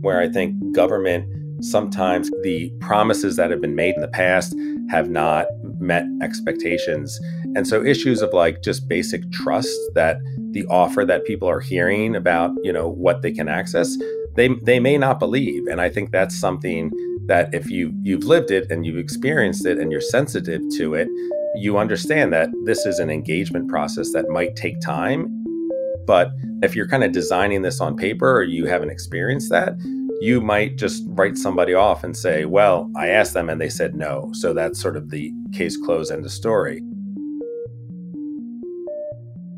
Where 0.00 0.20
I 0.20 0.28
think 0.28 0.54
government, 0.74 1.26
sometimes 1.64 2.30
the 2.42 2.70
promises 2.80 3.36
that 3.36 3.50
have 3.50 3.60
been 3.60 3.74
made 3.74 3.94
in 3.94 4.00
the 4.00 4.08
past 4.08 4.54
have 4.90 5.08
not 5.08 5.46
met 5.78 6.04
expectations. 6.22 7.18
And 7.54 7.66
so 7.66 7.84
issues 7.84 8.22
of 8.22 8.32
like 8.32 8.62
just 8.62 8.88
basic 8.88 9.30
trust 9.32 9.74
that 9.94 10.18
the 10.50 10.66
offer 10.66 11.04
that 11.04 11.24
people 11.24 11.48
are 11.48 11.60
hearing 11.60 12.14
about, 12.14 12.50
you 12.62 12.72
know, 12.72 12.88
what 12.88 13.22
they 13.22 13.32
can 13.32 13.48
access, 13.48 13.96
they 14.34 14.48
they 14.48 14.80
may 14.80 14.98
not 14.98 15.18
believe. 15.18 15.66
And 15.66 15.80
I 15.80 15.88
think 15.88 16.10
that's 16.10 16.38
something 16.38 16.90
that 17.26 17.54
if 17.54 17.70
you 17.70 17.92
you've 18.02 18.24
lived 18.24 18.50
it 18.50 18.70
and 18.70 18.84
you've 18.84 18.98
experienced 18.98 19.66
it 19.66 19.78
and 19.78 19.90
you're 19.90 20.00
sensitive 20.00 20.60
to 20.76 20.94
it, 20.94 21.08
you 21.54 21.78
understand 21.78 22.32
that 22.32 22.50
this 22.64 22.84
is 22.84 22.98
an 22.98 23.10
engagement 23.10 23.68
process 23.68 24.12
that 24.12 24.28
might 24.28 24.56
take 24.56 24.80
time. 24.80 25.28
But 26.06 26.32
if 26.62 26.74
you're 26.74 26.88
kind 26.88 27.04
of 27.04 27.12
designing 27.12 27.62
this 27.62 27.80
on 27.80 27.96
paper 27.96 28.36
or 28.36 28.42
you 28.42 28.66
haven't 28.66 28.90
experienced 28.90 29.50
that, 29.50 29.74
you 30.20 30.40
might 30.40 30.76
just 30.76 31.02
write 31.08 31.36
somebody 31.36 31.74
off 31.74 32.04
and 32.04 32.16
say, 32.16 32.44
Well, 32.44 32.90
I 32.96 33.08
asked 33.08 33.34
them 33.34 33.48
and 33.48 33.60
they 33.60 33.68
said 33.68 33.94
no. 33.94 34.30
So 34.32 34.52
that's 34.52 34.80
sort 34.80 34.96
of 34.96 35.10
the 35.10 35.32
case 35.52 35.76
closed 35.76 36.10
end 36.10 36.24
of 36.24 36.32
story. 36.32 36.82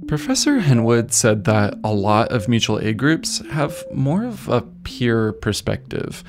Professor 0.06 0.60
Henwood 0.60 1.12
said 1.12 1.44
that 1.44 1.78
a 1.82 1.92
lot 1.92 2.30
of 2.30 2.48
mutual 2.48 2.78
aid 2.78 2.96
groups 2.96 3.44
have 3.50 3.84
more 3.92 4.24
of 4.24 4.48
a 4.48 4.62
peer 4.84 5.32
perspective, 5.32 6.22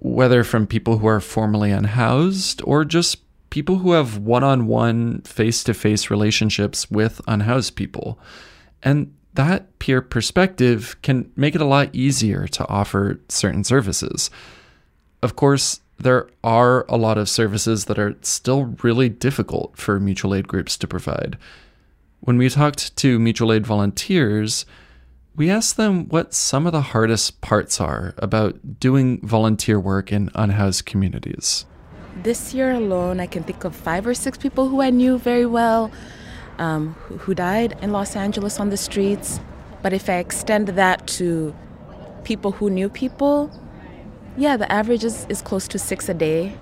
whether 0.00 0.44
from 0.44 0.68
people 0.68 0.98
who 0.98 1.08
are 1.08 1.20
formerly 1.20 1.72
unhoused 1.72 2.62
or 2.64 2.84
just 2.84 3.18
people 3.50 3.78
who 3.78 3.92
have 3.92 4.18
one 4.18 4.44
on 4.44 4.66
one, 4.66 5.22
face 5.22 5.64
to 5.64 5.74
face 5.74 6.10
relationships 6.10 6.90
with 6.90 7.20
unhoused 7.26 7.76
people. 7.76 8.18
And 8.82 9.14
that 9.34 9.78
peer 9.78 10.02
perspective 10.02 10.96
can 11.02 11.30
make 11.36 11.54
it 11.54 11.60
a 11.60 11.66
lot 11.66 11.94
easier 11.94 12.46
to 12.48 12.68
offer 12.68 13.20
certain 13.28 13.64
services. 13.64 14.30
Of 15.22 15.36
course, 15.36 15.80
there 15.98 16.28
are 16.44 16.86
a 16.88 16.96
lot 16.96 17.18
of 17.18 17.28
services 17.28 17.86
that 17.86 17.98
are 17.98 18.16
still 18.22 18.76
really 18.82 19.08
difficult 19.08 19.76
for 19.76 19.98
mutual 19.98 20.34
aid 20.34 20.46
groups 20.48 20.76
to 20.78 20.86
provide. 20.86 21.36
When 22.20 22.38
we 22.38 22.48
talked 22.48 22.96
to 22.96 23.18
mutual 23.18 23.52
aid 23.52 23.66
volunteers, 23.66 24.66
we 25.34 25.50
asked 25.50 25.76
them 25.76 26.08
what 26.08 26.34
some 26.34 26.66
of 26.66 26.72
the 26.72 26.80
hardest 26.80 27.40
parts 27.40 27.80
are 27.80 28.14
about 28.18 28.80
doing 28.80 29.20
volunteer 29.20 29.78
work 29.78 30.12
in 30.12 30.30
unhoused 30.34 30.84
communities. 30.84 31.64
This 32.22 32.52
year 32.52 32.72
alone, 32.72 33.20
I 33.20 33.26
can 33.26 33.44
think 33.44 33.64
of 33.64 33.76
five 33.76 34.06
or 34.06 34.14
six 34.14 34.36
people 34.36 34.68
who 34.68 34.82
I 34.82 34.90
knew 34.90 35.18
very 35.18 35.46
well 35.46 35.90
um, 36.58 36.94
who, 36.94 37.18
who 37.18 37.34
died 37.34 37.78
in 37.80 37.92
Los 37.92 38.16
Angeles 38.16 38.58
on 38.60 38.70
the 38.70 38.76
streets. 38.76 39.40
But 39.82 39.92
if 39.92 40.08
I 40.10 40.14
extend 40.14 40.68
that 40.68 41.06
to 41.18 41.54
people 42.24 42.52
who 42.52 42.68
knew 42.68 42.88
people, 42.88 43.50
yeah, 44.36 44.56
the 44.56 44.70
average 44.70 45.04
is, 45.04 45.26
is 45.28 45.40
close 45.40 45.68
to 45.68 45.78
six 45.78 46.08
a 46.08 46.14
day. 46.14 46.54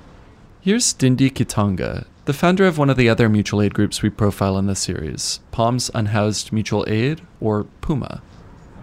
Here's 0.60 0.92
Ndindi 0.94 1.30
Kitonga, 1.30 2.06
the 2.24 2.32
founder 2.32 2.66
of 2.66 2.76
one 2.76 2.90
of 2.90 2.96
the 2.96 3.08
other 3.08 3.28
mutual 3.28 3.62
aid 3.62 3.72
groups 3.72 4.02
we 4.02 4.10
profile 4.10 4.58
in 4.58 4.66
this 4.66 4.80
series, 4.80 5.40
Palms 5.52 5.90
Unhoused 5.94 6.52
Mutual 6.52 6.84
Aid, 6.88 7.22
or 7.40 7.64
PUMA. 7.80 8.20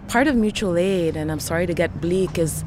Part 0.08 0.26
of 0.26 0.34
mutual 0.34 0.76
aid, 0.76 1.16
and 1.16 1.30
I'm 1.30 1.40
sorry 1.40 1.66
to 1.66 1.74
get 1.74 2.00
bleak, 2.00 2.38
is 2.38 2.64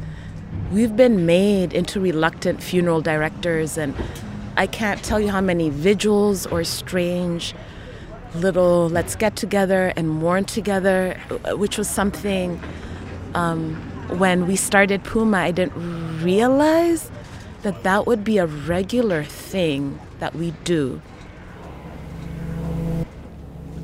We've 0.72 0.96
been 0.96 1.26
made 1.26 1.74
into 1.74 2.00
reluctant 2.00 2.62
funeral 2.62 3.02
directors, 3.02 3.78
and 3.78 3.96
I 4.56 4.68
can't 4.68 5.04
tell 5.04 5.20
you 5.20 5.30
how 5.30 5.42
many 5.42 5.70
vigils 5.70 6.46
or 6.46 6.64
strange 6.64 7.56
little 8.36 8.90
let's 8.90 9.16
get 9.16 9.36
together 9.36 9.94
and 9.96 10.10
mourn 10.10 10.46
together, 10.46 11.20
which 11.54 11.78
was 11.78 11.90
something 11.90 12.62
um, 13.34 13.76
when 14.18 14.48
we 14.48 14.56
started 14.56 15.04
Puma, 15.04 15.38
I 15.38 15.52
didn't 15.52 16.24
realize 16.24 17.12
that 17.62 17.84
that 17.84 18.06
would 18.08 18.24
be 18.24 18.38
a 18.38 18.46
regular 18.46 19.24
thing 19.24 20.00
that 20.20 20.36
we 20.36 20.52
do. 20.64 21.02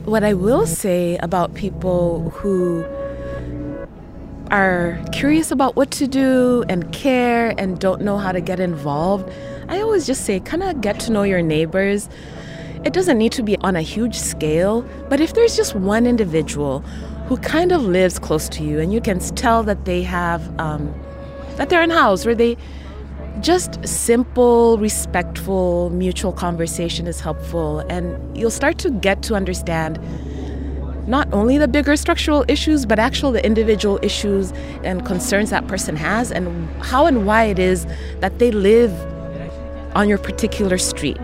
What 0.06 0.24
I 0.24 0.34
will 0.34 0.66
say 0.66 1.18
about 1.18 1.54
people 1.54 2.30
who 2.32 2.86
are 4.54 5.04
curious 5.12 5.50
about 5.50 5.76
what 5.76 5.90
to 5.90 6.08
do 6.08 6.64
and 6.70 6.92
care 6.94 7.56
and 7.58 7.80
don't 7.80 8.02
know 8.02 8.20
how 8.20 8.32
to 8.32 8.40
get 8.40 8.60
involved, 8.60 9.28
I 9.68 9.82
always 9.82 10.06
just 10.06 10.26
say 10.26 10.40
kind 10.40 10.62
of 10.62 10.80
get 10.80 11.00
to 11.02 11.12
know 11.12 11.24
your 11.24 11.42
neighbors. 11.42 12.08
It 12.86 12.94
doesn't 12.94 13.18
need 13.18 13.32
to 13.32 13.42
be 13.42 13.58
on 13.58 13.76
a 13.76 13.82
huge 13.82 14.16
scale, 14.16 14.84
but 15.10 15.20
if 15.20 15.34
there's 15.34 15.56
just 15.56 15.74
one 15.74 16.06
individual 16.06 16.82
who 17.28 17.38
kind 17.38 17.72
of 17.72 17.84
lives 17.84 18.20
close 18.20 18.48
to 18.50 18.64
you 18.64 18.80
and 18.80 18.94
you 18.94 19.02
can 19.02 19.18
tell 19.18 19.64
that 19.64 19.86
they 19.86 20.04
have, 20.04 20.48
um, 20.60 20.94
that 21.56 21.70
they're 21.70 21.82
in 21.82 21.90
house 21.90 22.24
where 22.24 22.36
they, 22.36 22.56
just 23.40 23.84
simple, 23.88 24.78
respectful, 24.78 25.90
mutual 25.90 26.32
conversation 26.32 27.08
is 27.08 27.20
helpful. 27.20 27.80
And 27.90 28.38
you'll 28.38 28.52
start 28.52 28.78
to 28.80 28.92
get 28.92 29.24
to 29.24 29.34
understand 29.34 30.00
not 31.08 31.28
only 31.34 31.58
the 31.58 31.68
bigger 31.68 31.96
structural 31.96 32.46
issues, 32.48 32.86
but 32.86 33.00
actually 33.00 33.34
the 33.34 33.46
individual 33.46 34.00
issues 34.02 34.52
and 34.84 35.06
concerns 35.06 35.50
that 35.50 35.68
person 35.68 35.96
has 35.96 36.32
and 36.32 36.70
how 36.84 37.06
and 37.06 37.26
why 37.26 37.44
it 37.46 37.60
is 37.60 37.86
that 38.20 38.40
they 38.40 38.52
live 38.52 38.92
on 39.96 40.08
your 40.10 40.18
particular 40.18 40.78
street. 40.78 41.20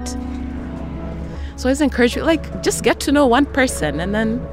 So 1.55 1.67
I 1.67 1.71
always 1.71 1.81
encourage 1.81 2.15
you, 2.15 2.23
like, 2.23 2.63
just 2.63 2.83
get 2.83 2.99
to 3.01 3.11
know 3.11 3.25
one 3.25 3.45
person 3.45 3.99
and 3.99 4.13
then 4.13 4.45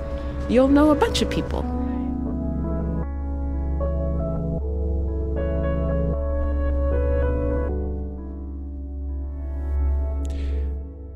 you'll 0.48 0.68
know 0.68 0.90
a 0.90 0.94
bunch 0.94 1.22
of 1.22 1.30
people. 1.30 1.64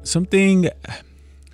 Something 0.03 0.69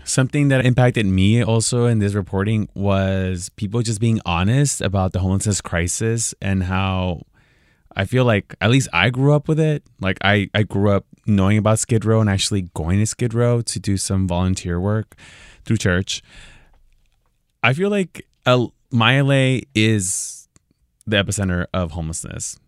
something 0.06 0.48
that 0.48 0.64
impacted 0.64 1.06
me 1.06 1.42
also 1.42 1.86
in 1.86 1.98
this 1.98 2.14
reporting 2.14 2.68
was 2.74 3.48
people 3.50 3.82
just 3.82 4.00
being 4.00 4.20
honest 4.24 4.80
about 4.80 5.12
the 5.12 5.18
homelessness 5.18 5.60
crisis 5.60 6.34
and 6.40 6.64
how 6.64 7.22
I 7.94 8.04
feel 8.04 8.24
like 8.24 8.54
at 8.60 8.70
least 8.70 8.88
I 8.92 9.10
grew 9.10 9.34
up 9.34 9.48
with 9.48 9.60
it. 9.60 9.82
Like 10.00 10.18
I, 10.22 10.48
I 10.54 10.62
grew 10.62 10.90
up 10.90 11.06
knowing 11.26 11.58
about 11.58 11.78
Skid 11.78 12.04
Row 12.04 12.20
and 12.20 12.30
actually 12.30 12.62
going 12.74 12.98
to 12.98 13.06
Skid 13.06 13.34
Row 13.34 13.62
to 13.62 13.80
do 13.80 13.96
some 13.96 14.28
volunteer 14.28 14.80
work 14.80 15.16
through 15.64 15.78
church. 15.78 16.22
I 17.62 17.72
feel 17.72 17.90
like 17.90 18.26
L- 18.44 18.72
my 18.90 19.20
LA 19.20 19.60
is 19.74 20.48
the 21.06 21.16
epicenter 21.16 21.66
of 21.74 21.92
homelessness 21.92 22.58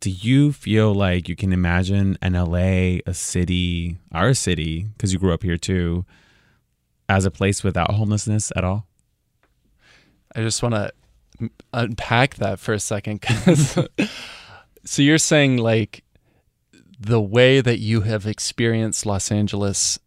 do 0.00 0.10
you 0.10 0.52
feel 0.52 0.94
like 0.94 1.28
you 1.28 1.36
can 1.36 1.52
imagine 1.52 2.18
an 2.20 2.34
LA, 2.34 2.98
a 3.06 3.14
city, 3.14 3.96
our 4.12 4.34
city, 4.34 4.82
because 4.92 5.12
you 5.12 5.18
grew 5.18 5.32
up 5.32 5.42
here 5.42 5.56
too, 5.56 6.04
as 7.08 7.24
a 7.24 7.30
place 7.30 7.62
without 7.62 7.92
homelessness 7.92 8.52
at 8.56 8.64
all? 8.64 8.86
I 10.34 10.40
just 10.40 10.62
want 10.62 10.74
to 10.74 10.92
unpack 11.72 12.36
that 12.36 12.58
for 12.58 12.72
a 12.72 12.80
second 12.80 13.20
because 13.20 13.78
so 14.84 15.02
you're 15.02 15.18
saying 15.18 15.58
like 15.58 16.04
the 16.98 17.20
way 17.20 17.60
that 17.60 17.78
you 17.78 18.02
have 18.02 18.26
experienced 18.26 19.04
Los 19.04 19.30
Angeles 19.30 19.98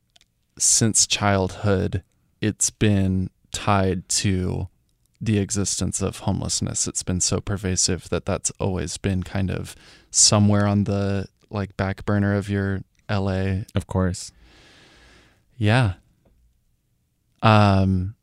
since 0.57 1.05
childhood, 1.05 2.03
it's 2.41 2.69
been 2.69 3.29
tied 3.51 4.07
to 4.09 4.67
the 5.19 5.39
existence 5.39 6.01
of 6.01 6.19
homelessness. 6.19 6.87
It's 6.87 7.03
been 7.03 7.21
so 7.21 7.39
pervasive 7.39 8.09
that 8.09 8.25
that's 8.25 8.51
always 8.59 8.97
been 8.97 9.23
kind 9.23 9.49
of 9.49 9.75
somewhere 10.11 10.67
on 10.67 10.85
the 10.85 11.27
like 11.49 11.75
back 11.77 12.05
burner 12.05 12.35
of 12.35 12.49
your 12.49 12.81
LA. 13.09 13.61
Of 13.75 13.87
course. 13.87 14.31
Yeah. 15.57 15.93
Um 17.41 18.15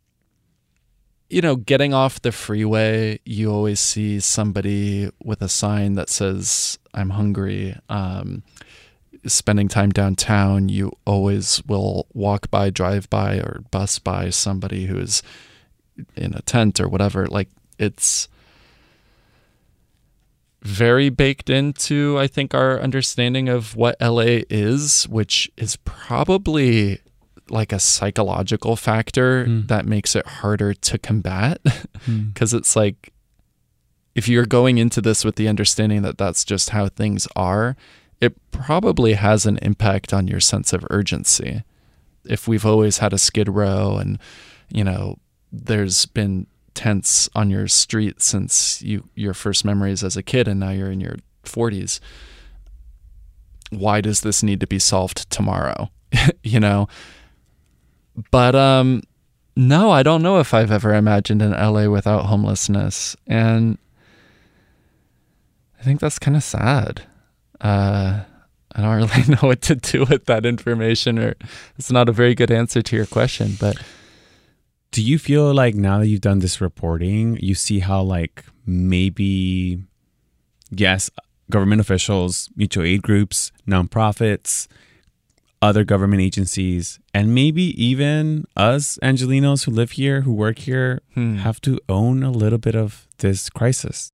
you 1.30 1.40
know, 1.40 1.56
getting 1.56 1.92
off 1.92 2.22
the 2.22 2.30
freeway, 2.30 3.18
you 3.24 3.50
always 3.50 3.80
see 3.80 4.20
somebody 4.20 5.10
with 5.22 5.42
a 5.42 5.48
sign 5.48 5.94
that 5.94 6.08
says 6.08 6.78
I'm 6.92 7.10
hungry. 7.10 7.76
Um 7.88 8.42
spending 9.26 9.68
time 9.68 9.90
downtown, 9.90 10.68
you 10.68 10.92
always 11.06 11.62
will 11.66 12.06
walk 12.12 12.50
by, 12.50 12.70
drive 12.70 13.08
by 13.08 13.36
or 13.36 13.62
bus 13.70 13.98
by 13.98 14.30
somebody 14.30 14.86
who 14.86 14.98
is 14.98 15.22
in 16.16 16.34
a 16.34 16.42
tent 16.42 16.80
or 16.80 16.88
whatever. 16.88 17.26
Like 17.26 17.48
it's 17.78 18.28
very 20.62 21.10
baked 21.10 21.50
into, 21.50 22.18
I 22.18 22.26
think, 22.26 22.54
our 22.54 22.80
understanding 22.80 23.48
of 23.48 23.76
what 23.76 24.00
LA 24.00 24.40
is, 24.50 25.04
which 25.08 25.50
is 25.56 25.76
probably 25.84 27.00
like 27.50 27.72
a 27.72 27.78
psychological 27.78 28.76
factor 28.76 29.46
mm. 29.46 29.68
that 29.68 29.86
makes 29.86 30.16
it 30.16 30.26
harder 30.26 30.74
to 30.74 30.98
combat. 30.98 31.60
Because 32.04 32.52
mm. 32.52 32.58
it's 32.58 32.76
like, 32.76 33.14
if 34.14 34.28
you're 34.28 34.44
going 34.44 34.76
into 34.76 35.00
this 35.00 35.24
with 35.24 35.36
the 35.36 35.48
understanding 35.48 36.02
that 36.02 36.18
that's 36.18 36.44
just 36.44 36.70
how 36.70 36.88
things 36.88 37.26
are, 37.34 37.76
it 38.20 38.34
probably 38.50 39.14
has 39.14 39.46
an 39.46 39.58
impact 39.62 40.12
on 40.12 40.28
your 40.28 40.40
sense 40.40 40.74
of 40.74 40.84
urgency. 40.90 41.62
If 42.26 42.46
we've 42.46 42.66
always 42.66 42.98
had 42.98 43.14
a 43.14 43.18
skid 43.18 43.48
row 43.48 43.96
and, 43.96 44.18
you 44.68 44.84
know, 44.84 45.16
there's 45.50 46.04
been 46.04 46.46
tents 46.74 47.30
on 47.34 47.50
your 47.50 47.68
street 47.68 48.20
since 48.20 48.82
you 48.82 49.08
your 49.14 49.32
first 49.32 49.64
memories 49.64 50.02
as 50.02 50.16
a 50.16 50.22
kid 50.22 50.48
and 50.48 50.58
now 50.58 50.70
you're 50.70 50.90
in 50.90 51.00
your 51.00 51.16
40s 51.44 52.00
why 53.70 54.00
does 54.00 54.22
this 54.22 54.42
need 54.42 54.60
to 54.60 54.66
be 54.66 54.80
solved 54.80 55.30
tomorrow 55.30 55.88
you 56.42 56.58
know 56.58 56.88
but 58.30 58.54
um 58.54 59.02
no 59.56 59.90
i 59.90 60.02
don't 60.02 60.22
know 60.22 60.38
if 60.38 60.52
i've 60.54 60.70
ever 60.70 60.94
imagined 60.94 61.42
an 61.42 61.52
la 61.52 61.88
without 61.88 62.26
homelessness 62.26 63.16
and 63.26 63.78
i 65.80 65.82
think 65.82 66.00
that's 66.00 66.18
kind 66.18 66.36
of 66.36 66.42
sad 66.42 67.02
uh 67.60 68.20
I 68.74 68.82
don't 68.82 68.96
really 68.96 69.28
know 69.28 69.48
what 69.48 69.62
to 69.62 69.76
do 69.76 70.04
with 70.04 70.26
that 70.26 70.44
information, 70.44 71.18
or 71.18 71.34
it's 71.78 71.90
not 71.90 72.08
a 72.08 72.12
very 72.12 72.34
good 72.34 72.50
answer 72.50 72.82
to 72.82 72.96
your 72.96 73.06
question. 73.06 73.56
But 73.60 73.76
do 74.90 75.02
you 75.02 75.18
feel 75.18 75.54
like 75.54 75.74
now 75.74 75.98
that 76.00 76.08
you've 76.08 76.20
done 76.20 76.40
this 76.40 76.60
reporting, 76.60 77.38
you 77.40 77.54
see 77.54 77.78
how 77.78 78.02
like 78.02 78.44
maybe 78.66 79.78
yes, 80.70 81.10
government 81.50 81.80
officials, 81.80 82.50
mutual 82.56 82.84
aid 82.84 83.02
groups, 83.02 83.52
nonprofits, 83.66 84.66
other 85.64 85.82
government 85.82 86.20
agencies, 86.20 87.00
and 87.14 87.34
maybe 87.34 87.62
even 87.82 88.44
us 88.54 88.98
Angelenos 89.02 89.64
who 89.64 89.70
live 89.70 89.92
here, 89.92 90.20
who 90.20 90.32
work 90.32 90.58
here, 90.58 91.00
hmm. 91.14 91.36
have 91.36 91.60
to 91.62 91.80
own 91.88 92.22
a 92.22 92.30
little 92.30 92.58
bit 92.58 92.74
of 92.74 93.08
this 93.18 93.48
crisis? 93.48 94.10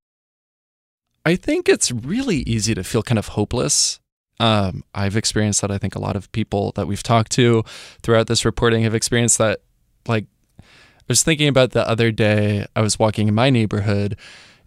I 1.27 1.35
think 1.35 1.69
it's 1.69 1.91
really 1.91 2.39
easy 2.39 2.73
to 2.75 2.85
feel 2.85 3.03
kind 3.03 3.19
of 3.19 3.29
hopeless. 3.29 3.99
Um, 4.39 4.85
I've 4.95 5.17
experienced 5.17 5.61
that. 5.61 5.73
I 5.73 5.79
think 5.79 5.97
a 5.97 6.01
lot 6.01 6.17
of 6.17 6.31
people 6.33 6.73
that 6.77 6.87
we've 6.87 7.03
talked 7.03 7.33
to 7.33 7.65
throughout 8.03 8.29
this 8.29 8.45
reporting 8.45 8.85
have 8.85 8.95
experienced 8.95 9.39
that. 9.39 9.61
Like 10.07 10.27
I 10.61 10.63
was 11.09 11.23
thinking 11.25 11.49
about 11.49 11.73
the 11.73 11.87
other 11.87 12.13
day, 12.13 12.65
I 12.77 12.81
was 12.81 12.99
walking 12.99 13.27
in 13.27 13.35
my 13.35 13.51
neighborhood 13.51 14.17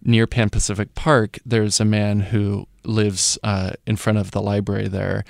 near 0.04 0.28
Pan 0.28 0.50
Pacific 0.50 0.94
Park. 0.96 1.40
There's 1.46 1.80
a 1.80 1.86
man 1.86 2.20
who 2.20 2.68
lives 2.84 3.40
uh, 3.42 3.72
in 3.88 3.96
front 3.96 4.20
of 4.20 4.32
the 4.32 4.42
library 4.42 4.90
there. 4.90 5.24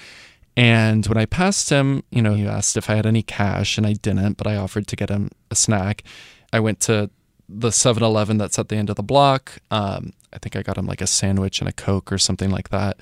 And 0.55 1.05
when 1.07 1.17
I 1.17 1.25
passed 1.25 1.69
him, 1.69 2.03
you 2.11 2.21
know, 2.21 2.35
he 2.35 2.47
asked 2.47 2.77
if 2.77 2.89
I 2.89 2.95
had 2.95 3.05
any 3.05 3.23
cash, 3.23 3.77
and 3.77 3.87
I 3.87 3.93
didn't, 3.93 4.37
but 4.37 4.47
I 4.47 4.55
offered 4.55 4.87
to 4.87 4.95
get 4.95 5.09
him 5.09 5.31
a 5.49 5.55
snack. 5.55 6.03
I 6.51 6.59
went 6.59 6.79
to 6.81 7.09
the 7.49 7.71
7 7.71 8.01
Eleven 8.03 8.37
that's 8.37 8.59
at 8.59 8.69
the 8.69 8.75
end 8.75 8.89
of 8.89 8.95
the 8.95 9.03
block. 9.03 9.59
Um, 9.71 10.13
I 10.31 10.37
think 10.37 10.55
I 10.55 10.61
got 10.61 10.77
him 10.77 10.85
like 10.85 11.01
a 11.01 11.07
sandwich 11.07 11.59
and 11.59 11.67
a 11.67 11.73
Coke 11.73 12.11
or 12.11 12.17
something 12.17 12.51
like 12.51 12.69
that. 12.69 12.97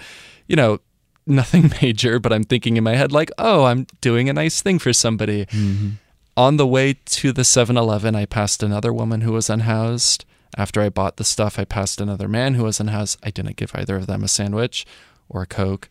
You 0.48 0.56
know, 0.56 0.80
nothing 1.28 1.72
major, 1.82 2.20
but 2.20 2.34
I'm 2.34 2.44
thinking 2.44 2.78
in 2.78 2.84
my 2.84 2.96
head, 2.96 3.12
like, 3.12 3.32
oh, 3.38 3.66
I'm 3.66 3.86
doing 4.00 4.30
a 4.30 4.34
nice 4.34 4.62
thing 4.62 4.80
for 4.80 4.94
somebody. 4.94 5.46
Mm-hmm. 5.48 5.90
On 6.38 6.58
the 6.58 6.68
way 6.68 6.94
to 6.94 7.34
the 7.34 7.44
7 7.44 7.78
Eleven, 7.78 8.16
I 8.16 8.26
passed 8.26 8.64
another 8.64 8.94
woman 8.94 9.22
who 9.22 9.34
was 9.34 9.50
unhoused. 9.50 10.26
After 10.58 10.82
I 10.82 10.90
bought 10.90 11.18
the 11.18 11.24
stuff, 11.24 11.60
I 11.60 11.66
passed 11.66 12.02
another 12.02 12.28
man 12.28 12.56
who 12.56 12.64
was 12.64 12.80
unhoused. 12.80 13.20
I 13.24 13.30
didn't 13.30 13.58
give 13.58 13.72
either 13.76 13.98
of 13.98 14.08
them 14.08 14.24
a 14.24 14.28
sandwich 14.28 14.86
or 15.30 15.42
a 15.42 15.48
Coke. 15.48 15.90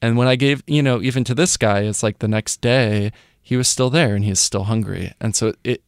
And 0.00 0.16
when 0.16 0.28
I 0.28 0.36
gave, 0.36 0.62
you 0.66 0.82
know, 0.82 1.02
even 1.02 1.24
to 1.24 1.34
this 1.34 1.56
guy, 1.56 1.80
it's 1.80 2.02
like 2.02 2.18
the 2.18 2.28
next 2.28 2.60
day, 2.60 3.12
he 3.42 3.56
was 3.56 3.68
still 3.68 3.90
there 3.90 4.14
and 4.14 4.24
he's 4.24 4.38
still 4.38 4.64
hungry. 4.64 5.12
And 5.20 5.34
so 5.34 5.54
it 5.64 5.82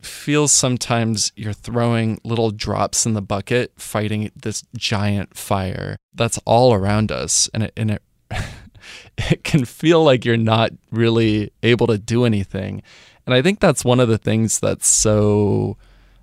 feels 0.00 0.52
sometimes 0.52 1.32
you're 1.34 1.52
throwing 1.52 2.20
little 2.24 2.50
drops 2.50 3.06
in 3.06 3.14
the 3.14 3.22
bucket 3.22 3.72
fighting 3.76 4.30
this 4.36 4.62
giant 4.76 5.36
fire 5.36 5.96
that's 6.14 6.38
all 6.44 6.72
around 6.72 7.10
us. 7.10 7.50
And 7.52 7.64
it, 7.64 7.72
and 7.76 7.90
it, 7.90 8.02
it 9.18 9.44
can 9.44 9.64
feel 9.64 10.02
like 10.02 10.24
you're 10.24 10.36
not 10.36 10.72
really 10.90 11.52
able 11.62 11.86
to 11.88 11.98
do 11.98 12.24
anything. 12.24 12.82
And 13.26 13.34
I 13.34 13.42
think 13.42 13.60
that's 13.60 13.84
one 13.84 14.00
of 14.00 14.08
the 14.08 14.18
things 14.18 14.60
that's 14.60 14.86
so 14.86 15.76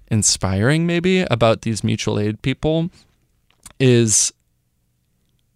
inspiring 0.09 0.85
maybe 0.85 1.21
about 1.21 1.61
these 1.61 1.83
mutual 1.83 2.19
aid 2.19 2.41
people 2.41 2.89
is 3.79 4.31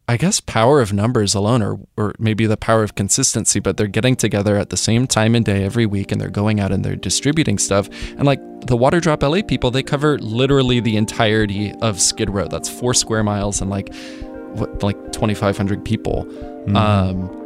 I 0.07 0.17
guess 0.17 0.39
power 0.39 0.81
of 0.81 0.93
numbers 0.93 1.33
alone 1.33 1.63
or 1.63 1.79
or 1.97 2.13
maybe 2.19 2.45
the 2.45 2.57
power 2.57 2.83
of 2.83 2.93
consistency, 2.93 3.59
but 3.59 3.75
they're 3.77 3.87
getting 3.87 4.15
together 4.15 4.55
at 4.55 4.69
the 4.69 4.77
same 4.77 5.07
time 5.07 5.33
and 5.33 5.43
day 5.43 5.63
every 5.63 5.87
week 5.87 6.11
and 6.11 6.21
they're 6.21 6.29
going 6.29 6.59
out 6.59 6.71
and 6.71 6.85
they're 6.85 6.95
distributing 6.95 7.57
stuff. 7.57 7.89
And 8.17 8.25
like 8.25 8.39
the 8.67 8.77
Water 8.77 8.99
Drop 8.99 9.23
LA 9.23 9.41
people, 9.41 9.71
they 9.71 9.81
cover 9.81 10.19
literally 10.19 10.79
the 10.79 10.95
entirety 10.95 11.73
of 11.81 11.99
Skid 11.99 12.29
Row. 12.29 12.47
That's 12.47 12.69
4 12.69 12.93
square 12.93 13.23
miles 13.23 13.61
and 13.61 13.71
like 13.71 13.93
what 14.53 14.83
like 14.83 15.11
2500 15.11 15.83
people. 15.83 16.25
Mm-hmm. 16.25 16.75
Um 16.75 17.41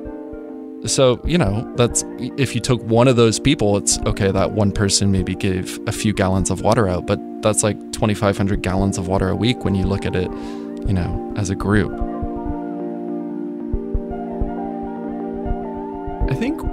so, 0.85 1.21
you 1.25 1.37
know, 1.37 1.69
that's 1.75 2.03
if 2.19 2.55
you 2.55 2.61
took 2.61 2.81
one 2.83 3.07
of 3.07 3.15
those 3.15 3.39
people, 3.39 3.77
it's 3.77 3.99
okay, 3.99 4.31
that 4.31 4.51
one 4.51 4.71
person 4.71 5.11
maybe 5.11 5.35
gave 5.35 5.79
a 5.87 5.91
few 5.91 6.13
gallons 6.13 6.49
of 6.49 6.61
water 6.61 6.87
out, 6.87 7.05
but 7.05 7.19
that's 7.41 7.63
like 7.63 7.77
2,500 7.91 8.61
gallons 8.61 8.97
of 8.97 9.07
water 9.07 9.29
a 9.29 9.35
week 9.35 9.65
when 9.65 9.75
you 9.75 9.85
look 9.85 10.05
at 10.05 10.15
it, 10.15 10.29
you 10.87 10.93
know, 10.93 11.33
as 11.35 11.49
a 11.49 11.55
group. 11.55 12.08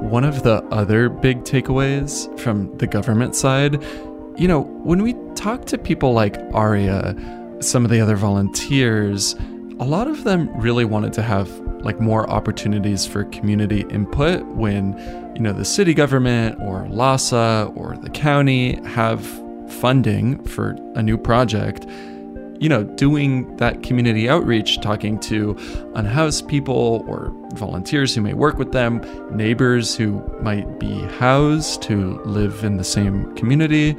One 0.06 0.24
of 0.24 0.42
the 0.42 0.62
other 0.66 1.08
big 1.08 1.42
takeaways 1.42 2.38
from 2.38 2.76
the 2.78 2.86
government 2.86 3.34
side, 3.34 3.82
you 4.36 4.46
know, 4.46 4.62
when 4.62 5.02
we 5.02 5.14
talk 5.34 5.64
to 5.66 5.78
people 5.78 6.12
like 6.12 6.36
Aria, 6.54 7.14
some 7.60 7.84
of 7.84 7.90
the 7.90 8.00
other 8.00 8.16
volunteers, 8.16 9.34
a 9.78 9.84
lot 9.84 10.06
of 10.06 10.24
them 10.24 10.48
really 10.60 10.84
wanted 10.84 11.12
to 11.14 11.22
have 11.22 11.50
like 11.80 12.00
more 12.00 12.28
opportunities 12.30 13.06
for 13.06 13.24
community 13.24 13.84
input 13.90 14.44
when, 14.46 14.96
you 15.34 15.42
know, 15.42 15.52
the 15.52 15.64
city 15.64 15.94
government 15.94 16.58
or 16.60 16.84
LAHSA 16.86 17.76
or 17.76 17.96
the 17.98 18.10
county 18.10 18.80
have 18.84 19.24
funding 19.80 20.42
for 20.44 20.76
a 20.94 21.02
new 21.02 21.18
project 21.18 21.86
you 22.60 22.68
know, 22.68 22.84
doing 22.84 23.56
that 23.56 23.82
community 23.82 24.28
outreach, 24.28 24.80
talking 24.80 25.18
to 25.20 25.56
unhoused 25.94 26.48
people 26.48 27.04
or 27.08 27.32
volunteers 27.54 28.14
who 28.14 28.20
may 28.20 28.34
work 28.34 28.58
with 28.58 28.72
them, 28.72 29.00
neighbors 29.34 29.96
who 29.96 30.22
might 30.40 30.78
be 30.78 31.00
housed 31.18 31.84
who 31.84 32.20
live 32.24 32.64
in 32.64 32.76
the 32.76 32.84
same 32.84 33.34
community. 33.34 33.92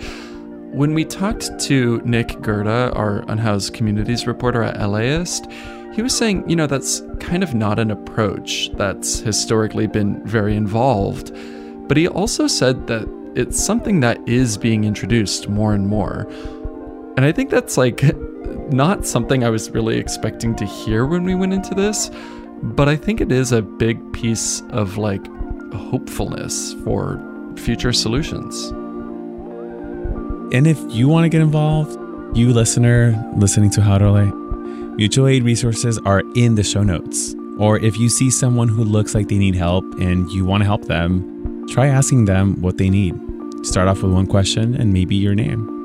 When 0.71 0.93
we 0.93 1.05
talked 1.05 1.59
to 1.61 2.01
Nick 2.03 2.41
Gerda, 2.41 2.91
our 2.93 3.23
unhoused 3.29 3.73
communities 3.73 4.27
reporter 4.27 4.63
at 4.63 4.77
LAist, 4.87 5.49
he 5.93 6.01
was 6.01 6.15
saying, 6.15 6.47
you 6.47 6.55
know, 6.55 6.67
that's 6.67 7.01
kind 7.19 7.41
of 7.41 7.55
not 7.55 7.79
an 7.79 7.89
approach 7.89 8.69
that's 8.73 9.19
historically 9.19 9.87
been 9.87 10.23
very 10.27 10.55
involved. 10.55 11.31
But 11.87 11.97
he 11.97 12.07
also 12.07 12.47
said 12.47 12.85
that 12.87 13.07
it's 13.35 13.63
something 13.63 14.01
that 14.01 14.19
is 14.27 14.57
being 14.57 14.83
introduced 14.83 15.47
more 15.47 15.73
and 15.73 15.87
more. 15.87 16.27
And 17.17 17.25
I 17.25 17.31
think 17.31 17.49
that's 17.49 17.77
like 17.77 18.03
not 18.71 19.05
something 19.05 19.43
I 19.43 19.49
was 19.49 19.69
really 19.71 19.97
expecting 19.97 20.55
to 20.55 20.65
hear 20.65 21.05
when 21.05 21.23
we 21.23 21.35
went 21.35 21.53
into 21.53 21.73
this, 21.73 22.09
but 22.61 22.89
I 22.89 22.95
think 22.95 23.21
it 23.21 23.31
is 23.31 23.51
a 23.51 23.61
big 23.61 24.13
piece 24.13 24.61
of 24.69 24.97
like 24.97 25.25
hopefulness 25.73 26.73
for 26.83 27.21
future 27.57 27.93
solutions. 27.93 28.71
And 30.53 30.65
if 30.65 30.77
you 30.89 31.07
want 31.07 31.25
to 31.25 31.29
get 31.29 31.41
involved, 31.41 31.97
you 32.37 32.53
listener 32.53 33.21
listening 33.35 33.69
to 33.71 33.81
How 33.81 33.97
to 33.97 34.11
LA, 34.11 34.25
mutual 34.95 35.27
aid 35.27 35.43
resources 35.43 35.97
are 35.99 36.23
in 36.35 36.55
the 36.55 36.63
show 36.63 36.83
notes. 36.83 37.35
Or 37.59 37.79
if 37.79 37.97
you 37.97 38.09
see 38.09 38.29
someone 38.29 38.67
who 38.67 38.83
looks 38.83 39.15
like 39.15 39.27
they 39.27 39.37
need 39.37 39.55
help 39.55 39.83
and 39.99 40.29
you 40.31 40.45
want 40.45 40.61
to 40.61 40.65
help 40.65 40.85
them, 40.85 41.65
try 41.67 41.87
asking 41.87 42.25
them 42.25 42.61
what 42.61 42.77
they 42.77 42.89
need. 42.89 43.15
Start 43.65 43.87
off 43.87 44.03
with 44.03 44.13
one 44.13 44.27
question 44.27 44.75
and 44.75 44.93
maybe 44.93 45.15
your 45.15 45.35
name. 45.35 45.76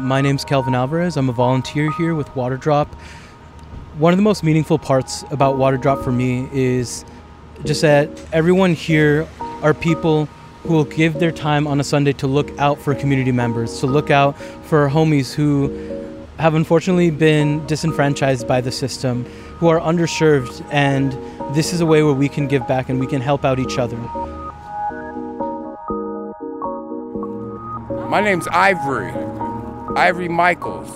My 0.00 0.20
name's 0.20 0.44
Kelvin 0.44 0.74
Alvarez. 0.74 1.16
I'm 1.16 1.28
a 1.28 1.32
volunteer 1.32 1.90
here 1.92 2.14
with 2.14 2.28
Waterdrop. 2.28 2.86
One 3.98 4.12
of 4.12 4.16
the 4.16 4.22
most 4.22 4.44
meaningful 4.44 4.78
parts 4.78 5.24
about 5.30 5.56
Waterdrop 5.56 6.04
for 6.04 6.12
me 6.12 6.48
is 6.52 7.04
just 7.64 7.82
that 7.82 8.08
everyone 8.32 8.74
here 8.74 9.26
are 9.40 9.74
people 9.74 10.26
who 10.62 10.74
will 10.74 10.84
give 10.84 11.18
their 11.18 11.32
time 11.32 11.66
on 11.66 11.80
a 11.80 11.84
Sunday 11.84 12.12
to 12.12 12.26
look 12.28 12.56
out 12.58 12.78
for 12.80 12.94
community 12.94 13.32
members, 13.32 13.80
to 13.80 13.86
look 13.86 14.10
out 14.10 14.38
for 14.64 14.88
homies 14.88 15.34
who 15.34 15.68
have 16.38 16.54
unfortunately 16.54 17.10
been 17.10 17.66
disenfranchised 17.66 18.46
by 18.46 18.60
the 18.60 18.70
system, 18.70 19.24
who 19.58 19.66
are 19.66 19.80
underserved, 19.80 20.64
and 20.70 21.12
this 21.56 21.72
is 21.72 21.80
a 21.80 21.86
way 21.86 22.04
where 22.04 22.14
we 22.14 22.28
can 22.28 22.46
give 22.46 22.66
back 22.68 22.88
and 22.88 23.00
we 23.00 23.06
can 23.06 23.20
help 23.20 23.44
out 23.44 23.58
each 23.58 23.78
other. 23.78 23.96
My 28.08 28.20
name's 28.20 28.46
Ivory. 28.48 29.27
Ivory 29.96 30.28
Michaels. 30.28 30.90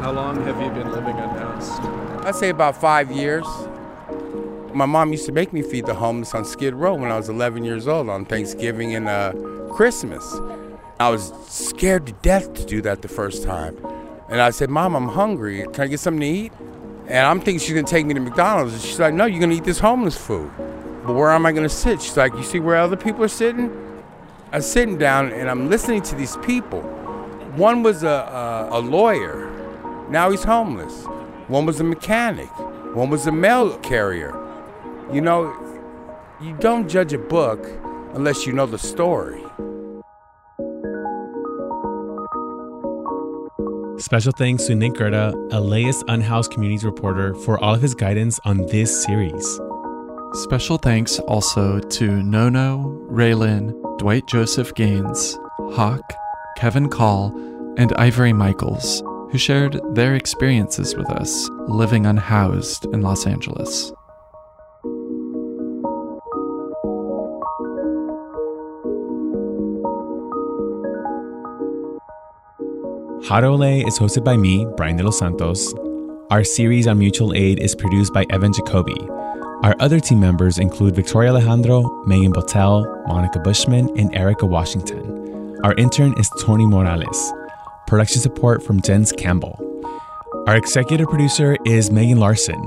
How 0.00 0.10
long 0.12 0.42
have 0.44 0.60
you 0.60 0.70
been 0.70 0.90
living 0.90 1.16
unhoused? 1.16 1.82
I'd 2.26 2.34
say 2.34 2.48
about 2.48 2.76
five 2.76 3.10
years. 3.10 3.46
My 4.72 4.86
mom 4.86 5.12
used 5.12 5.26
to 5.26 5.32
make 5.32 5.52
me 5.52 5.60
feed 5.60 5.86
the 5.86 5.94
homeless 5.94 6.34
on 6.34 6.44
Skid 6.44 6.74
Row 6.74 6.94
when 6.94 7.12
I 7.12 7.16
was 7.16 7.28
11 7.28 7.64
years 7.64 7.86
old 7.86 8.08
on 8.08 8.24
Thanksgiving 8.24 8.94
and 8.94 9.06
uh, 9.06 9.32
Christmas. 9.74 10.24
I 10.98 11.10
was 11.10 11.32
scared 11.46 12.06
to 12.06 12.12
death 12.14 12.54
to 12.54 12.64
do 12.64 12.80
that 12.82 13.02
the 13.02 13.08
first 13.08 13.42
time. 13.42 13.76
And 14.28 14.40
I 14.40 14.50
said, 14.50 14.70
Mom, 14.70 14.96
I'm 14.96 15.08
hungry. 15.08 15.66
Can 15.72 15.84
I 15.84 15.86
get 15.88 16.00
something 16.00 16.20
to 16.20 16.26
eat? 16.26 16.52
And 17.08 17.26
I'm 17.26 17.38
thinking 17.38 17.58
she's 17.58 17.74
gonna 17.74 17.86
take 17.86 18.06
me 18.06 18.14
to 18.14 18.20
McDonald's. 18.20 18.72
And 18.72 18.82
she's 18.82 18.98
like, 18.98 19.12
No, 19.12 19.26
you're 19.26 19.40
gonna 19.40 19.54
eat 19.54 19.64
this 19.64 19.78
homeless 19.78 20.16
food. 20.16 20.50
But 21.06 21.14
where 21.14 21.30
am 21.32 21.44
I 21.44 21.52
gonna 21.52 21.68
sit? 21.68 22.00
She's 22.00 22.16
like, 22.16 22.32
You 22.34 22.42
see 22.42 22.60
where 22.60 22.76
other 22.76 22.96
people 22.96 23.22
are 23.24 23.28
sitting? 23.28 23.70
I'm 24.52 24.62
sitting 24.62 24.96
down 24.96 25.32
and 25.32 25.50
I'm 25.50 25.68
listening 25.68 26.02
to 26.02 26.14
these 26.14 26.36
people. 26.38 26.82
One 27.56 27.82
was 27.82 28.02
a, 28.02 28.08
a, 28.08 28.78
a 28.78 28.80
lawyer. 28.80 29.50
Now 30.08 30.30
he's 30.30 30.42
homeless. 30.42 31.04
One 31.48 31.66
was 31.66 31.80
a 31.80 31.84
mechanic. 31.84 32.48
One 32.94 33.10
was 33.10 33.26
a 33.26 33.32
mail 33.32 33.76
carrier. 33.78 34.32
You 35.12 35.20
know, 35.20 35.54
you 36.40 36.56
don't 36.60 36.88
judge 36.88 37.12
a 37.12 37.18
book 37.18 37.68
unless 38.14 38.46
you 38.46 38.54
know 38.54 38.64
the 38.64 38.78
story. 38.78 39.42
Special 43.98 44.32
thanks 44.32 44.66
to 44.66 44.74
Nick 44.74 44.94
Gerda, 44.94 45.34
a 45.50 45.60
LAist 45.60 46.04
Unhoused 46.08 46.50
Communities 46.50 46.84
reporter, 46.84 47.34
for 47.34 47.62
all 47.62 47.74
of 47.74 47.82
his 47.82 47.94
guidance 47.94 48.40
on 48.46 48.66
this 48.66 49.04
series. 49.04 49.60
Special 50.32 50.78
thanks 50.78 51.18
also 51.20 51.78
to 51.78 52.22
Nono, 52.22 52.98
Raylan, 53.10 53.98
Dwight 53.98 54.26
Joseph 54.26 54.74
Gaines, 54.74 55.38
Hawk, 55.74 56.14
Kevin 56.62 56.88
Call, 56.88 57.34
and 57.76 57.92
Ivory 57.94 58.32
Michaels, 58.32 59.02
who 59.32 59.36
shared 59.36 59.80
their 59.96 60.14
experiences 60.14 60.94
with 60.94 61.10
us 61.10 61.50
living 61.66 62.06
unhoused 62.06 62.84
in 62.94 63.02
Los 63.02 63.26
Angeles. 63.26 63.92
How 73.28 73.40
to 73.40 73.50
LA 73.50 73.84
is 73.84 73.98
hosted 73.98 74.22
by 74.22 74.36
me, 74.36 74.64
Brian 74.76 74.96
de 74.96 75.02
los 75.02 75.18
Santos. 75.18 75.74
Our 76.30 76.44
series 76.44 76.86
on 76.86 76.96
mutual 76.96 77.34
aid 77.34 77.58
is 77.58 77.74
produced 77.74 78.14
by 78.14 78.24
Evan 78.30 78.52
Jacoby. 78.52 79.08
Our 79.64 79.74
other 79.80 79.98
team 79.98 80.20
members 80.20 80.58
include 80.58 80.94
Victoria 80.94 81.30
Alejandro, 81.30 82.04
Megan 82.06 82.32
Botel, 82.32 82.86
Monica 83.08 83.40
Bushman, 83.40 83.88
and 83.98 84.14
Erica 84.14 84.46
Washington. 84.46 85.01
Our 85.64 85.74
intern 85.74 86.18
is 86.18 86.28
Tony 86.40 86.66
Morales. 86.66 87.32
Production 87.86 88.20
support 88.20 88.64
from 88.64 88.82
Jens 88.82 89.12
Campbell. 89.12 89.56
Our 90.48 90.56
executive 90.56 91.06
producer 91.06 91.56
is 91.64 91.88
Megan 91.88 92.18
Larson. 92.18 92.60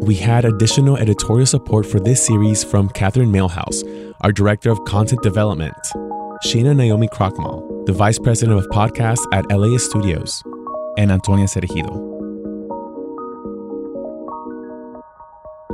We 0.00 0.14
had 0.14 0.46
additional 0.46 0.96
editorial 0.96 1.44
support 1.44 1.84
for 1.84 2.00
this 2.00 2.24
series 2.24 2.64
from 2.64 2.88
Catherine 2.88 3.30
Mailhouse, 3.30 3.84
our 4.22 4.32
director 4.32 4.70
of 4.70 4.82
content 4.86 5.22
development, 5.22 5.76
Shana 6.46 6.74
Naomi 6.74 7.08
Krochmal, 7.08 7.84
the 7.84 7.92
vice 7.92 8.18
president 8.18 8.58
of 8.58 8.66
podcasts 8.70 9.26
at 9.30 9.44
LAist 9.50 9.90
Studios, 9.90 10.42
and 10.96 11.12
Antonia 11.12 11.44
Cereijido. 11.44 12.17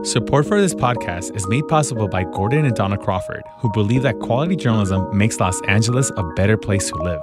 Support 0.05 0.45
for 0.45 0.61
this 0.61 0.75
podcast 0.75 1.35
is 1.35 1.49
made 1.49 1.67
possible 1.67 2.09
by 2.09 2.25
Gordon 2.25 2.67
and 2.67 2.75
Donna 2.77 2.99
Crawford, 2.99 3.43
who 3.61 3.73
believe 3.73 4.03
that 4.03 4.19
quality 4.19 4.55
journalism 4.55 5.17
makes 5.17 5.41
Los 5.41 5.59
Angeles 5.63 6.13
a 6.19 6.23
better 6.35 6.59
place 6.59 6.91
to 6.91 6.97
live. 6.97 7.23